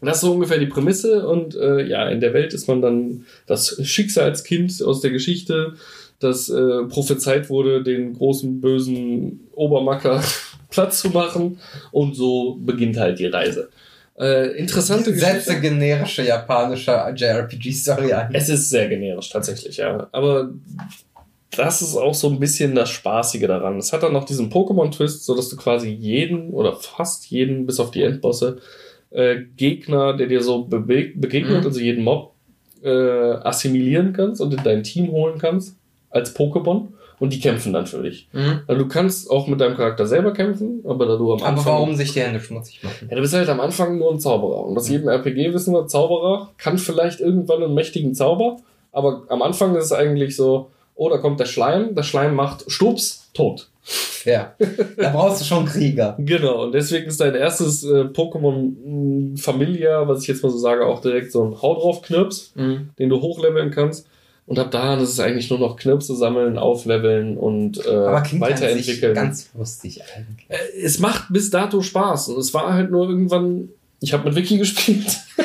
Das 0.00 0.16
ist 0.16 0.20
so 0.22 0.32
ungefähr 0.32 0.58
die 0.58 0.66
Prämisse 0.66 1.26
und 1.26 1.56
äh, 1.56 1.84
ja, 1.84 2.08
in 2.08 2.20
der 2.20 2.32
Welt 2.32 2.52
ist 2.54 2.68
man 2.68 2.80
dann 2.82 3.26
das 3.46 3.80
Schicksalskind 3.82 4.80
aus 4.84 5.00
der 5.00 5.10
Geschichte, 5.10 5.74
das 6.20 6.48
äh, 6.48 6.84
prophezeit 6.88 7.48
wurde, 7.48 7.82
den 7.82 8.14
großen 8.14 8.60
bösen 8.60 9.48
Obermacker 9.52 10.22
Platz 10.70 11.00
zu 11.00 11.10
machen 11.10 11.58
und 11.92 12.14
so 12.14 12.56
beginnt 12.60 12.96
halt 12.96 13.18
die 13.18 13.26
Reise. 13.26 13.70
Äh, 14.18 14.58
interessante 14.58 15.14
Setze 15.14 15.54
Geschichte. 15.54 15.60
generische 15.60 16.24
japanische 16.24 16.90
JRPG-Story 17.14 18.12
ein. 18.12 18.34
Es 18.34 18.48
ist 18.48 18.68
sehr 18.68 18.88
generisch 18.88 19.30
tatsächlich, 19.30 19.76
ja. 19.76 20.08
Aber 20.10 20.50
das 21.56 21.80
ist 21.82 21.96
auch 21.96 22.14
so 22.14 22.28
ein 22.28 22.40
bisschen 22.40 22.74
das 22.74 22.90
Spaßige 22.90 23.46
daran. 23.46 23.78
Es 23.78 23.92
hat 23.92 24.02
dann 24.02 24.12
noch 24.12 24.24
diesen 24.24 24.50
Pokémon-Twist, 24.50 25.24
so 25.24 25.36
dass 25.36 25.48
du 25.48 25.56
quasi 25.56 25.88
jeden 25.88 26.50
oder 26.50 26.74
fast 26.74 27.30
jeden, 27.30 27.64
bis 27.64 27.78
auf 27.80 27.92
die 27.92 28.02
Endbosse, 28.02 28.58
äh, 29.10 29.36
Gegner, 29.56 30.16
der 30.16 30.26
dir 30.26 30.42
so 30.42 30.64
begegnet, 30.64 31.60
Mhm. 31.60 31.66
also 31.66 31.80
jeden 31.80 32.02
Mob, 32.04 32.34
äh, 32.82 32.90
assimilieren 32.90 34.12
kannst 34.12 34.40
und 34.40 34.52
in 34.52 34.62
dein 34.62 34.82
Team 34.82 35.10
holen 35.10 35.38
kannst 35.38 35.77
als 36.10 36.34
Pokémon 36.36 36.88
und 37.20 37.32
die 37.32 37.40
kämpfen 37.40 37.72
dann 37.72 37.86
für 37.86 38.02
dich. 38.02 38.28
Mhm. 38.32 38.60
Also 38.66 38.82
du 38.82 38.88
kannst 38.88 39.30
auch 39.30 39.46
mit 39.48 39.60
deinem 39.60 39.76
Charakter 39.76 40.06
selber 40.06 40.32
kämpfen, 40.32 40.84
aber 40.86 41.06
da 41.06 41.16
du 41.16 41.32
am 41.32 41.38
Aber 41.40 41.48
Anfang 41.48 41.66
warum 41.74 41.94
sich 41.96 42.12
die 42.12 42.20
Hände 42.20 42.40
schmutzig 42.40 42.82
machen? 42.82 43.08
ja, 43.10 43.16
du 43.16 43.22
bist 43.22 43.34
halt 43.34 43.48
am 43.48 43.60
Anfang 43.60 43.98
nur 43.98 44.12
ein 44.12 44.20
Zauberer. 44.20 44.64
Und 44.66 44.76
aus 44.76 44.88
jedem 44.88 45.08
RPG 45.08 45.52
wissen 45.52 45.74
wir, 45.74 45.86
Zauberer 45.86 46.50
kann 46.58 46.78
vielleicht 46.78 47.20
irgendwann 47.20 47.62
einen 47.62 47.74
mächtigen 47.74 48.14
Zauber, 48.14 48.56
aber 48.92 49.22
am 49.28 49.42
Anfang 49.42 49.74
ist 49.76 49.86
es 49.86 49.92
eigentlich 49.92 50.36
so, 50.36 50.70
oh, 50.94 51.08
da 51.08 51.18
kommt 51.18 51.38
der 51.40 51.46
Schleim, 51.46 51.94
der 51.94 52.02
Schleim 52.04 52.34
macht 52.34 52.64
Stups, 52.70 53.30
tot. 53.34 53.68
Ja. 54.24 54.54
Da 54.96 55.10
brauchst 55.10 55.40
du 55.40 55.44
schon 55.44 55.64
Krieger. 55.64 56.16
Genau, 56.20 56.64
und 56.64 56.72
deswegen 56.72 57.06
ist 57.06 57.20
dein 57.20 57.34
erstes 57.34 57.84
äh, 57.84 58.02
Pokémon 58.04 58.72
mh, 58.84 59.36
Familia, 59.38 60.06
was 60.08 60.22
ich 60.22 60.28
jetzt 60.28 60.42
mal 60.42 60.50
so 60.50 60.58
sage, 60.58 60.84
auch 60.84 61.00
direkt 61.00 61.32
so 61.32 61.44
ein 61.44 61.62
Hau 61.62 61.74
drauf 61.74 62.02
Knirps, 62.02 62.52
Mhm. 62.56 62.90
den 62.98 63.08
du 63.08 63.20
hochleveln 63.20 63.70
kannst. 63.70 64.06
Und 64.48 64.58
ab 64.58 64.70
da 64.70 64.96
ist 64.96 65.10
es 65.10 65.20
eigentlich 65.20 65.50
nur 65.50 65.58
noch 65.58 65.76
Knirpse 65.76 66.16
sammeln, 66.16 66.56
aufleveln 66.56 67.36
und 67.36 67.84
äh, 67.84 67.90
Aber 67.90 68.22
klingt 68.22 68.40
weiterentwickeln. 68.40 69.14
ganz 69.14 69.50
lustig 69.52 70.00
eigentlich. 70.16 70.46
Äh, 70.48 70.56
es 70.82 70.98
macht 70.98 71.30
bis 71.30 71.50
dato 71.50 71.82
Spaß 71.82 72.28
und 72.28 72.38
es 72.38 72.54
war 72.54 72.72
halt 72.72 72.90
nur 72.90 73.10
irgendwann, 73.10 73.68
ich 74.00 74.14
habe 74.14 74.24
mit 74.24 74.36
Vicky 74.36 74.56
gespielt. 74.56 75.18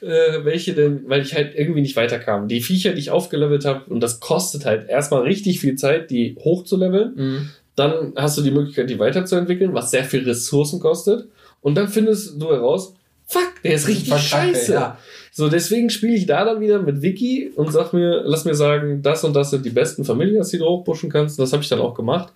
äh, 0.00 0.44
welche 0.44 0.72
denn, 0.72 1.02
weil 1.08 1.20
ich 1.20 1.34
halt 1.34 1.54
irgendwie 1.54 1.82
nicht 1.82 1.96
weiterkam. 1.96 2.48
Die 2.48 2.62
Viecher, 2.62 2.94
die 2.94 3.00
ich 3.00 3.10
aufgelevelt 3.10 3.66
habe, 3.66 3.84
und 3.92 4.00
das 4.00 4.18
kostet 4.18 4.64
halt 4.64 4.88
erstmal 4.88 5.24
richtig 5.24 5.60
viel 5.60 5.76
Zeit, 5.76 6.10
die 6.10 6.36
hochzuleveln. 6.40 7.14
Mhm. 7.14 7.50
Dann 7.76 8.14
hast 8.16 8.38
du 8.38 8.42
die 8.42 8.50
Möglichkeit, 8.50 8.88
die 8.88 8.98
weiterzuentwickeln, 8.98 9.74
was 9.74 9.90
sehr 9.90 10.04
viel 10.04 10.24
Ressourcen 10.24 10.80
kostet. 10.80 11.28
Und 11.60 11.74
dann 11.74 11.88
findest 11.88 12.40
du 12.40 12.50
heraus, 12.50 12.94
fuck, 13.28 13.62
der 13.62 13.74
ist 13.74 13.86
richtig 13.86 14.08
Verkacke, 14.08 14.54
scheiße. 14.54 14.72
Ja. 14.72 14.98
So, 15.30 15.48
deswegen 15.48 15.90
spiele 15.90 16.14
ich 16.14 16.26
da 16.26 16.44
dann 16.44 16.60
wieder 16.60 16.80
mit 16.80 17.02
Vicky 17.02 17.52
und 17.54 17.70
sag 17.70 17.92
mir, 17.92 18.22
lass 18.24 18.44
mir 18.44 18.54
sagen, 18.54 19.02
das 19.02 19.22
und 19.22 19.34
das 19.34 19.50
sind 19.50 19.64
die 19.64 19.70
besten 19.70 20.04
Familias, 20.04 20.48
die 20.48 20.58
du 20.58 20.64
hochpushen 20.64 21.10
kannst. 21.10 21.38
Und 21.38 21.44
das 21.44 21.52
habe 21.52 21.62
ich 21.62 21.68
dann 21.68 21.80
auch 21.80 21.94
gemacht. 21.94 22.32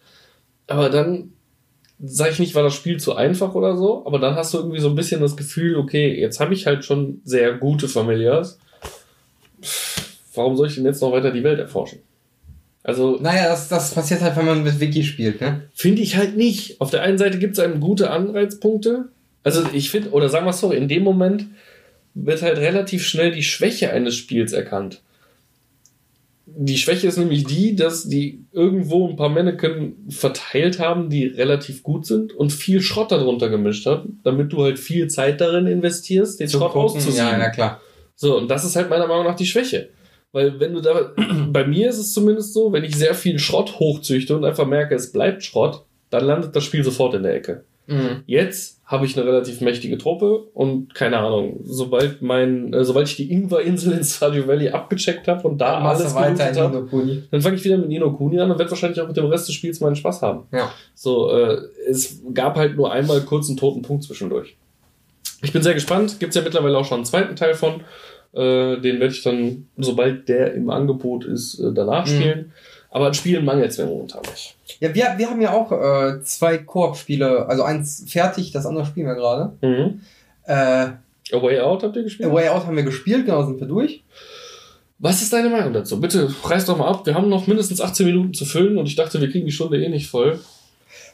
Aber 0.69 0.89
dann 0.89 1.33
sage 2.05 2.33
ich 2.33 2.39
nicht, 2.39 2.55
war 2.55 2.63
das 2.63 2.75
Spiel 2.75 2.99
zu 2.99 3.15
einfach 3.15 3.55
oder 3.55 3.77
so, 3.77 4.05
aber 4.07 4.19
dann 4.19 4.35
hast 4.35 4.55
du 4.55 4.59
irgendwie 4.59 4.81
so 4.81 4.89
ein 4.89 4.95
bisschen 4.95 5.21
das 5.21 5.37
Gefühl, 5.37 5.77
okay, 5.77 6.19
jetzt 6.21 6.41
habe 6.41 6.55
ich 6.55 6.67
halt 6.67 6.85
schon 6.85 7.21
sehr 7.25 7.55
gute 7.55 7.89
Familias. 7.89 8.59
Warum 10.35 10.57
soll 10.57 10.69
ich 10.69 10.75
denn 10.75 10.85
jetzt 10.85 11.01
noch 11.01 11.13
weiter 11.13 11.31
die 11.31 11.45
Welt 11.45 11.61
erforschen? 11.61 12.01
Also 12.83 13.19
Naja, 13.21 13.49
das, 13.49 13.69
das 13.69 13.95
passiert 13.95 14.21
halt, 14.21 14.37
wenn 14.37 14.47
man 14.47 14.65
mit 14.65 14.81
Wiki 14.81 15.05
spielt, 15.05 15.41
ne? 15.41 15.69
finde 15.73 16.03
ich 16.03 16.17
halt 16.17 16.37
nicht. 16.37 16.81
Auf 16.81 16.91
der 16.91 17.03
einen 17.03 17.19
Seite 17.19 17.39
gibt 17.39 17.53
es 17.55 17.61
einem 17.61 17.81
gute 17.81 18.11
Anreizpunkte. 18.11 19.09
Also 19.43 19.65
ich 19.73 19.91
finde, 19.91 20.11
oder 20.11 20.29
sagen 20.29 20.47
wir 20.47 20.51
es 20.51 20.61
so, 20.61 20.73
in 20.73 20.89
dem 20.89 21.03
Moment 21.03 21.47
wird 22.15 22.43
halt 22.43 22.59
relativ 22.59 23.05
schnell 23.05 23.33
die 23.33 23.43
Schwäche 23.43 23.93
eines 23.93 24.15
Spiels 24.15 24.53
erkannt. 24.53 25.03
Die 26.47 26.77
Schwäche 26.77 27.07
ist 27.07 27.17
nämlich 27.17 27.45
die, 27.45 27.77
dass 27.77 28.09
die 28.09 28.45
irgendwo 28.53 29.09
ein 29.09 29.17
paar 29.17 29.31
Mannequin 29.31 29.95
verteilt 30.11 30.79
haben, 30.79 31.09
die 31.09 31.27
relativ 31.27 31.83
gut 31.83 32.05
sind 32.05 32.35
und 32.35 32.53
viel 32.53 32.83
Schrott 32.83 33.11
darunter 33.11 33.49
gemischt 33.49 33.87
haben, 33.87 34.21
damit 34.23 34.53
du 34.53 34.63
halt 34.63 34.79
viel 34.79 35.09
Zeit 35.09 35.41
darin 35.41 35.67
investierst, 35.67 36.41
den 36.41 36.49
Schrott 36.49 36.75
auszusieben. 36.75 37.17
ja, 37.17 37.39
ja, 37.39 37.51
klar. 37.51 37.81
So, 38.17 38.37
und 38.37 38.49
das 38.49 38.65
ist 38.65 38.77
halt 38.77 38.91
meiner 38.91 39.07
Meinung 39.07 39.25
nach 39.25 39.37
die 39.37 39.47
Schwäche. 39.47 39.89
Weil 40.33 40.61
wenn 40.61 40.75
du 40.75 40.81
da, 40.81 41.13
bei 41.51 41.67
mir 41.67 41.89
ist 41.89 41.99
es 41.99 42.13
zumindest 42.13 42.53
so, 42.53 42.73
wenn 42.73 42.85
ich 42.85 42.97
sehr 42.97 43.15
viel 43.15 43.39
Schrott 43.39 43.79
hochzüchte 43.79 44.37
und 44.37 44.45
einfach 44.45 44.67
merke, 44.67 44.95
es 44.95 45.13
bleibt 45.13 45.45
Schrott, 45.45 45.85
dann 46.11 46.25
landet 46.25 46.55
das 46.55 46.65
Spiel 46.65 46.85
sofort 46.85 47.15
in 47.15 47.23
der 47.23 47.35
Ecke. 47.35 47.65
Mhm. 47.87 48.23
Jetzt 48.27 48.82
habe 48.93 49.07
ich 49.07 49.17
eine 49.19 49.27
relativ 49.27 49.61
mächtige 49.63 49.99
Truppe 49.99 50.45
und 50.55 50.95
keine 50.95 51.19
Ahnung, 51.19 51.61
sobald 51.65 52.23
mein, 52.23 52.73
äh, 52.73 52.85
sobald 52.85 53.09
ich 53.09 53.17
die 53.17 53.33
Ingwer-Insel 53.33 53.95
in 53.95 54.05
Stardew 54.05 54.47
Valley 54.47 54.69
abgecheckt 54.69 55.27
habe 55.27 55.49
und 55.49 55.59
da 55.59 55.81
Machst 55.81 56.03
alles 56.03 56.15
weiter 56.15 56.63
habe, 56.63 56.89
dann 57.31 57.41
fange 57.41 57.57
ich 57.57 57.65
wieder 57.65 57.79
mit 57.79 57.89
Nino 57.89 58.13
Kuni 58.13 58.39
an 58.39 58.51
und 58.51 58.59
werde 58.59 58.71
wahrscheinlich 58.71 59.01
auch 59.01 59.09
mit 59.09 59.17
dem 59.17 59.25
Rest 59.27 59.49
des 59.49 59.55
Spiels 59.55 59.81
meinen 59.81 59.97
Spaß 59.97 60.23
haben. 60.23 60.45
Ja. 60.53 60.71
So, 60.95 61.31
äh, 61.33 61.59
es 61.89 62.23
gab 62.35 62.57
halt 62.57 62.77
nur 62.77 62.93
einmal 62.93 63.23
kurz 63.23 63.49
einen 63.49 63.57
toten 63.57 63.83
Punkt 63.83 64.05
zwischendurch. 64.05 64.57
Ich 65.43 65.53
bin 65.53 65.63
sehr 65.63 65.75
gespannt. 65.75 66.21
Gibt 66.21 66.31
es 66.31 66.37
ja 66.37 66.43
mittlerweile 66.43 66.79
auch 66.79 66.85
schon 66.85 66.99
einen 66.99 67.05
zweiten 67.05 67.35
Teil 67.35 67.55
von. 67.55 67.81
Äh, 68.35 68.81
den 68.81 69.01
werde 69.01 69.09
ich 69.09 69.23
dann, 69.23 69.67
sobald 69.77 70.29
der 70.29 70.55
im 70.55 70.71
Angebot 70.71 71.25
ist, 71.25 71.59
äh, 71.59 71.73
danach 71.75 72.07
Mhm. 72.07 72.11
spielen. 72.11 72.53
Aber 72.93 73.07
an 73.07 73.15
Spielen 73.15 73.45
mangelt 73.45 73.71
es 73.71 73.79
mir 73.79 73.87
momentan 73.87 74.21
nicht. 74.31 74.55
Ja, 74.79 74.95
wir, 74.95 75.15
wir 75.17 75.31
haben 75.31 75.41
ja 75.41 75.53
auch 75.53 75.73
äh, 75.73 76.23
zwei 76.23 76.59
Koop-Spiele, 76.59 77.47
also 77.49 77.63
eins 77.63 78.05
fertig, 78.07 78.53
das 78.53 78.67
andere 78.67 78.85
spielen 78.85 79.07
wir 79.07 79.15
gerade. 79.15 79.53
Mhm. 79.63 80.01
Äh, 80.45 80.55
A 81.35 81.43
Way 81.43 81.61
Out 81.61 81.83
habt 81.83 81.97
ihr 81.97 82.03
gespielt? 82.03 82.29
A 82.29 82.33
Way 82.33 82.49
Out 82.51 82.67
haben 82.67 82.77
wir 82.77 82.83
gespielt, 82.83 83.25
genau, 83.25 83.45
sind 83.45 83.61
wir 83.61 83.67
durch. 83.67 84.05
Was 84.99 85.23
ist 85.23 85.33
deine 85.33 85.49
Meinung 85.49 85.73
dazu? 85.73 86.01
Bitte 86.01 86.33
reiß 86.45 86.67
doch 86.67 86.77
mal 86.77 86.89
ab. 86.89 87.07
Wir 87.07 87.15
haben 87.15 87.31
noch 87.31 87.47
mindestens 87.47 87.81
18 87.81 88.07
Minuten 88.07 88.35
zu 88.35 88.45
füllen 88.45 88.77
und 88.77 88.87
ich 88.87 88.95
dachte, 88.95 89.21
wir 89.21 89.31
kriegen 89.31 89.47
die 89.47 89.53
Stunde 89.53 89.83
eh 89.83 89.89
nicht 89.89 90.11
voll. 90.11 90.39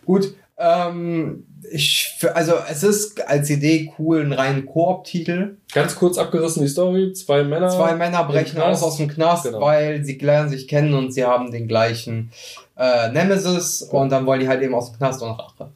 Gut, 0.04 0.34
ähm, 0.58 1.46
ich, 1.70 2.16
also 2.34 2.54
es 2.70 2.82
ist 2.82 3.26
als 3.26 3.50
Idee 3.50 3.92
cool, 3.98 4.20
ein 4.24 4.32
rein 4.32 4.66
Koop-Titel. 4.66 5.56
Ganz 5.72 5.96
kurz 5.96 6.18
abgerissen 6.18 6.62
die 6.62 6.68
Story. 6.68 7.12
Zwei 7.12 7.44
Männer. 7.44 7.68
Zwei 7.68 7.94
Männer 7.94 8.24
brechen 8.24 8.60
aus 8.60 8.82
aus 8.82 8.96
dem 8.96 9.08
Knast, 9.08 9.44
Genau. 9.44 9.60
weil 9.60 10.04
sie 10.04 10.18
lernen 10.18 10.48
sich 10.48 10.68
kennen 10.68 10.94
und 10.94 11.12
sie 11.12 11.24
haben 11.24 11.50
den 11.50 11.68
gleichen 11.68 12.32
äh, 12.76 13.10
Nemesis 13.10 13.82
und 13.82 14.10
dann 14.10 14.26
wollen 14.26 14.40
die 14.40 14.48
halt 14.48 14.62
eben 14.62 14.74
aus 14.74 14.90
dem 14.90 14.98
Knast 14.98 15.22
und 15.22 15.30
Rache. 15.30 15.70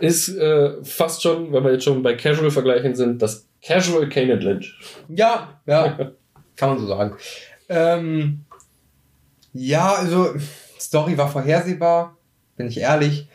Ist 0.00 0.28
äh, 0.28 0.82
fast 0.82 1.22
schon, 1.22 1.52
wenn 1.52 1.62
wir 1.64 1.72
jetzt 1.72 1.84
schon 1.84 2.02
bei 2.02 2.14
Casual-Vergleichen 2.14 2.94
sind, 2.94 3.22
das 3.22 3.46
Casual 3.62 4.08
Kane 4.08 4.34
Lynch. 4.34 4.78
Ja, 5.08 5.60
ja, 5.66 5.96
kann 6.56 6.70
man 6.70 6.78
so 6.78 6.86
sagen. 6.86 7.16
Ähm, 7.68 8.44
ja, 9.52 9.94
also 9.94 10.34
Story 10.80 11.16
war 11.16 11.28
vorhersehbar, 11.28 12.16
bin 12.56 12.66
ich 12.66 12.78
ehrlich. 12.78 13.28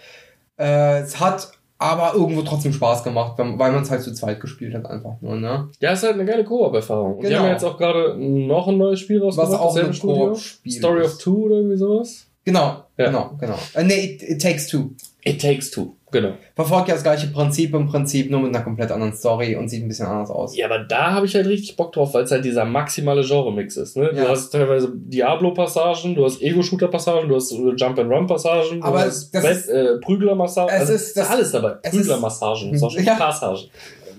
Äh, 0.57 0.99
es 0.99 1.19
hat 1.19 1.51
aber 1.79 2.13
irgendwo 2.13 2.41
trotzdem 2.43 2.73
Spaß 2.73 3.03
gemacht, 3.03 3.33
weil 3.37 3.71
man 3.71 3.81
es 3.83 3.89
halt 3.89 4.01
zu 4.03 4.13
zweit 4.13 4.39
gespielt 4.41 4.75
hat, 4.75 4.85
einfach 4.85 5.19
nur, 5.21 5.35
ne? 5.37 5.69
Ja, 5.79 5.93
ist 5.93 6.03
halt 6.03 6.13
eine 6.15 6.25
geile 6.25 6.43
Koop-Erfahrung. 6.43 7.15
Und 7.15 7.21
Die 7.23 7.27
Genau. 7.29 7.39
haben 7.39 7.45
ja 7.47 7.51
jetzt 7.53 7.63
auch 7.63 7.77
gerade 7.77 8.15
noch 8.17 8.67
ein 8.67 8.77
neues 8.77 8.99
Spiel 8.99 9.21
rausgebracht. 9.23 9.53
Was 9.53 9.59
auch 9.59 9.75
ein. 9.77 9.97
Koop-Spiel 9.97 10.71
Story 10.73 11.01
ist. 11.05 11.13
of 11.15 11.17
Two 11.19 11.45
oder 11.45 11.55
irgendwie 11.55 11.77
sowas. 11.77 12.27
Genau, 12.45 12.83
Ja. 12.97 13.05
genau, 13.07 13.31
genau. 13.39 13.55
Äh, 13.75 13.83
nee, 13.85 14.05
it, 14.15 14.23
it 14.23 14.41
Takes 14.41 14.67
Two. 14.67 14.89
It 15.21 15.41
Takes 15.41 15.69
Two, 15.71 15.95
genau. 16.11 16.33
Verfolgt 16.55 16.87
ja 16.87 16.93
das 16.93 17.03
gleiche 17.03 17.27
Prinzip 17.27 17.73
im 17.73 17.87
Prinzip, 17.87 18.31
nur 18.31 18.39
mit 18.39 18.55
einer 18.55 18.63
komplett 18.63 18.89
anderen 18.91 19.13
Story 19.13 19.55
und 19.57 19.67
sieht 19.67 19.83
ein 19.83 19.89
bisschen 19.89 20.05
anders 20.05 20.29
aus. 20.31 20.55
Ja, 20.55 20.65
aber 20.67 20.79
da 20.79 21.11
habe 21.11 21.25
ich 21.25 21.35
halt 21.35 21.45
richtig 21.45 21.75
Bock 21.75 21.91
drauf, 21.91 22.13
weil 22.13 22.23
es 22.23 22.31
halt 22.31 22.45
dieser 22.45 22.63
maximale 22.63 23.21
Genre-Mix 23.23 23.75
ist. 23.75 23.97
Ne? 23.97 24.11
Du 24.13 24.21
Ja. 24.21 24.29
hast 24.29 24.51
teilweise 24.51 24.91
Diablo-Passagen, 24.95 26.15
du 26.15 26.23
hast 26.25 26.41
Ego-Shooter-Passagen, 26.41 27.27
du 27.29 27.35
hast 27.35 27.51
äh, 27.51 27.55
Jump-and-Run-Passagen, 27.75 28.79
du 28.81 28.85
Aber 28.87 28.99
hast 29.01 29.33
äh, 29.35 29.97
Prügler-Massagen. 30.01 30.73
Es 30.73 30.81
also 30.81 30.93
ist 30.93 31.17
das- 31.17 31.29
alles 31.29 31.51
dabei. 31.51 31.71
Prügler-Massagen, 31.89 32.75
Ja. 33.03 33.15
Passagen. 33.15 33.59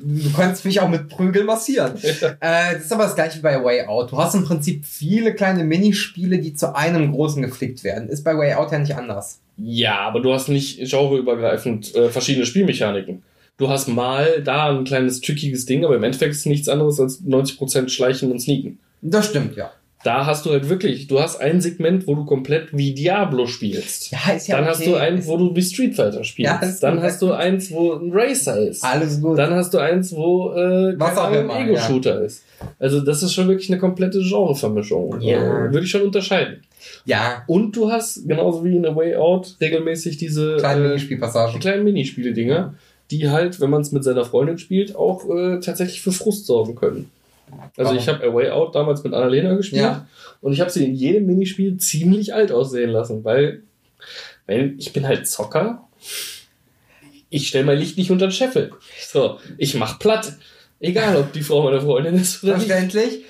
Du 0.03 0.33
kannst 0.35 0.65
mich 0.65 0.81
auch 0.81 0.89
mit 0.89 1.09
Prügel 1.11 1.45
massieren. 1.45 1.93
Äh, 2.41 2.75
das 2.75 2.85
ist 2.85 2.93
aber 2.93 3.05
das 3.05 3.15
gleiche 3.15 3.39
wie 3.39 3.43
bei 3.43 3.63
Way 3.63 3.87
Out. 3.87 4.13
Du 4.13 4.17
hast 4.19 4.35
im 4.35 4.45
Prinzip 4.45 4.85
viele 4.87 5.35
kleine 5.35 5.63
Minispiele, 5.65 6.39
die 6.39 6.55
zu 6.55 6.75
einem 6.75 7.13
großen 7.13 7.43
geflickt 7.43 7.85
werden. 7.85 8.09
Ist 8.09 8.25
bei 8.25 8.37
Way 8.37 8.55
Out 8.55 8.73
ja 8.73 8.79
nicht 8.79 8.95
anders. 8.97 9.41
Ja, 9.63 10.01
aber 10.01 10.21
du 10.21 10.33
hast 10.33 10.49
nicht 10.49 10.79
genreübergreifend 10.91 11.95
äh, 11.95 12.09
verschiedene 12.09 12.47
Spielmechaniken. 12.47 13.23
Du 13.59 13.69
hast 13.69 13.89
mal 13.89 14.43
da 14.43 14.71
ein 14.71 14.85
kleines 14.85 15.21
trickiges 15.21 15.67
Ding, 15.67 15.85
aber 15.85 15.97
im 15.97 16.03
Endeffekt 16.03 16.33
ist 16.33 16.41
es 16.41 16.47
nichts 16.47 16.69
anderes 16.69 16.99
als 16.99 17.23
90% 17.23 17.91
Schleichen 17.91 18.33
und 18.33 18.41
Sneaken. 18.41 18.79
Das 19.03 19.27
stimmt, 19.27 19.57
ja. 19.57 19.71
Da 20.03 20.25
hast 20.25 20.47
du 20.47 20.51
halt 20.51 20.71
wirklich, 20.71 21.09
du 21.09 21.21
hast 21.21 21.43
ein 21.43 21.61
Segment, 21.61 22.07
wo 22.07 22.15
du 22.15 22.25
komplett 22.25 22.69
wie 22.73 22.95
Diablo 22.95 23.47
spielst. 23.47 24.11
Ja, 24.11 24.33
ist 24.35 24.49
ja 24.49 24.57
Dann 24.57 24.65
okay. 24.65 24.73
hast 24.73 24.87
du 24.87 24.95
eins, 24.95 25.27
wo 25.27 25.37
du 25.37 25.55
wie 25.55 25.61
Street 25.61 25.95
Fighter 25.95 26.25
spielst. 26.25 26.51
Ja, 26.51 26.73
dann 26.81 26.95
gut. 26.95 27.05
hast 27.05 27.21
du 27.21 27.33
eins, 27.33 27.71
wo 27.71 27.93
ein 27.93 28.11
Racer 28.11 28.59
ist. 28.59 28.83
Alles 28.83 29.21
gut. 29.21 29.37
Dann 29.37 29.53
hast 29.53 29.75
du 29.75 29.79
eins, 29.79 30.17
wo 30.17 30.55
äh, 30.55 30.99
Was 30.99 31.19
auch 31.19 31.31
ein 31.31 31.51
Ego-Shooter 31.51 32.23
ist. 32.23 32.45
Also 32.79 33.03
das 33.03 33.23
ist 33.23 33.35
schon 33.35 33.49
wirklich 33.49 33.71
eine 33.71 33.79
komplette 33.79 34.21
Genrevermischung. 34.21 35.21
Ja. 35.21 35.67
Äh, 35.67 35.73
Würde 35.73 35.85
ich 35.85 35.91
schon 35.91 36.03
unterscheiden. 36.03 36.63
Ja, 37.05 37.45
Und 37.47 37.77
du 37.77 37.91
hast, 37.91 38.27
genauso 38.27 38.65
wie 38.65 38.77
in 38.77 38.87
A 38.87 38.95
Way 38.95 39.17
Out, 39.17 39.57
regelmäßig 39.61 40.17
diese 40.17 40.57
kleine 40.57 40.81
äh, 40.85 40.89
Minispielpassagen. 40.89 41.55
die 41.55 41.61
kleinen 41.61 41.85
Minispiele-Dinger, 41.85 42.75
die 43.11 43.29
halt, 43.29 43.61
wenn 43.61 43.71
man 43.71 43.83
es 43.83 43.93
mit 43.93 44.05
seiner 44.05 44.25
Freundin 44.25 44.59
spielt, 44.59 44.95
auch 44.97 45.29
äh, 45.29 45.61
tatsächlich 45.61 46.01
für 46.01 46.13
Frust 46.13 46.47
sorgen 46.47 46.75
können. 46.77 47.11
Also 47.77 47.91
Warum? 47.91 47.97
ich 47.99 48.09
habe 48.09 48.25
A 48.25 48.33
Way 48.33 48.51
Out 48.51 48.75
damals 48.77 49.03
mit 49.03 49.13
Annalena 49.13 49.55
gespielt 49.55 49.83
Ja. 49.83 50.07
und 50.41 50.53
ich 50.53 50.61
habe 50.61 50.71
sie 50.71 50.85
in 50.85 50.95
jedem 50.95 51.27
Minispiel 51.27 51.77
ziemlich 51.79 52.33
alt 52.33 52.53
aussehen 52.53 52.91
lassen, 52.91 53.25
weil, 53.25 53.63
weil 54.47 54.75
ich 54.79 54.93
bin 54.93 55.07
halt 55.07 55.27
Zocker. 55.27 55.89
Ich 57.29 57.49
stelle 57.49 57.65
mein 57.65 57.79
Licht 57.79 57.97
nicht 57.99 58.11
unter 58.11 58.27
den 58.29 58.33
Scheffel. 58.33 58.73
So, 59.01 59.39
ich 59.59 59.75
mach 59.75 59.99
platt. 59.99 60.35
Egal, 60.81 61.17
ob 61.17 61.33
die 61.33 61.43
Frau 61.43 61.63
meine 61.63 61.81
Freundin 61.81 62.15
ist 62.17 62.43
oder 62.43 62.57
nicht. 62.57 62.67
Verständlich. 62.69 63.25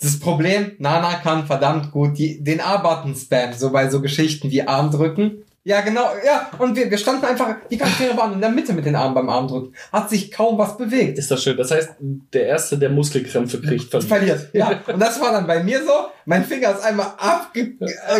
Das 0.00 0.20
Problem, 0.20 0.72
Nana 0.78 1.14
kann 1.14 1.46
verdammt 1.46 1.90
gut 1.90 2.18
die, 2.18 2.42
den 2.42 2.60
A-Button 2.60 3.16
spammen, 3.16 3.58
so 3.58 3.72
bei 3.72 3.90
so 3.90 4.00
Geschichten 4.00 4.50
wie 4.50 4.62
Arm 4.62 4.92
drücken. 4.92 5.44
Ja, 5.68 5.82
genau, 5.82 6.06
ja. 6.24 6.48
Und 6.58 6.74
wir, 6.76 6.90
wir 6.90 6.96
standen 6.96 7.26
einfach, 7.26 7.56
die 7.70 7.76
Charaktere 7.76 8.16
waren 8.16 8.32
in 8.32 8.40
der 8.40 8.48
Mitte 8.48 8.72
mit 8.72 8.86
den 8.86 8.96
Armen 8.96 9.14
beim 9.14 9.28
Arm 9.28 9.46
drücken. 9.48 9.74
Hat 9.92 10.08
sich 10.08 10.30
kaum 10.32 10.56
was 10.56 10.78
bewegt. 10.78 11.18
Ist 11.18 11.30
das 11.30 11.42
schön. 11.42 11.58
Das 11.58 11.70
heißt, 11.70 11.90
der 12.00 12.46
Erste, 12.46 12.78
der 12.78 12.88
Muskelkrämpfe 12.88 13.60
kriegt, 13.60 13.90
verliert. 13.90 14.08
Verliert. 14.08 14.48
Ja. 14.54 14.80
Und 14.92 14.98
das 14.98 15.20
war 15.20 15.30
dann 15.32 15.46
bei 15.46 15.62
mir 15.62 15.80
so. 15.84 15.92
Mein 16.24 16.44
Finger 16.44 16.72
ist 16.72 16.82
einmal 16.84 17.06
Ah, 17.18 17.40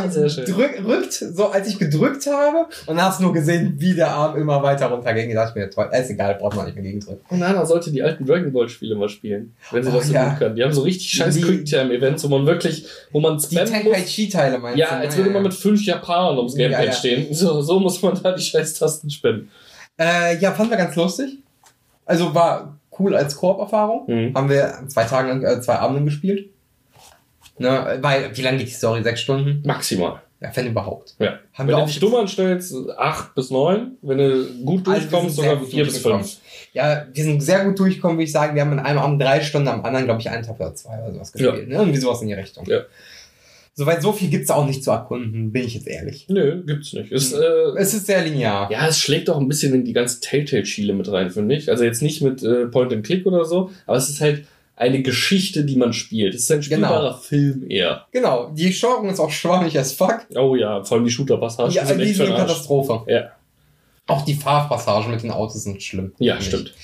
sehr 0.08 0.28
schön. 0.30 0.44
abgedrückt, 0.44 1.12
so 1.12 1.46
als 1.50 1.68
ich 1.68 1.78
gedrückt 1.78 2.26
habe. 2.26 2.66
Und 2.86 2.96
dann 2.96 3.02
hast 3.02 3.18
du 3.20 3.24
nur 3.24 3.32
gesehen, 3.34 3.74
wie 3.78 3.94
der 3.94 4.08
Arm 4.10 4.36
immer 4.40 4.62
weiter 4.62 4.86
runterging. 4.86 5.28
Da 5.34 5.44
dachte 5.44 5.58
ich 5.58 5.64
mir, 5.66 5.70
toll, 5.70 5.90
ist 5.92 6.10
egal, 6.10 6.34
braucht 6.36 6.56
man 6.56 6.64
nicht 6.66 6.74
mehr 6.74 6.84
gegendrücken. 6.84 7.20
Und 7.28 7.38
Nana 7.40 7.66
sollte 7.66 7.90
die 7.90 8.02
alten 8.02 8.24
Dragon 8.24 8.50
Ball 8.52 8.68
Spiele 8.68 8.94
mal 8.94 9.08
spielen, 9.10 9.54
wenn 9.72 9.82
sie 9.82 9.90
Oh, 9.90 9.96
das 9.96 10.06
so 10.08 10.14
ja. 10.14 10.30
gut 10.30 10.38
kann. 10.38 10.56
Die 10.56 10.62
haben 10.64 10.72
so 10.72 10.82
richtig 10.82 11.10
scheiß 11.10 11.34
Die- 11.34 11.42
Quicktime-Events, 11.42 12.24
wo 12.24 12.28
man 12.28 12.46
wirklich, 12.46 12.86
wo 13.12 13.20
man 13.20 13.36
Die 13.36 13.44
spammen 13.56 13.64
muss. 13.64 13.70
Tenkaichi-Teile 13.82 14.58
meinst 14.58 14.78
Ja, 14.78 14.88
du? 14.88 14.94
als 14.96 15.12
ne? 15.14 15.18
würde 15.18 15.30
man 15.30 15.42
mit 15.42 15.54
fünf 15.54 15.84
Japanern 15.84 16.38
ums 16.38 16.54
Gamepad 16.54 16.80
Ja, 16.80 16.86
ja. 16.86 16.92
stehen. 16.92 17.34
So, 17.38 17.60
so 17.62 17.80
muss 17.80 18.02
man 18.02 18.20
da 18.22 18.32
die 18.32 18.42
scheiß 18.42 18.74
Tasten 18.74 19.10
spammen. 19.10 19.50
Äh, 19.98 20.38
ja, 20.38 20.52
fanden 20.52 20.72
wir 20.72 20.78
ganz 20.78 20.96
lustig. 20.96 21.38
Also 22.04 22.34
war 22.34 22.78
cool 22.98 23.14
als 23.14 23.36
Koop-Erfahrung. 23.36 24.04
Mhm. 24.06 24.34
Haben 24.34 24.48
wir 24.48 24.84
zwei 24.88 25.04
Tage 25.04 25.28
lang, 25.28 25.44
äh, 25.44 25.60
zwei 25.60 25.76
Abenden 25.76 26.04
gespielt. 26.04 26.50
Ne, 27.58 27.98
weil, 28.00 28.36
wie 28.36 28.42
lange 28.42 28.58
geht 28.58 28.68
die 28.68 28.72
Story? 28.72 29.02
Sechs 29.02 29.20
Stunden? 29.20 29.62
Maximal. 29.66 30.22
Ja, 30.40 30.50
wenn 30.54 30.68
überhaupt. 30.68 31.16
Ja. 31.18 31.40
Haben 31.52 31.66
wenn 31.66 31.74
wir 31.74 31.80
du 31.80 31.86
dich 31.86 31.98
dumm 31.98 32.14
anstellst, 32.14 32.72
acht 32.96 33.34
bis 33.34 33.50
neun. 33.50 33.96
Wenn 34.02 34.18
du 34.18 34.64
gut 34.64 34.86
Also 34.86 35.00
durchkommst, 35.00 35.36
sehr 35.36 35.50
sogar 35.50 35.64
vier 35.66 35.84
bis 35.84 35.98
fünf. 35.98 36.36
Ja, 36.72 37.06
wir 37.12 37.24
sind 37.24 37.40
sehr 37.42 37.64
gut 37.64 37.76
durchgekommen, 37.78 38.16
würde 38.16 38.24
ich 38.24 38.32
sagen. 38.32 38.54
Wir 38.54 38.62
haben 38.62 38.72
in 38.72 38.78
einem 38.78 39.00
Abend 39.00 39.20
drei 39.20 39.40
Stunden, 39.40 39.66
am 39.66 39.84
anderen, 39.84 40.04
glaube 40.04 40.20
ich, 40.20 40.30
einen 40.30 40.44
Tag 40.44 40.60
oder 40.60 40.74
zwei 40.76 41.02
oder 41.02 41.12
sowas 41.12 41.32
gespielt. 41.32 41.68
Ne? 41.68 41.74
Irgendwie 41.74 41.98
sowas 41.98 42.22
in 42.22 42.28
die 42.28 42.34
Richtung. 42.34 42.64
Ja. 42.66 42.82
Soweit 43.78 44.02
so 44.02 44.12
viel 44.12 44.28
gibt's 44.28 44.50
auch 44.50 44.66
nicht 44.66 44.82
zu 44.82 44.90
erkunden, 44.90 45.52
bin 45.52 45.64
ich 45.64 45.74
jetzt 45.74 45.86
ehrlich. 45.86 46.26
Nö, 46.28 46.64
gibt's 46.66 46.92
nicht. 46.94 47.12
Ist, 47.12 47.32
Mhm. 47.34 47.40
äh, 47.42 47.80
Es 47.80 47.94
ist 47.94 48.06
sehr 48.06 48.24
linear. 48.24 48.68
ja, 48.72 48.88
es 48.88 48.98
schlägt 48.98 49.30
auch 49.30 49.38
ein 49.38 49.46
bisschen 49.46 49.72
in 49.72 49.84
die 49.84 49.92
ganze 49.92 50.18
Telltale-Schiele 50.20 50.92
mit 50.94 51.10
rein, 51.12 51.30
finde 51.30 51.54
ich. 51.54 51.70
Also 51.70 51.84
jetzt 51.84 52.02
nicht 52.02 52.20
mit 52.20 52.42
äh, 52.42 52.66
Point-and-Click 52.66 53.24
oder 53.24 53.44
so, 53.44 53.70
aber 53.86 53.96
es 53.96 54.08
ist 54.08 54.20
halt 54.20 54.44
eine 54.74 55.00
Geschichte, 55.02 55.64
die 55.64 55.76
man 55.76 55.92
spielt. 55.92 56.34
Es 56.34 56.42
ist 56.42 56.50
ein 56.50 56.62
spielbarer 56.62 57.16
Film 57.18 57.64
eher. 57.70 58.06
Genau, 58.12 58.50
die 58.52 58.72
Steuerung 58.72 59.08
ist 59.10 59.20
auch 59.20 59.30
schwammig 59.30 59.78
as 59.78 59.92
fuck. 59.92 60.26
Oh 60.36 60.56
ja, 60.56 60.82
vor 60.82 60.96
allem 60.96 61.04
die 61.04 61.10
Shooter-Passagen 61.12 61.72
Ja, 61.72 61.86
sind 61.86 61.98
die 61.98 62.04
echt 62.06 62.16
sind 62.16 62.26
eine. 62.26 62.36
Katastrophe. 62.36 63.02
Ja, 63.06 63.30
Auch 64.08 64.24
die 64.24 64.34
Fahrpassagen 64.34 65.10
mit 65.10 65.22
den 65.22 65.30
Autos 65.30 65.62
sind 65.64 65.82
schlimm. 65.82 66.12
ja 66.18 66.36
ich. 66.38 66.46
stimmt. 66.46 66.74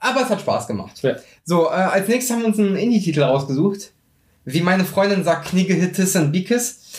Aber 0.00 0.22
es 0.22 0.30
hat 0.30 0.40
Spaß 0.40 0.66
gemacht. 0.66 1.00
Ja. 1.02 1.16
So, 1.44 1.66
äh, 1.66 1.70
als 1.74 2.08
nächstes 2.08 2.32
haben 2.34 2.42
wir 2.42 2.48
uns 2.48 2.58
einen 2.58 2.74
Indie-Titel 2.76 3.22
rausgesucht. 3.22 3.92
Wie 4.44 4.60
meine 4.60 4.84
Freundin 4.84 5.24
sagt, 5.24 5.48
Knigge 5.48 5.74
Hittis 5.74 6.16
und 6.16 6.32
Bikes. 6.32 6.92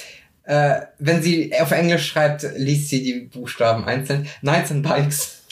Äh, 0.43 0.81
wenn 0.99 1.21
sie 1.21 1.53
auf 1.59 1.71
Englisch 1.71 2.07
schreibt, 2.07 2.45
liest 2.55 2.89
sie 2.89 3.03
die 3.03 3.19
Buchstaben 3.21 3.85
einzeln. 3.85 4.27
Knights 4.41 4.71
and 4.71 4.83
Bikes. 4.83 5.43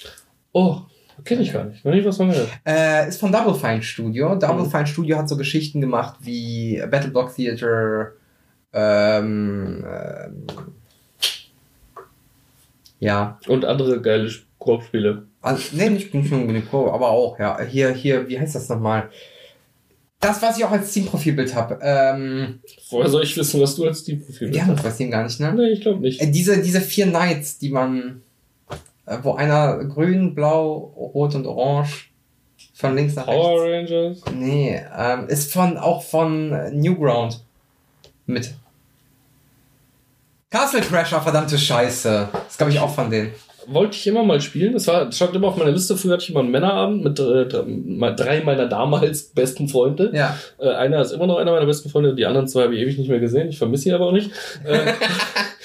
Oh, 0.52 0.82
kenne 1.24 1.42
ich 1.42 1.54
gar 1.54 1.66
nicht. 1.66 1.84
Noch 1.86 1.94
nie 1.94 2.04
was 2.04 2.18
von 2.18 2.30
gehört. 2.30 2.50
Äh, 2.66 3.08
ist 3.08 3.20
von 3.20 3.32
Double 3.32 3.54
Fine 3.54 3.84
Studio. 3.84 4.36
Double 4.36 4.66
Mhm. 4.66 4.72
Fine 4.72 4.88
Studio 4.88 5.18
hat 5.18 5.30
so 5.30 5.38
Geschichten 5.38 5.82
gemacht 5.82 6.16
wie 6.22 6.82
Battle 6.90 7.12
Block 7.12 7.36
Theater, 7.36 8.14
ähm, 8.74 9.86
ähm, 9.88 10.46
ja, 13.00 13.40
Und 13.48 13.66
andere 13.66 14.02
geile 14.02 14.30
Koop-Spiele. 14.60 15.24
Also, 15.42 15.76
nee, 15.76 15.90
nicht, 15.90 16.14
nicht 16.14 16.32
unbedingt 16.32 16.70
Pro, 16.70 16.92
aber 16.92 17.10
auch, 17.10 17.40
ja. 17.40 17.62
Hier, 17.62 17.92
hier, 17.92 18.28
wie 18.28 18.40
heißt 18.40 18.56
das 18.56 18.68
nochmal? 18.70 19.10
Das, 20.22 20.42
was 20.42 20.58
ich 20.58 20.66
auch 20.66 20.72
als 20.72 20.92
Steam-Profilbild 20.92 21.56
habe. 21.56 21.80
Ähm, 21.82 22.60
Woher 22.90 23.10
soll 23.10 23.24
ich 23.24 23.38
wissen, 23.38 23.62
was 23.62 23.76
du 23.76 23.86
als 23.86 24.00
Steam-Profil 24.00 24.52
wir 24.52 24.62
haben 24.62 24.76
das 24.76 24.84
bei 24.84 24.92
Steam 24.92 25.12
gar 25.12 25.24
nicht, 25.24 25.40
ne? 25.40 25.54
Nee, 25.54 25.70
ich 25.70 25.82
glaube 25.82 26.02
nicht. 26.02 26.22
Äh, 26.22 26.30
diese, 26.30 26.62
diese 26.62 26.82
vier 26.82 27.08
Knights, 27.08 27.58
die 27.58 27.70
man, 27.70 28.22
äh, 29.06 29.18
wo 29.24 29.34
einer 29.34 29.78
grün, 29.86 30.36
blau, 30.36 30.94
rot 31.14 31.36
und 31.36 31.48
orange 31.48 32.10
von 32.74 32.96
links 32.96 33.16
nach 33.16 33.26
Power 33.26 33.64
rechts. 33.64 33.92
Rangers? 33.92 34.24
Nee, 34.36 34.82
ähm, 34.98 35.28
ist 35.30 35.54
von, 35.54 35.78
auch 35.78 36.04
von 36.04 36.50
Newground. 36.78 37.42
Mit. 38.26 38.54
Castle 40.50 40.82
Crasher, 40.82 41.22
verdammte 41.22 41.58
Scheiße. 41.58 42.30
Das 42.32 42.58
glaube 42.58 42.74
ich 42.74 42.80
auch 42.80 42.94
von 42.94 43.10
denen. 43.10 43.32
Wollte 43.72 43.96
ich 43.96 44.08
immer 44.08 44.24
mal 44.24 44.42
spielen. 44.42 44.74
Das 44.74 44.88
war, 44.88 45.06
das 45.06 45.16
stand 45.16 45.36
immer 45.36 45.48
auf 45.48 45.58
meiner 45.58 45.72
Liste. 45.72 45.96
Früher 45.96 46.14
hatte 46.14 46.24
ich 46.24 46.30
immer 46.32 46.40
einen 46.40 46.52
Männerabend 46.52 47.04
mit 47.04 47.20
äh, 47.20 47.46
drei, 47.46 48.42
meiner 48.42 48.68
damals 48.68 49.24
besten 49.36 49.68
Freunde. 49.68 50.12
Ja. 50.14 50.38
Äh, 50.58 50.70
einer 50.70 51.02
ist 51.02 51.12
immer 51.12 51.28
noch 51.28 51.38
einer 51.38 51.52
meiner 51.52 51.66
besten 51.66 51.90
Freunde. 51.90 52.16
Die 52.16 52.26
anderen 52.26 52.48
zwei 52.48 52.64
habe 52.64 52.76
ich 52.76 52.82
ewig 52.82 52.98
nicht 52.98 53.10
mehr 53.10 53.20
gesehen. 53.20 53.50
Ich 53.50 53.58
vermisse 53.58 53.84
sie 53.84 53.94
aber 53.94 54.08
auch 54.08 54.12
nicht. 54.12 54.32
Äh, 54.64 54.94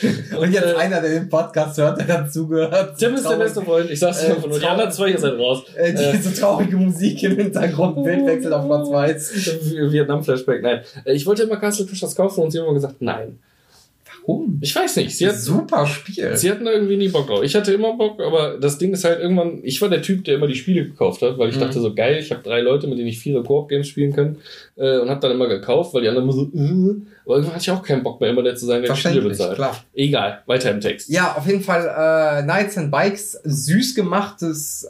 Und 0.36 0.52
jetzt 0.52 0.74
äh, 0.74 0.76
einer, 0.76 1.00
der 1.00 1.10
den 1.10 1.28
Podcast 1.28 1.78
hört, 1.78 1.98
der 1.98 2.06
dazugehört. 2.06 2.98
Tim 2.98 3.14
ist 3.14 3.28
der 3.28 3.36
beste 3.36 3.62
Freund. 3.62 3.90
Ich 3.90 4.00
sag's 4.00 4.22
Äh, 4.22 4.32
einfach 4.32 4.48
nur. 4.48 4.58
Die 4.58 4.66
anderen 4.66 4.90
zwei, 4.92 5.10
ihr 5.10 5.18
seid 5.18 5.38
raus. 5.38 5.62
Äh, 5.76 5.94
diese 5.94 6.34
traurige 6.34 6.76
Musik 6.76 7.22
im 7.22 7.36
Hintergrund, 7.36 8.02
Bildwechsel 8.02 8.52
auf 8.52 8.66
Platz 8.66 8.90
weiß. 8.90 9.62
Vietnam-Flashback, 9.92 10.62
nein. 10.62 10.80
Ich 11.06 11.24
wollte 11.26 11.44
immer 11.44 11.56
Castle 11.56 11.86
Crashers 11.86 12.14
kaufen 12.14 12.42
und 12.42 12.50
sie 12.50 12.58
haben 12.58 12.66
immer 12.66 12.74
gesagt, 12.74 12.96
nein. 13.00 13.38
Warum? 14.26 14.58
Ich 14.62 14.74
weiß 14.74 14.96
nicht. 14.96 15.16
Sie 15.16 15.28
hat, 15.28 15.36
Super 15.36 15.86
Spiel. 15.86 16.36
Sie 16.36 16.50
hatten 16.50 16.64
da 16.64 16.72
irgendwie 16.72 16.96
nie 16.96 17.08
Bock 17.08 17.26
drauf. 17.26 17.42
Ich 17.42 17.54
hatte 17.54 17.72
immer 17.74 17.92
Bock, 17.94 18.20
aber 18.22 18.56
das 18.58 18.78
Ding 18.78 18.92
ist 18.94 19.04
halt 19.04 19.20
irgendwann, 19.20 19.60
ich 19.62 19.80
war 19.82 19.88
der 19.90 20.00
Typ, 20.02 20.24
der 20.24 20.36
immer 20.36 20.46
die 20.46 20.54
Spiele 20.54 20.84
gekauft 20.86 21.20
hat, 21.22 21.36
weil 21.38 21.50
ich 21.50 21.56
Mhm. 21.56 21.60
dachte 21.60 21.80
so, 21.80 21.94
geil, 21.94 22.18
ich 22.18 22.30
habe 22.30 22.42
drei 22.42 22.60
Leute, 22.60 22.86
mit 22.86 22.98
denen 22.98 23.08
ich 23.08 23.18
vier 23.18 23.42
Koop-Games 23.42 23.86
spielen 23.86 24.14
kann 24.14 24.38
äh, 24.76 24.98
und 24.98 25.10
habe 25.10 25.20
dann 25.20 25.32
immer 25.32 25.46
gekauft, 25.48 25.92
weil 25.92 26.02
die 26.02 26.08
anderen 26.08 26.28
immer 26.28 26.32
so, 26.32 26.44
äh, 26.54 26.94
aber 27.24 27.34
irgendwann 27.36 27.54
hatte 27.54 27.62
ich 27.62 27.70
auch 27.70 27.82
keinen 27.82 28.02
Bock 28.02 28.20
mehr, 28.20 28.30
immer 28.30 28.42
der 28.42 28.56
zu 28.56 28.64
sein, 28.66 28.82
der 28.82 28.92
die 28.94 28.98
Spiele 29.00 29.20
bezahlt. 29.22 29.56
klar. 29.56 29.76
Egal, 29.94 30.42
weiter 30.46 30.70
im 30.70 30.80
Text. 30.80 31.08
Ja, 31.10 31.34
auf 31.36 31.46
jeden 31.46 31.60
Fall 31.62 31.82
äh, 31.84 32.42
Knights 32.44 32.78
and 32.78 32.90
Bikes, 32.90 33.38
süß 33.44 33.94
gemachtes, 33.94 34.88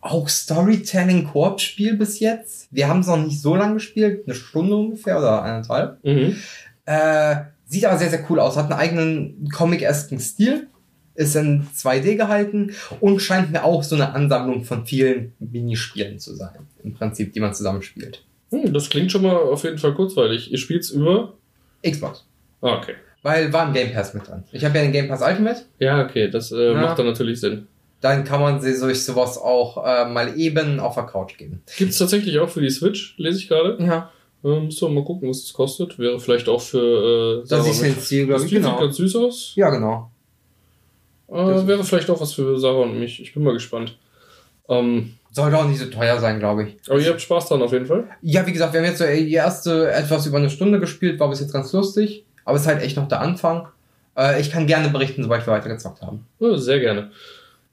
auch 0.00 0.28
Storytelling-Koop-Spiel 0.28 1.94
bis 1.96 2.20
jetzt. 2.20 2.68
Wir 2.70 2.88
haben 2.88 3.00
es 3.00 3.06
noch 3.06 3.18
nicht 3.18 3.40
so 3.40 3.54
lange 3.54 3.74
gespielt, 3.74 4.22
eine 4.26 4.34
Stunde 4.34 4.74
ungefähr 4.74 5.18
oder 5.18 5.42
eineinhalb. 5.42 6.02
Mhm. 6.04 6.36
Äh, 6.86 7.36
sieht 7.70 7.84
aber 7.86 7.96
sehr, 7.98 8.10
sehr 8.10 8.24
cool 8.28 8.38
aus. 8.40 8.56
Hat 8.56 8.64
einen 8.70 8.78
eigenen 8.80 9.48
Comic-esken 9.50 10.20
Stil. 10.20 10.66
Ist 11.14 11.34
in 11.36 11.66
2D 11.76 12.16
gehalten 12.16 12.72
und 13.00 13.20
scheint 13.20 13.50
mir 13.50 13.64
auch 13.64 13.82
so 13.82 13.94
eine 13.96 14.14
Ansammlung 14.14 14.64
von 14.64 14.86
vielen 14.86 15.32
Minispielen 15.38 16.18
zu 16.18 16.34
sein. 16.34 16.60
Im 16.84 16.94
Prinzip, 16.94 17.32
die 17.32 17.40
man 17.40 17.52
zusammenspielt. 17.52 18.24
Hm, 18.50 18.72
das 18.72 18.88
klingt 18.88 19.12
schon 19.12 19.22
mal 19.22 19.34
auf 19.36 19.64
jeden 19.64 19.76
Fall 19.78 19.92
kurzweilig. 19.94 20.50
Ihr 20.50 20.58
spielt's 20.58 20.90
über? 20.90 21.34
Xbox. 21.86 22.24
Ah, 22.62 22.76
okay. 22.78 22.94
Weil 23.22 23.52
war 23.52 23.66
im 23.66 23.74
Game 23.74 23.92
Pass 23.92 24.14
mit 24.14 24.26
drin. 24.26 24.44
Ich 24.52 24.64
habe 24.64 24.78
ja 24.78 24.82
den 24.84 24.92
Game 24.92 25.08
Pass 25.08 25.20
Ultimate. 25.20 25.62
Ja, 25.78 26.02
okay, 26.04 26.30
das 26.30 26.52
äh, 26.52 26.72
Ja. 26.72 26.80
macht 26.80 26.98
dann 26.98 27.06
natürlich 27.06 27.40
Sinn. 27.40 27.66
Dann 28.00 28.24
kann 28.24 28.40
man 28.40 28.60
sie 28.62 28.78
durch 28.80 29.04
sowas 29.04 29.36
auch 29.36 29.84
äh, 29.84 30.08
mal 30.08 30.38
eben 30.38 30.80
auf 30.80 30.94
der 30.94 31.04
Couch 31.04 31.36
geben. 31.36 31.60
Gibt's 31.76 31.98
tatsächlich 31.98 32.38
auch 32.38 32.48
für 32.48 32.62
die 32.62 32.70
Switch, 32.70 33.14
lese 33.18 33.38
ich 33.38 33.48
gerade. 33.48 33.76
Ja. 33.84 34.10
Ähm, 34.42 34.66
müssen 34.66 34.88
wir 34.88 34.94
mal 35.00 35.04
gucken, 35.04 35.28
was 35.28 35.42
das 35.42 35.52
kostet. 35.52 35.98
Wäre 35.98 36.18
vielleicht 36.18 36.48
auch 36.48 36.60
für 36.60 36.78
äh, 36.78 37.40
Das 37.40 37.48
Sarah 37.50 37.68
ist 37.70 37.80
und 37.80 37.86
ein 37.86 37.98
Ziel, 37.98 38.18
mich. 38.20 38.26
glaube 38.28 38.32
Das 38.32 38.42
ich. 38.44 38.48
Spiel 38.48 38.60
Genau. 38.60 38.70
sieht 38.72 38.80
ganz 38.80 38.96
süß 38.96 39.16
aus. 39.16 39.52
Ja, 39.56 39.70
genau. 39.70 40.10
Das 41.28 41.62
Äh, 41.62 41.66
wäre 41.66 41.84
vielleicht 41.84 42.10
auch 42.10 42.20
was 42.20 42.32
für 42.32 42.58
Sarah 42.58 42.82
und 42.82 42.98
mich. 42.98 43.20
Ich 43.20 43.34
bin 43.34 43.42
mal 43.44 43.52
gespannt. 43.52 43.96
Ähm, 44.68 45.14
Sollte 45.32 45.58
auch 45.58 45.64
nicht 45.66 45.78
so 45.78 45.86
teuer 45.86 46.18
sein, 46.18 46.38
glaube 46.40 46.64
ich. 46.64 46.76
aber 46.90 46.98
ihr 46.98 47.10
habt 47.10 47.20
Spaß 47.20 47.48
dran 47.48 47.62
auf 47.62 47.72
jeden 47.72 47.86
Fall. 47.86 48.04
Ja, 48.22 48.44
wie 48.46 48.52
gesagt, 48.52 48.72
wir 48.72 48.80
haben 48.80 48.86
jetzt 48.86 48.98
so 48.98 49.04
die 49.06 49.32
erste 49.32 49.92
etwas 49.92 50.26
über 50.26 50.38
eine 50.38 50.50
Stunde 50.50 50.80
gespielt, 50.80 51.20
war 51.20 51.30
bis 51.30 51.38
jetzt 51.40 51.52
ganz 51.52 51.72
lustig. 51.72 52.24
Aber 52.44 52.56
es 52.56 52.62
ist 52.62 52.68
halt 52.68 52.82
echt 52.82 52.96
noch 52.96 53.06
der 53.06 53.20
Anfang. 53.20 53.68
Äh, 54.16 54.40
ich 54.40 54.50
kann 54.50 54.66
gerne 54.66 54.88
berichten, 54.88 55.22
sobald 55.22 55.46
wir 55.46 55.52
weitergezockt 55.52 56.02
haben. 56.02 56.26
Ja, 56.40 56.56
sehr 56.56 56.80
gerne. 56.80 57.10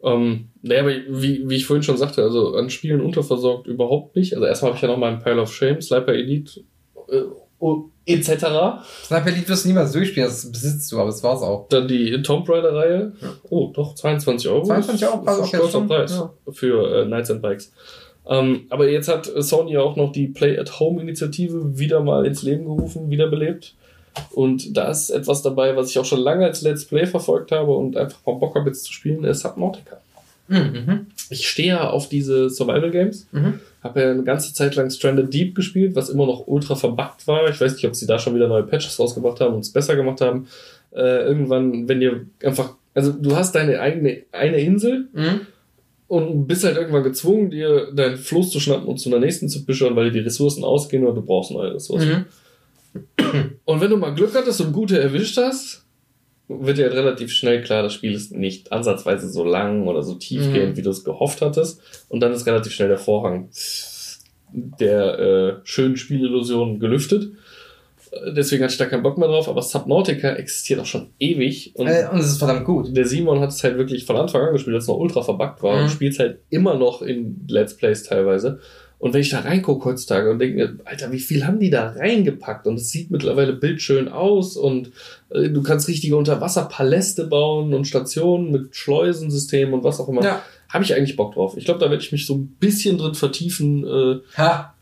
Ähm, 0.04 0.50
naja, 0.62 0.82
aber 0.82 0.92
wie, 0.92 1.50
wie 1.50 1.56
ich 1.56 1.66
vorhin 1.66 1.84
schon 1.84 1.98
sagte, 1.98 2.22
also 2.24 2.56
an 2.56 2.70
Spielen 2.70 3.02
unterversorgt 3.02 3.68
überhaupt 3.68 4.16
nicht. 4.16 4.34
Also 4.36 4.46
erstmal 4.46 4.72
habe 4.72 4.78
ich 4.78 4.82
ja 4.82 4.88
noch 4.88 4.98
meinen 4.98 5.20
Pile 5.20 5.42
of 5.42 5.54
Shame, 5.54 5.82
Sniper 5.82 6.14
Elite, 6.14 6.62
äh, 7.10 7.22
oh, 7.60 7.86
etc. 8.06 8.30
Sniper 9.04 9.28
Elite 9.28 9.50
wirst 9.50 9.66
du 9.66 9.70
niemals 9.70 9.92
durchspielen, 9.92 10.30
das 10.30 10.52
besitzt 10.52 10.92
du, 10.92 11.00
aber 11.00 11.08
das 11.08 11.24
war's 11.24 11.42
auch. 11.42 11.68
Dann 11.70 11.88
die 11.88 12.22
Tomb 12.22 12.48
Raider-Reihe. 12.48 13.14
Oh, 13.50 13.72
doch, 13.74 13.96
22 13.96 14.50
Euro. 14.50 14.64
22 14.66 15.08
Euro, 15.08 15.24
also 15.26 15.42
ein 15.42 15.48
okay, 15.48 15.72
schon, 15.72 15.88
Preis 15.88 16.12
ja. 16.12 16.34
für 16.52 17.02
äh, 17.02 17.06
Knights 17.06 17.32
and 17.32 17.42
Bikes. 17.42 17.72
Ähm, 18.30 18.68
aber 18.70 18.90
jetzt 18.90 19.08
hat 19.08 19.26
Sony 19.26 19.78
auch 19.78 19.96
noch 19.96 20.12
die 20.12 20.28
Play-at-Home-Initiative 20.28 21.80
wieder 21.80 22.02
mal 22.02 22.26
ins 22.26 22.44
Leben 22.44 22.66
gerufen, 22.66 23.10
wiederbelebt. 23.10 23.74
Und 24.32 24.76
da 24.78 24.90
ist 24.90 25.10
etwas 25.10 25.42
dabei, 25.42 25.76
was 25.76 25.90
ich 25.90 26.00
auch 26.00 26.06
schon 26.06 26.20
lange 26.22 26.46
als 26.46 26.62
Let's 26.62 26.86
Play 26.86 27.06
verfolgt 27.06 27.52
habe 27.52 27.72
und 27.76 27.98
einfach 27.98 28.20
mal 28.26 28.36
Bock 28.36 28.56
habe 28.56 28.70
jetzt 28.70 28.84
zu 28.86 28.94
spielen, 28.94 29.24
ist 29.24 29.42
Subnautica. 29.42 29.98
Mhm. 30.48 31.08
Ich 31.30 31.48
stehe 31.50 31.70
ja 31.70 31.90
auf 31.90 32.08
diese 32.08 32.50
Survival-Games. 32.50 33.28
Mhm. 33.32 33.60
Habe 33.84 34.02
ja 34.02 34.12
eine 34.12 34.24
ganze 34.24 34.54
Zeit 34.54 34.76
lang 34.76 34.90
Stranded 34.90 35.34
Deep 35.34 35.56
gespielt, 35.56 35.96
was 35.96 36.10
immer 36.10 36.26
noch 36.26 36.48
ultra 36.48 36.76
verbuggt 36.76 37.28
war. 37.28 37.50
Ich 37.50 37.60
weiß 37.60 37.74
nicht, 37.74 37.86
ob 37.86 37.96
sie 37.96 38.08
da 38.08 38.18
schon 38.18 38.36
wieder 38.36 38.48
neue 38.48 38.64
Patches 38.64 39.00
rausgebracht 39.00 39.42
haben 39.42 39.56
und 39.56 39.62
es 39.62 39.72
besser 39.72 39.96
gemacht 39.96 40.22
haben. 40.22 40.48
Äh, 40.92 41.26
irgendwann, 41.26 41.88
wenn 41.90 42.00
dir 42.00 42.26
einfach, 42.44 42.76
also 42.94 43.12
du 43.12 43.36
hast 43.36 43.54
deine 43.56 43.80
eigene 43.82 44.24
eine 44.32 44.58
Insel 44.58 45.10
Mhm. 45.14 45.42
und 46.08 46.48
bist 46.48 46.64
halt 46.64 46.78
irgendwann 46.78 47.04
gezwungen, 47.04 47.52
dir 47.52 47.92
deinen 47.94 48.18
Floß 48.18 48.50
zu 48.50 48.60
schnappen 48.62 48.88
und 48.88 48.98
zu 49.00 49.10
einer 49.10 49.20
nächsten 49.20 49.50
zu 49.50 49.66
bischern, 49.66 49.96
weil 49.96 50.06
dir 50.06 50.20
die 50.22 50.26
Ressourcen 50.26 50.64
ausgehen 50.64 51.04
oder 51.04 51.14
du 51.14 51.22
brauchst 51.22 51.52
neue 51.52 51.74
Ressourcen. 51.74 52.10
Mhm. 52.10 52.26
Und 53.66 53.82
wenn 53.82 53.90
du 53.90 53.98
mal 53.98 54.14
Glück 54.16 54.34
hattest 54.36 54.62
und 54.62 54.74
gute 54.74 55.00
erwischt 55.00 55.38
hast, 55.38 55.84
wird 56.48 56.78
dir 56.78 56.92
relativ 56.94 57.32
schnell 57.32 57.62
klar, 57.62 57.84
das 57.84 57.94
Spiel 57.94 58.14
ist 58.14 58.32
nicht 58.34 58.72
ansatzweise 58.72 59.30
so 59.30 59.44
lang 59.44 59.86
oder 59.88 60.02
so 60.04 60.16
tiefgehend, 60.16 60.72
Mhm. 60.74 60.78
wie 60.78 60.82
du 60.82 60.90
es 60.92 61.04
gehofft 61.04 61.42
hattest. 61.42 61.82
Und 62.10 62.22
dann 62.22 62.32
ist 62.32 62.46
relativ 62.46 62.72
schnell 62.74 62.88
der 62.88 62.98
Vorhang 62.98 63.50
der 64.54 65.20
äh, 65.20 65.54
schönen 65.64 65.98
Spielillusion 65.98 66.80
gelüftet. 66.80 67.32
Äh, 68.12 68.32
Deswegen 68.34 68.64
hatte 68.64 68.72
ich 68.72 68.78
da 68.78 68.86
keinen 68.86 69.04
Bock 69.04 69.18
mehr 69.18 69.28
drauf, 69.28 69.50
aber 69.50 69.62
Subnautica 69.62 70.30
existiert 70.36 70.80
auch 70.80 70.86
schon 70.86 71.10
ewig. 71.20 71.74
Und 71.76 71.88
Äh, 71.88 72.08
und 72.10 72.20
es 72.20 72.28
ist 72.28 72.38
verdammt 72.40 72.64
gut. 72.66 72.96
der 72.96 73.06
Simon 73.06 73.42
hat 73.42 73.50
es 73.50 73.62
halt 73.64 73.78
wirklich 73.78 74.06
von 74.06 74.16
Anfang 74.16 74.42
an 74.44 74.54
gespielt, 74.54 74.76
als 74.76 74.86
es 74.86 74.88
noch 74.88 74.98
ultra 74.98 75.22
verbuggt 75.22 75.62
war 75.64 75.76
Mhm. 75.76 75.84
und 75.84 75.90
spielt 75.90 76.14
es 76.14 76.20
halt 76.20 76.40
immer 76.50 76.76
noch 76.76 77.02
in 77.02 77.46
Let's 77.50 77.76
Plays 77.76 78.04
teilweise. 78.04 78.60
Und 79.00 79.14
wenn 79.14 79.22
ich 79.22 79.30
da 79.30 79.42
reingucke 79.42 79.86
heutzutage 79.90 80.32
und 80.32 80.40
denke 80.40 80.56
mir, 80.56 80.78
Alter, 80.86 81.12
wie 81.12 81.20
viel 81.20 81.46
haben 81.46 81.60
die 81.60 81.70
da 81.70 81.90
reingepackt? 81.92 82.66
Und 82.66 82.76
es 82.76 82.90
sieht 82.90 83.12
mittlerweile 83.12 83.54
bildschön 83.54 84.08
aus 84.10 84.58
und 84.58 84.92
äh, 85.30 85.50
du 85.50 85.62
kannst 85.62 85.88
richtige 85.88 86.18
Unterwasserpaläste 86.18 87.28
bauen 87.28 87.74
und 87.76 87.86
Stationen 87.86 88.52
mit 88.52 88.76
Schleusensystemen 88.76 89.74
und 89.76 89.84
was 89.84 90.00
auch 90.00 90.10
immer. 90.10 90.24
Ja. 90.24 90.42
Habe 90.70 90.84
ich 90.84 90.96
eigentlich 90.96 91.16
Bock 91.16 91.36
drauf. 91.36 91.56
Ich 91.58 91.66
glaube, 91.66 91.80
da 91.80 91.90
werde 91.92 92.02
ich 92.04 92.12
mich 92.12 92.26
so 92.26 92.36
ein 92.36 92.48
bisschen 92.60 92.98
drin 92.98 93.14
vertiefen. 93.14 93.86
Äh, 93.86 94.20
Ha, 94.38 94.74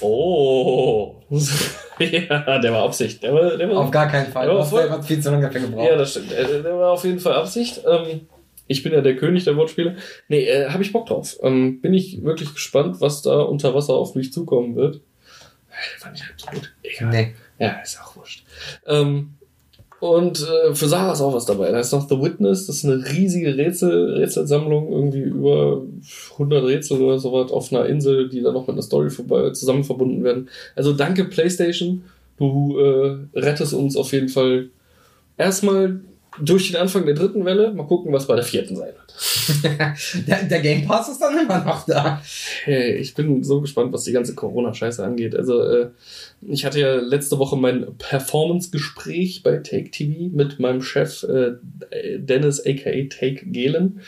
oh. 0.00 1.14
ja, 1.98 2.58
der 2.58 2.72
war 2.72 2.82
Absicht. 2.84 3.22
Der 3.22 3.32
war, 3.34 3.56
der 3.56 3.68
war 3.70 3.78
auf 3.78 3.90
gar 3.90 4.08
keinen 4.08 4.30
Fall. 4.32 4.46
Ja, 4.46 4.52
Du 4.52 4.58
hast 4.60 4.70
voll. 4.70 4.82
selber 4.82 5.02
viel 5.02 5.20
zu 5.20 5.30
lange 5.30 5.46
dafür 5.46 5.60
gebraucht. 5.62 5.88
Ja, 5.88 5.96
das 5.96 6.10
stimmt. 6.10 6.32
Äh, 6.32 6.62
Der 6.62 6.78
war 6.78 6.92
auf 6.92 7.04
jeden 7.04 7.18
Fall 7.20 7.34
Absicht. 7.34 7.80
Ähm, 7.88 8.20
ich 8.66 8.82
bin 8.82 8.92
ja 8.92 9.00
der 9.00 9.16
König 9.16 9.44
der 9.44 9.56
Wortspiele. 9.56 9.96
Nee, 10.28 10.44
äh, 10.44 10.68
habe 10.68 10.82
ich 10.82 10.92
Bock 10.92 11.06
drauf. 11.06 11.36
Ähm, 11.42 11.80
bin 11.80 11.94
ich 11.94 12.22
wirklich 12.24 12.52
gespannt, 12.52 13.00
was 13.00 13.22
da 13.22 13.42
unter 13.42 13.74
Wasser 13.74 13.94
auf 13.94 14.14
mich 14.14 14.32
zukommen 14.32 14.76
wird. 14.76 14.96
Äh, 15.70 15.98
Fand 15.98 16.16
ich 16.16 16.24
halt 16.24 16.34
so 16.36 16.46
gut. 16.48 16.72
Egal. 16.82 17.10
Nee. 17.10 17.34
Ja, 17.58 17.80
ist 17.82 17.98
auch 18.00 18.16
wurscht. 18.16 18.44
Ähm, 18.86 19.34
und 19.98 20.46
äh, 20.46 20.74
für 20.74 20.88
Sarah 20.88 21.12
ist 21.12 21.20
auch 21.20 21.32
was 21.32 21.46
dabei. 21.46 21.70
Da 21.70 21.80
ist 21.80 21.92
noch 21.92 22.08
The 22.08 22.20
Witness. 22.20 22.66
Das 22.66 22.76
ist 22.76 22.84
eine 22.84 23.02
riesige 23.12 23.56
Rätsel, 23.56 24.14
Rätselsammlung. 24.14 24.92
Irgendwie 24.92 25.22
über 25.22 25.82
100 26.32 26.64
Rätsel 26.64 27.00
oder 27.00 27.18
sowas 27.18 27.50
auf 27.50 27.72
einer 27.72 27.86
Insel, 27.86 28.28
die 28.28 28.42
dann 28.42 28.54
noch 28.54 28.66
mit 28.66 28.74
einer 28.74 28.82
Story 28.82 29.10
vorbei, 29.10 29.50
zusammen 29.50 29.84
verbunden 29.84 30.22
werden. 30.22 30.48
Also 30.74 30.92
danke 30.92 31.24
PlayStation. 31.24 32.04
Du 32.36 32.78
äh, 32.78 33.16
rettest 33.34 33.72
uns 33.72 33.96
auf 33.96 34.12
jeden 34.12 34.28
Fall 34.28 34.68
erstmal 35.38 36.00
durch 36.40 36.68
den 36.70 36.76
Anfang 36.76 37.06
der 37.06 37.14
dritten 37.14 37.44
Welle. 37.44 37.72
Mal 37.72 37.86
gucken, 37.86 38.12
was 38.12 38.26
bei 38.26 38.34
der 38.34 38.44
vierten 38.44 38.76
sein 38.76 38.88
wird. 38.88 39.96
der, 40.26 40.42
der 40.44 40.60
Game 40.60 40.86
Pass 40.86 41.08
ist 41.08 41.20
dann 41.20 41.38
immer 41.38 41.64
noch 41.64 41.86
da. 41.86 42.22
Hey, 42.64 42.96
ich 42.96 43.14
bin 43.14 43.42
so 43.42 43.60
gespannt, 43.60 43.92
was 43.92 44.04
die 44.04 44.12
ganze 44.12 44.34
Corona-Scheiße 44.34 45.04
angeht. 45.04 45.34
Also, 45.34 45.62
äh, 45.62 45.90
ich 46.42 46.64
hatte 46.64 46.80
ja 46.80 46.96
letzte 46.96 47.38
Woche 47.38 47.56
mein 47.56 47.86
Performance-Gespräch 47.98 49.42
bei 49.42 49.58
Take 49.58 49.90
TV 49.90 50.34
mit 50.34 50.60
meinem 50.60 50.82
Chef 50.82 51.22
äh, 51.24 51.54
Dennis 52.18 52.60
aka 52.60 52.90
Take 53.08 53.46
Gehlen. 53.46 54.00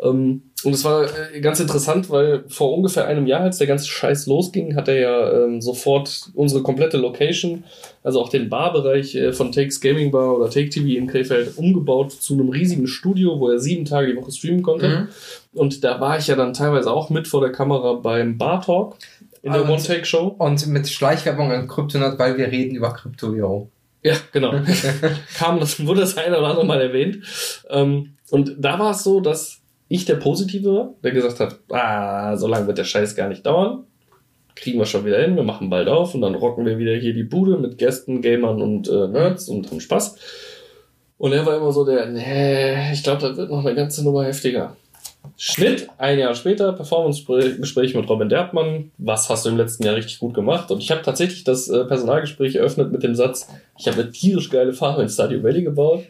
Ähm, 0.00 0.42
und 0.64 0.74
es 0.74 0.84
war 0.84 1.04
äh, 1.04 1.40
ganz 1.40 1.60
interessant, 1.60 2.10
weil 2.10 2.44
vor 2.48 2.72
ungefähr 2.72 3.06
einem 3.06 3.26
Jahr, 3.26 3.40
als 3.40 3.58
der 3.58 3.66
ganze 3.66 3.88
Scheiß 3.88 4.26
losging, 4.26 4.76
hat 4.76 4.88
er 4.88 5.00
ja 5.00 5.44
ähm, 5.44 5.60
sofort 5.60 6.30
unsere 6.34 6.62
komplette 6.62 6.98
Location, 6.98 7.64
also 8.02 8.20
auch 8.20 8.28
den 8.28 8.48
Barbereich 8.48 9.14
äh, 9.14 9.32
von 9.32 9.52
Takes 9.52 9.80
Gaming 9.80 10.10
Bar 10.10 10.36
oder 10.36 10.50
Take 10.50 10.70
TV 10.70 10.98
in 10.98 11.06
Krefeld 11.06 11.56
umgebaut 11.56 12.12
zu 12.12 12.34
einem 12.34 12.50
riesigen 12.50 12.86
Studio, 12.86 13.40
wo 13.40 13.48
er 13.48 13.58
sieben 13.58 13.84
Tage 13.84 14.12
die 14.12 14.16
Woche 14.16 14.32
streamen 14.32 14.62
konnte. 14.62 14.88
Mhm. 14.88 15.08
Und 15.54 15.84
da 15.84 16.00
war 16.00 16.18
ich 16.18 16.26
ja 16.28 16.36
dann 16.36 16.54
teilweise 16.54 16.90
auch 16.92 17.10
mit 17.10 17.28
vor 17.28 17.40
der 17.40 17.52
Kamera 17.52 17.94
beim 17.94 18.38
Bar 18.38 18.62
Talk 18.62 18.96
in 19.42 19.52
der 19.52 19.68
One-Take-Show. 19.68 20.36
Und 20.38 20.66
mit 20.68 20.88
Schleichwerbung 20.88 21.50
an 21.50 21.68
Kryptonat, 21.68 22.18
weil 22.18 22.38
wir 22.38 22.46
reden 22.50 22.76
über 22.76 22.92
Krypto, 22.92 23.34
yo. 23.34 23.68
Ja, 24.02 24.14
genau. 24.32 24.52
Kam 25.36 25.60
das, 25.60 25.84
wurde 25.86 26.00
das 26.00 26.16
eine 26.16 26.38
oder 26.38 26.48
andere 26.48 26.66
Mal 26.66 26.80
erwähnt. 26.80 27.18
Ähm, 27.68 28.14
und 28.30 28.56
da 28.58 28.78
war 28.78 28.92
es 28.92 29.02
so, 29.02 29.20
dass 29.20 29.61
ich 29.92 30.06
der 30.06 30.16
Positive 30.16 30.72
war, 30.72 30.94
der 31.04 31.10
gesagt 31.10 31.38
hat, 31.38 31.58
ah, 31.70 32.34
so 32.36 32.46
lange 32.46 32.66
wird 32.66 32.78
der 32.78 32.84
Scheiß 32.84 33.14
gar 33.14 33.28
nicht 33.28 33.44
dauern. 33.44 33.84
Kriegen 34.54 34.78
wir 34.78 34.86
schon 34.86 35.04
wieder 35.04 35.20
hin, 35.20 35.36
wir 35.36 35.42
machen 35.42 35.68
bald 35.68 35.88
auf 35.88 36.14
und 36.14 36.22
dann 36.22 36.34
rocken 36.34 36.64
wir 36.64 36.78
wieder 36.78 36.94
hier 36.94 37.12
die 37.12 37.24
Bude 37.24 37.58
mit 37.58 37.76
Gästen, 37.76 38.22
Gamern 38.22 38.62
und 38.62 38.88
äh, 38.88 39.08
Nerds 39.08 39.48
und 39.48 39.70
haben 39.70 39.80
Spaß. 39.80 40.16
Und 41.18 41.32
er 41.32 41.44
war 41.44 41.56
immer 41.58 41.72
so 41.72 41.84
der, 41.84 42.06
nee, 42.06 42.92
ich 42.92 43.02
glaube, 43.02 43.20
das 43.20 43.36
wird 43.36 43.50
noch 43.50 43.64
eine 43.64 43.74
ganze 43.74 44.02
Nummer 44.02 44.24
heftiger. 44.24 44.76
Schnitt, 45.36 45.88
ein 45.98 46.18
Jahr 46.18 46.34
später, 46.34 46.72
Performance-Gespräch 46.72 47.94
mit 47.94 48.08
Robin 48.08 48.28
Derbmann. 48.28 48.90
Was 48.98 49.28
hast 49.28 49.44
du 49.44 49.50
im 49.50 49.56
letzten 49.56 49.84
Jahr 49.84 49.94
richtig 49.94 50.18
gut 50.18 50.34
gemacht? 50.34 50.70
Und 50.70 50.82
ich 50.82 50.90
habe 50.90 51.02
tatsächlich 51.02 51.44
das 51.44 51.68
äh, 51.68 51.84
Personalgespräch 51.84 52.56
eröffnet 52.56 52.92
mit 52.92 53.02
dem 53.02 53.14
Satz, 53.14 53.48
ich 53.78 53.86
habe 53.86 54.02
eine 54.02 54.10
tierisch 54.10 54.50
geile 54.50 54.72
Farm 54.72 55.00
in 55.00 55.08
Stardew 55.08 55.42
Valley 55.42 55.62
gebaut. 55.62 56.04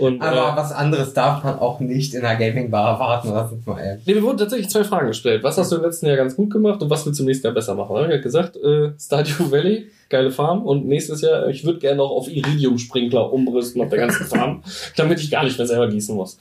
Und, 0.00 0.22
Aber 0.22 0.54
äh, 0.54 0.56
was 0.56 0.72
anderes 0.72 1.12
darf 1.12 1.44
man 1.44 1.58
auch 1.58 1.78
nicht 1.78 2.14
in 2.14 2.24
einer 2.24 2.38
Gaming-Bar 2.38 2.94
erwarten, 2.94 3.32
das 3.32 3.52
ist 3.52 3.66
mal 3.66 3.78
ehrlich. 3.78 4.06
Nee, 4.06 4.14
mir 4.14 4.22
wurden 4.22 4.38
tatsächlich 4.38 4.70
zwei 4.70 4.82
Fragen 4.82 5.08
gestellt. 5.08 5.42
Was 5.42 5.58
hast 5.58 5.70
du 5.70 5.76
im 5.76 5.82
letzten 5.82 6.06
Jahr 6.06 6.16
ganz 6.16 6.36
gut 6.36 6.50
gemacht 6.50 6.82
und 6.82 6.88
was 6.88 7.04
willst 7.04 7.18
du 7.18 7.24
im 7.24 7.26
nächsten 7.26 7.46
Jahr 7.46 7.54
besser 7.54 7.74
machen? 7.74 7.90
Da 7.90 7.96
habe 7.96 8.06
ich 8.06 8.14
halt 8.14 8.22
gesagt, 8.22 8.56
äh, 8.56 8.92
Stardew 8.98 9.50
Valley, 9.50 9.90
geile 10.08 10.30
Farm 10.30 10.62
und 10.64 10.86
nächstes 10.86 11.20
Jahr, 11.20 11.48
ich 11.48 11.64
würde 11.64 11.80
gerne 11.80 11.98
noch 11.98 12.10
auf 12.10 12.28
Iridium-Sprinkler 12.28 13.30
umrüsten 13.30 13.82
auf 13.82 13.90
der 13.90 13.98
ganzen 13.98 14.24
Farm, 14.26 14.62
damit 14.96 15.20
ich 15.20 15.30
gar 15.30 15.44
nicht 15.44 15.58
mehr 15.58 15.66
selber 15.66 15.88
gießen 15.88 16.16
muss. 16.16 16.38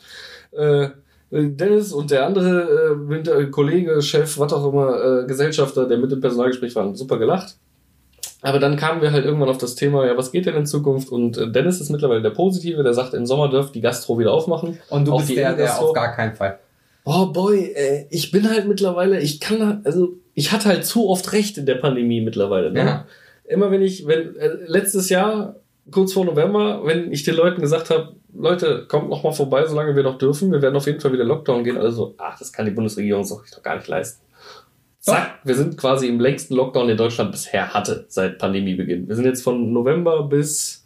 Äh, 0.52 0.90
Dennis 1.32 1.92
und 1.92 2.12
der 2.12 2.26
andere 2.26 2.98
äh, 3.12 3.46
Kollege, 3.48 4.02
Chef, 4.02 4.40
was 4.40 4.54
auch 4.54 4.72
immer, 4.72 5.24
äh, 5.24 5.28
Gesellschafter, 5.28 5.86
der 5.86 5.98
mit 5.98 6.12
dem 6.12 6.22
Personalgespräch 6.22 6.74
war, 6.76 6.96
super 6.96 7.20
gelacht. 7.20 7.58
Aber 8.42 8.60
dann 8.60 8.78
kamen 8.78 9.02
wir 9.02 9.12
halt 9.12 9.26
irgendwann 9.26 9.50
auf 9.50 9.58
das 9.58 9.76
Thema, 9.76 10.06
ja, 10.06 10.16
was 10.16 10.32
geht 10.32 10.46
denn 10.46 10.56
in 10.56 10.66
Zukunft? 10.66 11.10
Und 11.10 11.38
äh, 11.38 11.52
Dennis 11.52 11.82
ist 11.82 11.90
mittlerweile 11.90 12.22
der 12.22 12.30
Positive, 12.30 12.84
der 12.84 12.94
sagt, 12.94 13.14
im 13.14 13.26
Sommer 13.26 13.50
dürft 13.50 13.76
die 13.76 13.82
Gastro 13.82 14.18
wieder 14.18 14.32
aufmachen. 14.32 14.80
Und 14.90 15.08
du 15.08 15.14
Auch 15.14 15.20
bist 15.20 15.36
der, 15.36 15.54
der 15.54 15.80
auf 15.80 15.94
gar 15.94 16.16
keinen 16.16 16.36
Fall. 16.36 16.60
Oh 17.04 17.28
boy, 17.28 17.74
äh, 17.74 18.06
ich 18.10 18.32
bin 18.32 18.50
halt 18.50 18.68
mittlerweile, 18.68 19.20
ich 19.20 19.40
kann, 19.40 19.82
also 19.84 20.14
ich 20.36 20.52
hatte 20.52 20.70
halt 20.70 20.86
zu 20.86 21.10
oft 21.10 21.34
recht 21.34 21.58
in 21.58 21.66
der 21.66 21.76
Pandemie 21.76 22.22
mittlerweile. 22.22 22.72
Ne? 22.72 22.80
Ja. 22.80 23.06
Immer 23.46 23.72
wenn 23.72 23.82
ich, 23.82 24.08
wenn 24.08 24.36
äh, 24.38 24.58
letztes 24.68 25.10
Jahr 25.10 25.56
kurz 25.92 26.14
vor 26.14 26.24
November, 26.24 26.86
wenn 26.86 27.12
ich 27.12 27.24
den 27.24 27.36
Leuten 27.36 27.62
gesagt 27.62 27.90
habe, 27.90 28.14
Leute, 28.34 28.86
kommt 28.88 29.10
noch 29.10 29.24
mal 29.24 29.32
vorbei, 29.32 29.66
solange 29.66 29.96
wir 29.96 30.04
noch 30.04 30.18
dürfen, 30.18 30.52
wir 30.52 30.62
werden 30.62 30.76
auf 30.76 30.86
jeden 30.86 31.00
Fall 31.00 31.12
wieder 31.12 31.24
Lockdown 31.24 31.64
gehen. 31.64 31.78
Also, 31.78 32.14
ach, 32.18 32.38
das 32.38 32.54
kann 32.54 32.66
die 32.66 32.72
Bundesregierung 32.72 33.24
sich 33.24 33.38
doch 33.54 33.64
gar 33.64 33.76
nicht 33.76 33.88
leisten. 33.88 34.24
Zack, 35.02 35.40
wir 35.44 35.56
sind 35.56 35.78
quasi 35.78 36.08
im 36.08 36.20
längsten 36.20 36.56
Lockdown, 36.56 36.88
den 36.88 36.98
Deutschland 36.98 37.32
bisher 37.32 37.74
hatte 37.74 38.06
seit 38.10 38.38
Pandemiebeginn. 38.38 39.08
Wir 39.08 39.16
sind 39.16 39.26
jetzt 39.26 39.42
von 39.44 39.72
November 39.72 40.24
bis, 40.24 40.86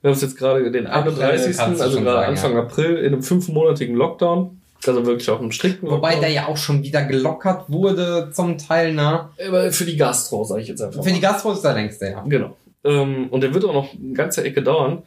wir 0.00 0.10
haben 0.10 0.16
es 0.16 0.22
jetzt 0.22 0.36
gerade 0.36 0.70
den 0.70 0.86
April, 0.86 1.22
31. 1.22 1.56
kannst 1.56 1.80
du 1.80 1.84
also 1.84 2.00
gerade 2.00 2.16
sagen, 2.16 2.30
Anfang 2.30 2.56
April 2.56 2.96
in 2.96 3.12
einem 3.12 3.22
fünfmonatigen 3.22 3.94
Lockdown. 3.94 4.60
Also 4.86 5.06
wirklich 5.06 5.30
auch 5.30 5.40
im 5.40 5.50
strikten 5.50 5.88
Wobei 5.88 6.08
Lockdown. 6.10 6.20
der 6.20 6.30
ja 6.30 6.46
auch 6.48 6.58
schon 6.58 6.82
wieder 6.82 7.04
gelockert 7.04 7.70
wurde 7.70 8.28
zum 8.32 8.58
Teil, 8.58 8.92
ne? 8.92 9.30
Aber 9.46 9.72
für 9.72 9.86
die 9.86 9.96
Gastro, 9.96 10.44
sage 10.44 10.60
ich 10.60 10.68
jetzt 10.68 10.82
einfach 10.82 11.02
Für 11.02 11.08
mal. 11.08 11.14
die 11.14 11.20
Gastro 11.22 11.52
ist 11.52 11.62
der 11.62 11.72
längste, 11.72 12.10
ja. 12.10 12.22
Genau. 12.28 12.54
Ähm, 12.84 13.28
und 13.30 13.40
der 13.40 13.54
wird 13.54 13.64
auch 13.64 13.72
noch 13.72 13.94
eine 13.94 14.12
ganze 14.12 14.44
Ecke 14.44 14.62
dauern. 14.62 15.02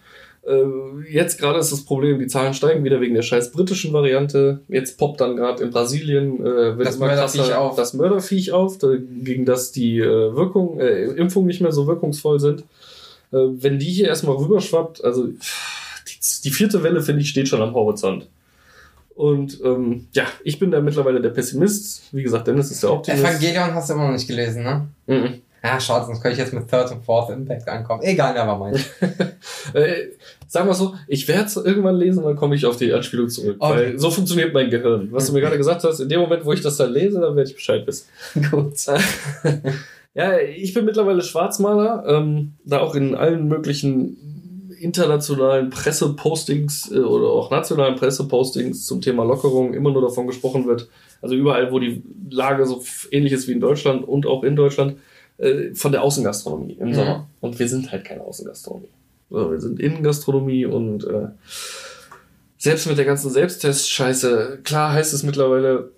Äh, 0.47 1.11
jetzt 1.11 1.39
gerade 1.39 1.59
ist 1.59 1.73
das 1.73 1.83
Problem, 1.83 2.19
die 2.19 2.27
Zahlen 2.27 2.53
steigen 2.53 2.83
wieder 2.85 3.01
wegen 3.01 3.13
der 3.15 3.21
scheiß 3.21 3.51
britischen 3.51 3.91
Variante. 3.91 4.61
Jetzt 4.69 4.97
poppt 4.97 5.19
dann 5.19 5.35
gerade 5.35 5.61
in 5.63 5.71
Brasilien 5.71 6.39
äh, 6.39 6.77
wird 6.77 6.87
Das 6.87 6.95
immer 6.95 7.07
Mörderviech 7.07 7.41
krasser 7.41 7.59
auf. 7.59 7.75
das 7.75 7.93
Mörderviech 7.93 8.51
auf, 8.53 8.77
gegen 8.79 9.45
das 9.45 9.73
die 9.73 9.99
äh, 9.99 10.35
Wirkung, 10.35 10.79
äh, 10.79 11.03
Impfungen 11.05 11.47
nicht 11.47 11.59
mehr 11.59 11.73
so 11.73 11.85
wirkungsvoll 11.85 12.39
sind. 12.39 12.61
Äh, 13.31 13.37
wenn 13.37 13.77
die 13.77 13.89
hier 13.89 14.07
erstmal 14.07 14.37
rüberschwappt, 14.37 15.03
also 15.03 15.27
die, 15.27 16.41
die 16.45 16.51
vierte 16.51 16.81
Welle, 16.81 17.01
finde 17.01 17.23
ich, 17.23 17.29
steht 17.29 17.49
schon 17.49 17.61
am 17.61 17.73
Horizont. 17.73 18.27
Und 19.15 19.59
ähm, 19.65 20.07
ja, 20.13 20.27
ich 20.43 20.59
bin 20.59 20.71
da 20.71 20.79
mittlerweile 20.79 21.19
der 21.19 21.31
Pessimist. 21.31 22.03
Wie 22.13 22.23
gesagt, 22.23 22.47
Dennis 22.47 22.71
ist 22.71 22.83
der 22.83 22.93
Optimist. 22.93 23.23
Evangelion 23.23 23.73
hast 23.73 23.89
du 23.89 23.93
immer 23.95 24.05
noch 24.05 24.13
nicht 24.13 24.27
gelesen, 24.27 24.63
ne? 24.63 24.87
Mhm. 25.07 25.41
Ja, 25.67 25.79
schade, 25.79 26.05
sonst 26.05 26.21
könnte 26.21 26.33
ich 26.33 26.39
jetzt 26.39 26.53
mit 26.53 26.69
Third 26.69 26.91
und 26.91 27.03
Fourth 27.03 27.29
Impact 27.29 27.67
ankommen. 27.67 28.01
Egal, 28.03 28.33
nevermind. 28.33 28.85
Äh, 29.73 30.11
sagen 30.47 30.67
wir 30.67 30.73
so, 30.73 30.95
ich 31.07 31.27
werde 31.27 31.45
es 31.45 31.57
irgendwann 31.57 31.97
lesen, 31.97 32.23
dann 32.23 32.37
komme 32.37 32.55
ich 32.55 32.65
auf 32.65 32.77
die 32.77 32.93
Anspielung 32.93 33.27
zurück. 33.27 33.57
Okay. 33.59 33.75
Weil 33.75 33.99
so 33.99 34.09
funktioniert 34.09 34.53
mein 34.53 34.69
Gehirn. 34.69 35.09
Was 35.11 35.27
du 35.27 35.33
mir 35.33 35.41
gerade 35.41 35.57
gesagt 35.57 35.83
hast, 35.83 35.99
in 35.99 36.07
dem 36.07 36.21
Moment, 36.21 36.45
wo 36.45 36.53
ich 36.53 36.61
das 36.61 36.77
dann 36.77 36.93
lese, 36.93 37.19
dann 37.19 37.35
werde 37.35 37.49
ich 37.49 37.55
Bescheid 37.55 37.85
wissen. 37.85 38.07
Gut. 38.51 38.75
Ja, 40.13 40.37
ich 40.39 40.73
bin 40.73 40.85
mittlerweile 40.85 41.21
Schwarzmaler, 41.21 42.05
ähm, 42.07 42.53
da 42.63 42.79
auch 42.79 42.95
in 42.95 43.13
allen 43.13 43.47
möglichen 43.47 44.17
internationalen 44.79 45.69
Pressepostings 45.69 46.91
äh, 46.91 46.99
oder 46.99 47.27
auch 47.27 47.51
nationalen 47.51 47.95
Pressepostings 47.95 48.85
zum 48.85 49.01
Thema 49.01 49.23
Lockerung 49.23 49.73
immer 49.73 49.91
nur 49.91 50.01
davon 50.01 50.27
gesprochen 50.27 50.65
wird. 50.65 50.89
Also 51.21 51.35
überall, 51.35 51.71
wo 51.71 51.79
die 51.79 52.01
Lage 52.29 52.65
so 52.65 52.83
ähnlich 53.11 53.33
ist 53.33 53.47
wie 53.47 53.53
in 53.53 53.59
Deutschland 53.59 54.07
und 54.07 54.25
auch 54.25 54.43
in 54.43 54.55
Deutschland, 54.55 54.97
äh, 55.37 55.73
von 55.75 55.91
der 55.91 56.03
Außengastronomie 56.03 56.77
im 56.79 56.89
Mhm. 56.89 56.93
Sommer. 56.93 57.27
Und 57.41 57.59
wir 57.59 57.67
sind 57.67 57.91
halt 57.91 58.05
keine 58.05 58.21
Außengastronomie. 58.21 58.89
So, 59.29 59.51
wir 59.51 59.59
sind 59.59 59.79
Innengastronomie 59.79 60.65
und 60.65 61.03
äh, 61.05 61.27
selbst 62.57 62.87
mit 62.87 62.97
der 62.97 63.05
ganzen 63.05 63.29
Selbsttest-Scheiße, 63.29 64.59
klar 64.63 64.93
heißt 64.93 65.13
es 65.13 65.23
mittlerweile, 65.23 65.91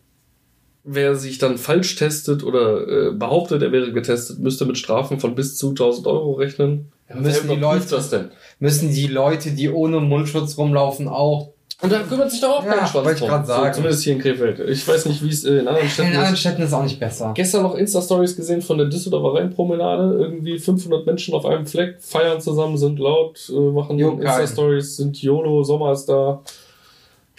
wer 0.83 1.15
sich 1.15 1.37
dann 1.37 1.57
falsch 1.57 1.95
testet 1.95 2.43
oder 2.43 2.87
äh, 2.87 3.11
behauptet, 3.11 3.61
er 3.61 3.71
wäre 3.71 3.93
getestet, 3.93 4.39
müsste 4.39 4.65
mit 4.65 4.77
Strafen 4.77 5.19
von 5.19 5.35
bis 5.35 5.57
zu 5.57 5.69
1000 5.69 6.07
Euro 6.07 6.33
rechnen. 6.33 6.91
Ja, 7.09 7.15
Müssen 7.17 7.49
die 7.49 7.55
Leute- 7.55 7.89
das 7.89 8.09
denn? 8.09 8.29
Müssen 8.59 8.91
die 8.93 9.07
Leute, 9.07 9.51
die 9.51 9.69
ohne 9.69 9.99
Mundschutz 9.99 10.57
rumlaufen, 10.57 11.07
auch 11.07 11.51
Und 11.81 11.91
da 11.91 11.99
kümmert 12.03 12.29
sich 12.29 12.41
doch 12.41 12.59
auch 12.59 12.65
Ja, 12.65 12.73
kein 12.73 12.87
Schwanz 12.87 13.05
wollte 13.05 13.23
ich 13.23 13.29
drum. 13.29 13.45
So, 13.45 13.71
zumindest 13.71 14.03
hier 14.03 14.13
in 14.13 14.19
Krefeld. 14.19 14.59
Ich 14.67 14.85
weiß 14.85 15.05
nicht, 15.05 15.23
wie 15.23 15.29
es 15.29 15.45
äh, 15.45 15.59
in 15.59 15.67
anderen 15.67 15.85
in 15.85 15.89
Städten 15.89 16.09
anderen 16.09 16.33
ist. 16.33 16.39
Städten 16.39 16.61
ist 16.61 16.73
auch 16.73 16.83
nicht 16.83 16.99
besser. 16.99 17.31
Gestern 17.35 17.63
noch 17.63 17.75
Insta-Stories 17.75 18.35
gesehen 18.35 18.61
von 18.61 18.77
der 18.77 18.87
Düsseldorfer 18.87 19.39
Rheinpromenade. 19.39 20.17
Irgendwie 20.19 20.59
500 20.59 21.05
Menschen 21.05 21.33
auf 21.33 21.45
einem 21.45 21.65
Fleck 21.65 22.01
feiern 22.01 22.41
zusammen, 22.41 22.77
sind 22.77 22.99
laut, 22.99 23.49
äh, 23.49 23.53
machen. 23.53 23.97
Insta-Stories, 23.97 24.97
sind 24.97 25.21
YOLO, 25.21 25.63
Sommer 25.63 25.93
ist 25.93 26.05
da. 26.07 26.41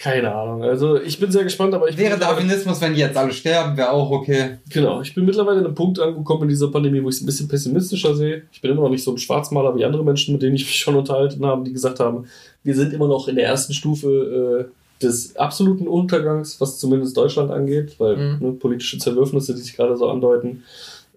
Keine 0.01 0.33
Ahnung. 0.33 0.63
Also 0.63 0.99
ich 0.99 1.19
bin 1.19 1.31
sehr 1.31 1.43
gespannt, 1.43 1.75
aber 1.75 1.87
ich 1.87 1.95
Wäre 1.95 2.17
Darwinismus, 2.17 2.81
wenn 2.81 2.95
die 2.95 3.01
jetzt 3.01 3.15
alle 3.15 3.31
sterben, 3.31 3.77
wäre 3.77 3.91
auch 3.91 4.09
okay. 4.09 4.57
Genau, 4.67 4.99
ich 5.01 5.13
bin 5.13 5.25
mittlerweile 5.25 5.59
an 5.59 5.65
einem 5.65 5.75
Punkt 5.75 5.99
angekommen 5.99 6.41
in 6.43 6.49
dieser 6.49 6.71
Pandemie, 6.71 7.03
wo 7.03 7.09
ich 7.09 7.17
es 7.17 7.21
ein 7.21 7.27
bisschen 7.27 7.47
pessimistischer 7.47 8.15
sehe. 8.15 8.41
Ich 8.51 8.61
bin 8.61 8.71
immer 8.71 8.81
noch 8.81 8.89
nicht 8.89 9.03
so 9.03 9.11
ein 9.11 9.19
Schwarzmaler 9.19 9.75
wie 9.75 9.85
andere 9.85 10.03
Menschen, 10.03 10.33
mit 10.33 10.41
denen 10.41 10.55
ich 10.55 10.65
mich 10.65 10.77
schon 10.77 10.95
unterhalten 10.95 11.45
habe, 11.45 11.63
die 11.63 11.71
gesagt 11.71 11.99
haben, 11.99 12.25
wir 12.63 12.75
sind 12.75 12.93
immer 12.93 13.07
noch 13.07 13.27
in 13.27 13.35
der 13.35 13.45
ersten 13.47 13.73
Stufe 13.73 14.69
äh, 14.69 15.03
des 15.03 15.35
absoluten 15.35 15.87
Untergangs, 15.87 16.61
was 16.61 16.77
zumindest 16.79 17.17
Deutschland 17.17 17.49
angeht, 17.51 17.95
weil 17.99 18.15
Mhm. 18.17 18.37
ne, 18.39 18.51
politische 18.53 18.97
Zerwürfnisse, 18.99 19.55
die 19.55 19.61
sich 19.61 19.75
gerade 19.75 19.97
so 19.97 20.07
andeuten, 20.09 20.63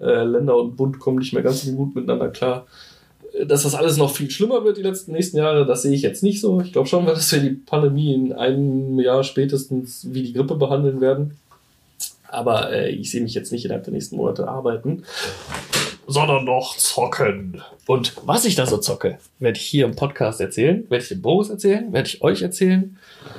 äh, 0.01 0.25
Länder 0.25 0.57
und 0.57 0.77
Bund 0.77 0.99
kommen 0.99 1.19
nicht 1.19 1.33
mehr 1.35 1.43
ganz 1.43 1.63
so 1.63 1.73
gut 1.73 1.95
miteinander 1.95 2.29
klar. 2.29 2.67
Äh, 3.39 3.45
Dass 3.47 3.65
das 3.65 3.75
alles 3.75 3.97
noch 3.99 4.11
viel 4.11 4.31
schlimmer 4.31 4.65
wird 4.65 4.79
die 4.79 4.83
letzten 4.83 5.13
nächsten 5.13 5.37
Jahre, 5.37 5.67
das 5.67 5.83
sehe 5.83 5.93
ich 5.93 6.03
jetzt 6.03 6.23
nicht 6.23 6.41
so. 6.41 6.61
Ich 6.63 6.73
glaube 6.73 6.89
schon, 6.89 7.05
dass 7.07 7.31
wir 7.31 7.41
die 7.41 7.51
Pandemie 7.51 8.15
in 8.15 8.33
einem 8.33 8.99
Jahr 9.01 9.23
spätestens 9.23 10.07
wie 10.13 10.23
die 10.23 10.33
Grippe 10.33 10.55
behandeln 10.55 11.01
werden. 11.03 11.37
Aber 12.29 12.73
äh, 12.73 12.91
ich 12.91 13.11
sehe 13.11 13.23
mich 13.23 13.35
jetzt 13.35 13.53
nicht 13.53 13.65
innerhalb 13.65 13.85
der 13.85 13.93
nächsten 13.93 14.17
Monate 14.17 14.49
arbeiten, 14.49 15.05
sondern 16.07 16.45
noch 16.45 16.77
zocken. 16.77 17.63
Und 17.87 18.15
was 18.25 18.45
ich 18.45 18.55
da 18.55 18.67
so 18.67 18.79
zocke, 18.79 19.19
werde 19.39 19.59
ich 19.59 19.65
hier 19.65 19.85
im 19.85 19.97
Podcast 19.97 20.41
erzählen, 20.41 20.89
werde 20.89 21.03
ich 21.03 21.09
dem 21.09 21.23
Boris 21.23 21.51
erzählen, 21.51 21.93
werde 21.93 22.09
ich 22.09 22.23
euch 22.23 22.43
erzählen, 22.43 22.97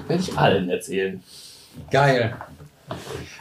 werde 0.08 0.24
ich 0.24 0.38
allen 0.38 0.70
erzählen. 0.70 1.24
Geil. 1.92 2.36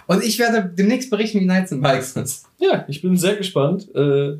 Und 0.06 0.24
ich 0.24 0.38
werde 0.38 0.70
demnächst 0.74 1.10
berichten, 1.10 1.40
wie 1.40 1.44
Nights 1.44 1.72
and 1.72 1.82
Bikes 1.82 2.16
ist. 2.16 2.46
Ja, 2.58 2.84
ich 2.88 3.02
bin 3.02 3.16
sehr 3.16 3.36
gespannt. 3.36 3.94
Äh, 3.94 4.36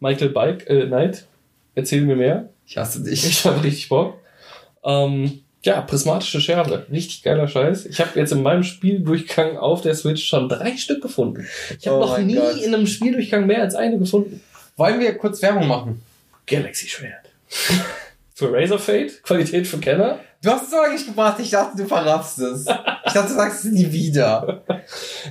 Michael 0.00 0.30
Bike, 0.30 0.68
äh, 0.68 0.86
Knight, 0.86 1.26
erzähl 1.74 2.02
mir 2.02 2.16
mehr. 2.16 2.48
Ich 2.66 2.76
hasse 2.76 3.02
dich. 3.02 3.24
Ich 3.24 3.44
habe 3.44 3.62
richtig 3.62 3.88
Bock. 3.88 4.18
Ähm, 4.84 5.40
ja, 5.66 5.80
prismatische 5.82 6.40
Scherbe. 6.40 6.86
Richtig 6.90 7.22
geiler 7.22 7.46
Scheiß. 7.48 7.86
Ich 7.86 8.00
habe 8.00 8.18
jetzt 8.18 8.32
in 8.32 8.42
meinem 8.42 8.62
Spieldurchgang 8.62 9.56
auf 9.58 9.82
der 9.82 9.94
Switch 9.94 10.26
schon 10.26 10.48
drei 10.48 10.76
Stück 10.76 11.02
gefunden. 11.02 11.46
Ich 11.78 11.86
habe 11.86 11.98
Oh 11.98 12.06
noch 12.06 12.18
nie 12.18 12.36
Gott. 12.36 12.56
in 12.62 12.74
einem 12.74 12.86
Spieldurchgang 12.86 13.46
mehr 13.46 13.60
als 13.62 13.74
eine 13.74 13.98
gefunden. 13.98 14.40
Wollen 14.76 15.00
wir 15.00 15.14
kurz 15.18 15.42
Werbung 15.42 15.68
machen? 15.68 16.02
Galaxy 16.46 16.88
Schwert. 16.88 17.26
für 18.34 18.52
Razor 18.52 18.78
Fade, 18.78 19.10
Qualität 19.22 19.66
für 19.66 19.78
Kenner. 19.78 20.20
Du 20.42 20.50
hast 20.50 20.68
es 20.68 20.72
aber 20.74 20.88
nicht 20.92 21.06
gebracht, 21.06 21.38
ich 21.40 21.50
dachte, 21.50 21.76
du 21.76 21.86
verraffst 21.88 22.38
es. 22.38 22.60
Ich 22.60 23.12
dachte, 23.12 23.28
du 23.28 23.34
sagst 23.34 23.64
es 23.64 23.72
nie 23.72 23.90
wieder. 23.90 24.62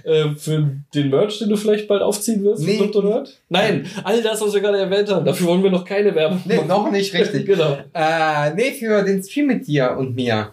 Äh, 0.03 0.35
für 0.35 0.69
den 0.93 1.09
Merch, 1.09 1.39
den 1.39 1.49
du 1.49 1.55
vielleicht 1.55 1.87
bald 1.87 2.01
aufziehen 2.01 2.43
wirst. 2.43 2.63
Nee. 2.63 2.77
Krypto 2.77 3.01
Nerd? 3.01 3.39
Nein, 3.49 3.87
all 4.03 4.21
das, 4.21 4.41
was 4.41 4.53
wir 4.53 4.61
gerade 4.61 4.79
erwähnt 4.79 5.09
haben. 5.09 5.25
Dafür 5.25 5.47
wollen 5.47 5.63
wir 5.63 5.69
noch 5.71 5.85
keine 5.85 6.13
Werbung 6.15 6.41
Nee, 6.45 6.55
machen. 6.57 6.67
noch 6.67 6.91
nicht 6.91 7.13
richtig. 7.13 7.45
genau. 7.45 7.77
Äh, 7.93 8.53
nee, 8.55 8.71
für 8.73 9.03
den 9.03 9.23
Stream 9.23 9.47
mit 9.47 9.67
dir 9.67 9.95
und 9.97 10.15
mir. 10.15 10.51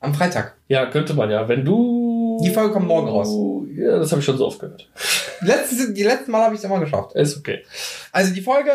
Am 0.00 0.12
Freitag. 0.14 0.56
Ja, 0.68 0.86
könnte 0.86 1.14
man 1.14 1.30
ja. 1.30 1.46
Wenn 1.48 1.64
du. 1.64 2.40
Die 2.42 2.50
Folge 2.50 2.72
kommt 2.72 2.88
morgen 2.88 3.08
raus. 3.08 3.28
Ja, 3.76 3.98
das 3.98 4.10
habe 4.10 4.18
ich 4.20 4.24
schon 4.26 4.36
so 4.38 4.46
oft 4.46 4.58
gehört. 4.58 4.88
Die 5.40 5.46
letzten, 5.46 5.94
die 5.94 6.02
letzten 6.02 6.32
Mal 6.32 6.42
habe 6.44 6.54
ich 6.54 6.60
es 6.60 6.64
immer 6.64 6.80
geschafft. 6.80 7.14
Ist 7.14 7.36
okay. 7.36 7.62
Also 8.10 8.34
die 8.34 8.40
Folge, 8.40 8.70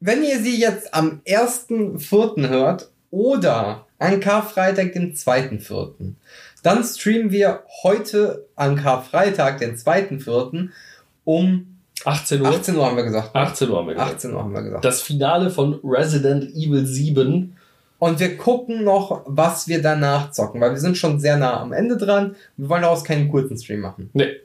wenn 0.00 0.22
ihr 0.22 0.38
sie 0.38 0.60
jetzt 0.60 0.94
am 0.94 1.20
1.4. 1.26 2.48
hört 2.48 2.88
oder 3.10 3.86
an 3.98 4.20
Karfreitag, 4.20 4.92
den 4.92 5.14
2.4., 5.14 6.14
dann 6.62 6.82
streamen 6.82 7.30
wir 7.30 7.62
heute 7.82 8.46
an 8.56 8.76
Karfreitag, 8.76 9.58
den 9.58 9.76
2.4. 9.76 10.68
um 11.24 11.78
18 12.04 12.40
Uhr. 12.40 12.48
18 12.48 12.76
Uhr 12.76 12.86
haben 12.86 12.96
wir 12.96 13.04
gesagt. 13.04 13.34
18 13.34 13.70
Uhr 13.70 13.78
haben 13.78 13.86
wir 13.86 13.94
gesagt. 13.94 14.14
18 14.14 14.34
Uhr 14.34 14.42
haben 14.42 14.52
wir 14.52 14.62
gesagt. 14.62 14.84
Das 14.84 15.02
Finale 15.02 15.50
von 15.50 15.80
Resident 15.82 16.44
Evil 16.54 16.86
7. 16.86 17.56
Und 17.98 18.20
wir 18.20 18.36
gucken 18.36 18.84
noch, 18.84 19.22
was 19.26 19.66
wir 19.66 19.82
danach 19.82 20.30
zocken, 20.30 20.60
weil 20.60 20.70
wir 20.70 20.78
sind 20.78 20.96
schon 20.96 21.18
sehr 21.18 21.36
nah 21.36 21.60
am 21.60 21.72
Ende 21.72 21.96
dran. 21.96 22.36
Wir 22.56 22.68
wollen 22.68 22.82
daraus 22.82 23.02
keinen 23.02 23.28
kurzen 23.28 23.58
Stream 23.58 23.80
machen. 23.80 24.10
Nee. 24.12 24.36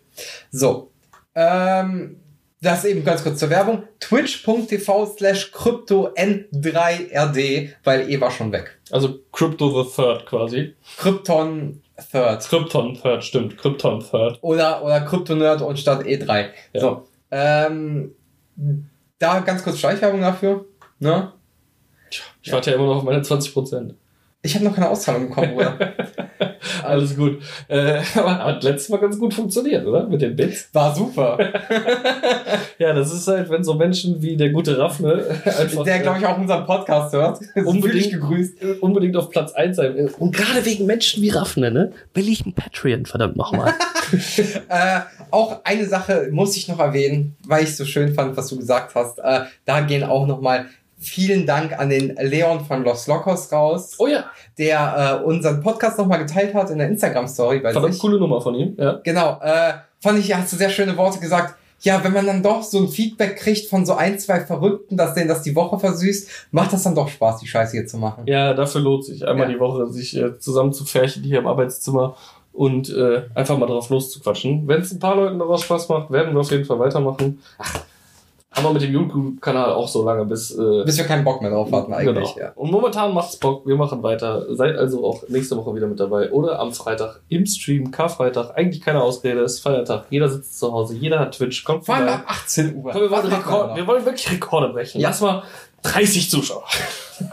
So. 0.52 0.90
Ähm, 1.36 2.18
das 2.64 2.86
eben 2.86 3.04
ganz 3.04 3.24
kurz 3.24 3.40
zur 3.40 3.50
Werbung. 3.50 3.84
Twitch.tv 4.00 5.16
slash 5.18 5.52
Krypto-N3RD, 5.52 7.70
weil 7.84 8.10
E 8.10 8.22
war 8.22 8.32
schon 8.32 8.52
weg. 8.52 8.80
Also 8.90 9.20
Crypto 9.32 9.84
the 9.84 9.90
Third 9.96 10.26
quasi. 10.26 10.74
Krypton 10.98 11.84
Third. 12.12 12.48
Krypton 12.48 13.00
Third, 13.00 13.24
stimmt. 13.24 13.56
Krypton 13.58 14.00
Third. 14.00 14.40
Oder, 14.42 14.84
oder 14.84 15.02
Kryptonerd 15.02 15.62
und 15.62 15.78
statt 15.78 16.04
E3. 16.04 16.48
Ja. 16.74 16.80
So. 16.80 17.08
Ähm, 17.32 18.16
da 19.20 19.40
ganz 19.40 19.64
kurz 19.64 19.80
Schleichwerbung 19.80 20.22
dafür. 20.22 20.66
Ne? 21.00 21.34
Ich 22.42 22.52
warte 22.52 22.72
ja 22.72 22.78
immer 22.78 22.88
noch 22.88 22.98
auf 22.98 23.04
meine 23.04 23.22
20%. 23.22 23.94
Ich 24.42 24.56
habe 24.56 24.66
noch 24.66 24.76
keine 24.76 24.90
Auszahlung 24.90 25.30
bekommen, 25.30 25.54
Bruder. 25.54 25.78
Alles 26.88 27.16
gut. 27.16 27.42
Äh, 27.68 28.02
aber 28.16 28.38
hat 28.40 28.64
letztes 28.64 28.90
Mal 28.90 28.98
ganz 28.98 29.18
gut 29.18 29.34
funktioniert, 29.34 29.86
oder? 29.86 30.08
Mit 30.08 30.22
den 30.22 30.36
Bits. 30.36 30.70
War 30.74 30.96
super. 30.96 31.38
Ja, 32.80 32.94
das 32.94 33.14
ist 33.14 33.28
halt, 33.28 33.50
wenn 33.50 33.64
so 33.64 33.76
Menschen 33.76 34.22
wie 34.22 34.36
der 34.36 34.50
gute 34.50 34.78
Raffne 34.78 35.26
einfach 35.46 35.84
Der, 35.84 36.00
glaube 36.00 36.20
ich, 36.20 36.26
auch 36.26 36.38
unseren 36.38 36.66
Podcast 36.66 37.14
hört. 37.14 37.40
Unbedingt. 37.56 38.12
Gegrüßt. 38.12 38.62
äh, 38.62 38.74
unbedingt 38.82 39.16
auf 39.16 39.30
Platz 39.30 39.54
1 39.54 39.76
sein. 39.76 40.10
Und 40.20 40.36
gerade 40.36 40.66
wegen 40.66 40.86
Menschen 40.86 41.22
wie 41.22 41.30
Raffne, 41.30 41.72
ne? 41.72 41.92
Will 42.14 42.28
ich 42.28 42.46
ein 42.46 42.54
Patreon, 42.54 43.06
verdammt 43.06 43.38
nochmal. 43.38 43.74
Äh, 44.70 45.02
auch 45.32 45.62
eine 45.64 45.86
Sache 45.86 46.30
muss 46.32 46.58
ich 46.58 46.68
noch 46.68 46.80
erwähnen, 46.80 47.36
weil 47.46 47.64
ich 47.64 47.70
es 47.70 47.78
so 47.78 47.86
schön 47.86 48.14
fand, 48.14 48.36
was 48.38 48.48
du 48.48 48.58
gesagt 48.58 48.96
hast. 48.96 49.20
Äh, 49.20 49.42
da 49.66 49.82
gehen 49.82 50.04
auch 50.04 50.28
nochmal 50.28 50.66
vielen 51.04 51.46
Dank 51.46 51.78
an 51.78 51.90
den 51.90 52.16
Leon 52.16 52.66
von 52.66 52.84
Los 52.84 53.08
Locos 53.08 53.52
raus, 53.52 53.96
oh 53.98 54.08
ja, 54.08 54.26
der 54.58 55.22
äh, 55.22 55.26
unseren 55.26 55.62
Podcast 55.62 55.98
nochmal 55.98 56.20
geteilt 56.20 56.54
hat 56.54 56.70
in 56.70 56.78
der 56.78 56.88
Instagram-Story 56.90 57.60
bei 57.60 57.72
verdammt 57.72 57.94
sich. 57.94 58.02
coole 58.02 58.18
Nummer 58.20 58.42
von 58.42 58.56
ihm, 58.56 58.76
ja. 58.78 59.00
Genau, 59.04 59.40
äh, 59.42 59.74
fand 60.02 60.20
ich, 60.20 60.34
hast 60.36 60.52
du 60.54 60.58
sehr 60.58 60.70
schöne 60.70 60.96
Worte 60.98 61.20
gesagt. 61.20 61.56
Ja, 61.82 62.02
wenn 62.02 62.14
man 62.14 62.26
dann 62.26 62.42
doch 62.42 62.64
so 62.64 62.78
ein 62.80 62.88
Feedback 62.88 63.36
kriegt 63.36 63.68
von 63.70 63.86
so 63.86 63.94
ein, 63.96 64.18
zwei 64.18 64.40
Verrückten, 64.40 64.96
dass 64.96 65.16
denen 65.16 65.28
das 65.28 65.42
die 65.42 65.54
Woche 65.54 65.78
versüßt, 65.80 66.48
macht 66.52 66.72
das 66.72 66.84
dann 66.84 66.96
doch 66.96 67.10
Spaß, 67.10 67.40
die 67.42 67.48
Scheiße 67.48 67.74
hier 67.76 67.86
zu 67.86 67.98
machen. 67.98 68.24
Ja, 68.26 68.54
dafür 68.54 68.80
lohnt 68.80 69.04
sich 69.04 69.28
einmal 69.28 69.48
Ja. 69.48 69.54
die 69.54 69.60
Woche, 69.60 69.88
sich 69.92 70.16
äh, 70.16 70.40
zusammen 70.40 70.72
zu 70.72 70.86
färchen 70.86 71.24
hier 71.24 71.40
im 71.40 71.48
Arbeitszimmer 71.48 72.16
und 72.54 72.90
äh, 72.90 73.24
einfach 73.36 73.58
mal 73.58 73.66
drauf 73.66 73.90
loszuquatschen. 73.90 74.66
Wenn 74.66 74.80
es 74.82 74.94
ein 74.94 75.00
paar 75.00 75.18
Leuten 75.18 75.40
daraus 75.40 75.64
Spaß 75.64 75.90
macht, 75.90 76.10
werden 76.10 76.34
wir 76.34 76.40
auf 76.40 76.52
jeden 76.52 76.64
Fall 76.64 76.80
weitermachen. 76.80 77.42
Ach, 77.58 77.82
haben 78.54 78.64
wir 78.64 78.74
mit 78.74 78.82
dem 78.84 78.94
YouTube-Kanal 78.94 79.72
auch 79.72 79.88
so 79.88 80.06
lange, 80.06 80.26
bis... 80.26 80.52
Äh, 80.52 80.84
Bis 80.86 80.98
wir 80.98 81.06
keinen 81.06 81.24
Bock 81.24 81.42
mehr 81.42 81.52
drauf 81.52 81.72
hatten 81.72 81.94
eigentlich. 81.94 82.36
genau. 82.36 82.46
Ja. 82.48 82.52
Und 82.56 82.72
momentan 82.72 83.14
macht's 83.14 83.36
Bock, 83.38 83.66
wir 83.66 83.76
machen 83.76 84.04
weiter. 84.04 84.46
Seid 84.56 84.78
also 84.78 85.06
auch 85.06 85.24
nächste 85.28 85.58
Woche 85.58 85.74
wieder 85.76 85.88
mit 85.88 86.00
dabei. 86.00 86.32
Oder 86.32 86.60
am 86.60 86.72
Freitag 86.72 87.22
im 87.30 87.46
Stream, 87.46 87.92
Karfreitag. 87.92 88.52
Eigentlich 88.56 88.82
keine 88.82 89.02
Ausrede, 89.02 89.42
ist 89.42 89.60
Feiertag. 89.62 90.06
Jeder 90.10 90.30
sitzt 90.30 90.60
zu 90.60 90.72
Hause, 90.72 90.96
jeder 90.96 91.20
hat 91.20 91.36
Twitch. 91.36 91.64
Kommt 91.64 91.86
Vor 91.86 91.96
allem 91.96 92.10
ab 92.10 92.26
18 92.28 92.76
Uhr. 92.76 92.92
Komm, 92.92 93.02
wir, 93.02 93.12
wollen 93.12 93.32
wir 93.32 93.38
Rekord, 93.38 93.70
noch? 93.70 93.76
wir 93.76 93.88
wollen 93.88 94.06
wirklich 94.06 94.32
Rekorde 94.32 94.70
brechen. 94.70 95.02
Ja. 95.02 95.10
Lass 95.10 95.22
mal 95.22 95.44
30 95.84 96.30
Zuschauer. 96.30 96.64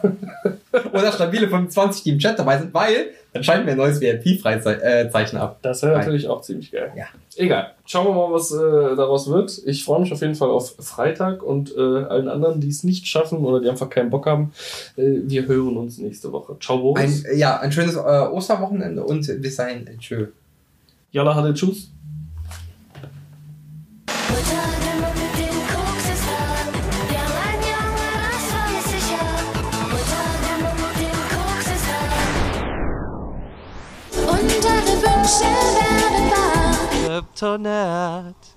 Oder 0.92 1.12
stabile 1.12 1.48
25, 1.48 2.04
die 2.04 2.10
im 2.10 2.18
Chat 2.18 2.38
dabei 2.38 2.58
sind, 2.58 2.72
weil 2.72 3.10
dann 3.32 3.44
schalten 3.44 3.66
wir 3.66 3.72
ein 3.72 3.78
neues 3.78 4.00
VIP-Freizeichen 4.00 5.38
ab. 5.38 5.58
Das 5.62 5.82
wäre 5.82 5.98
natürlich 5.98 6.28
auch 6.28 6.42
ziemlich 6.42 6.72
geil. 6.72 6.92
Ja. 6.96 7.06
Egal. 7.36 7.74
Schauen 7.86 8.06
wir 8.06 8.14
mal, 8.14 8.32
was 8.32 8.52
äh, 8.52 8.96
daraus 8.96 9.28
wird. 9.28 9.60
Ich 9.66 9.84
freue 9.84 10.00
mich 10.00 10.12
auf 10.12 10.20
jeden 10.20 10.34
Fall 10.34 10.50
auf 10.50 10.74
Freitag 10.78 11.42
und 11.42 11.74
äh, 11.76 11.80
allen 11.80 12.28
anderen, 12.28 12.60
die 12.60 12.68
es 12.68 12.82
nicht 12.82 13.06
schaffen 13.06 13.38
oder 13.38 13.60
die 13.60 13.68
einfach 13.68 13.88
keinen 13.88 14.10
Bock 14.10 14.26
haben. 14.26 14.52
Äh, 14.96 15.20
wir 15.24 15.46
hören 15.46 15.76
uns 15.76 15.98
nächste 15.98 16.32
Woche. 16.32 16.56
Ciao, 16.60 16.78
Boris. 16.78 17.24
Ein, 17.24 17.38
ja, 17.38 17.58
ein 17.60 17.70
schönes 17.70 17.94
äh, 17.94 17.98
Osterwochenende 17.98 19.04
und 19.04 19.26
bis 19.40 19.56
dahin, 19.56 19.86
äh, 19.86 19.96
tschö. 19.96 20.26
Jalla 21.12 21.34
hatte 21.34 21.54
Tschüss. 21.54 21.90
Da. 37.40 38.18
Und 38.26 38.49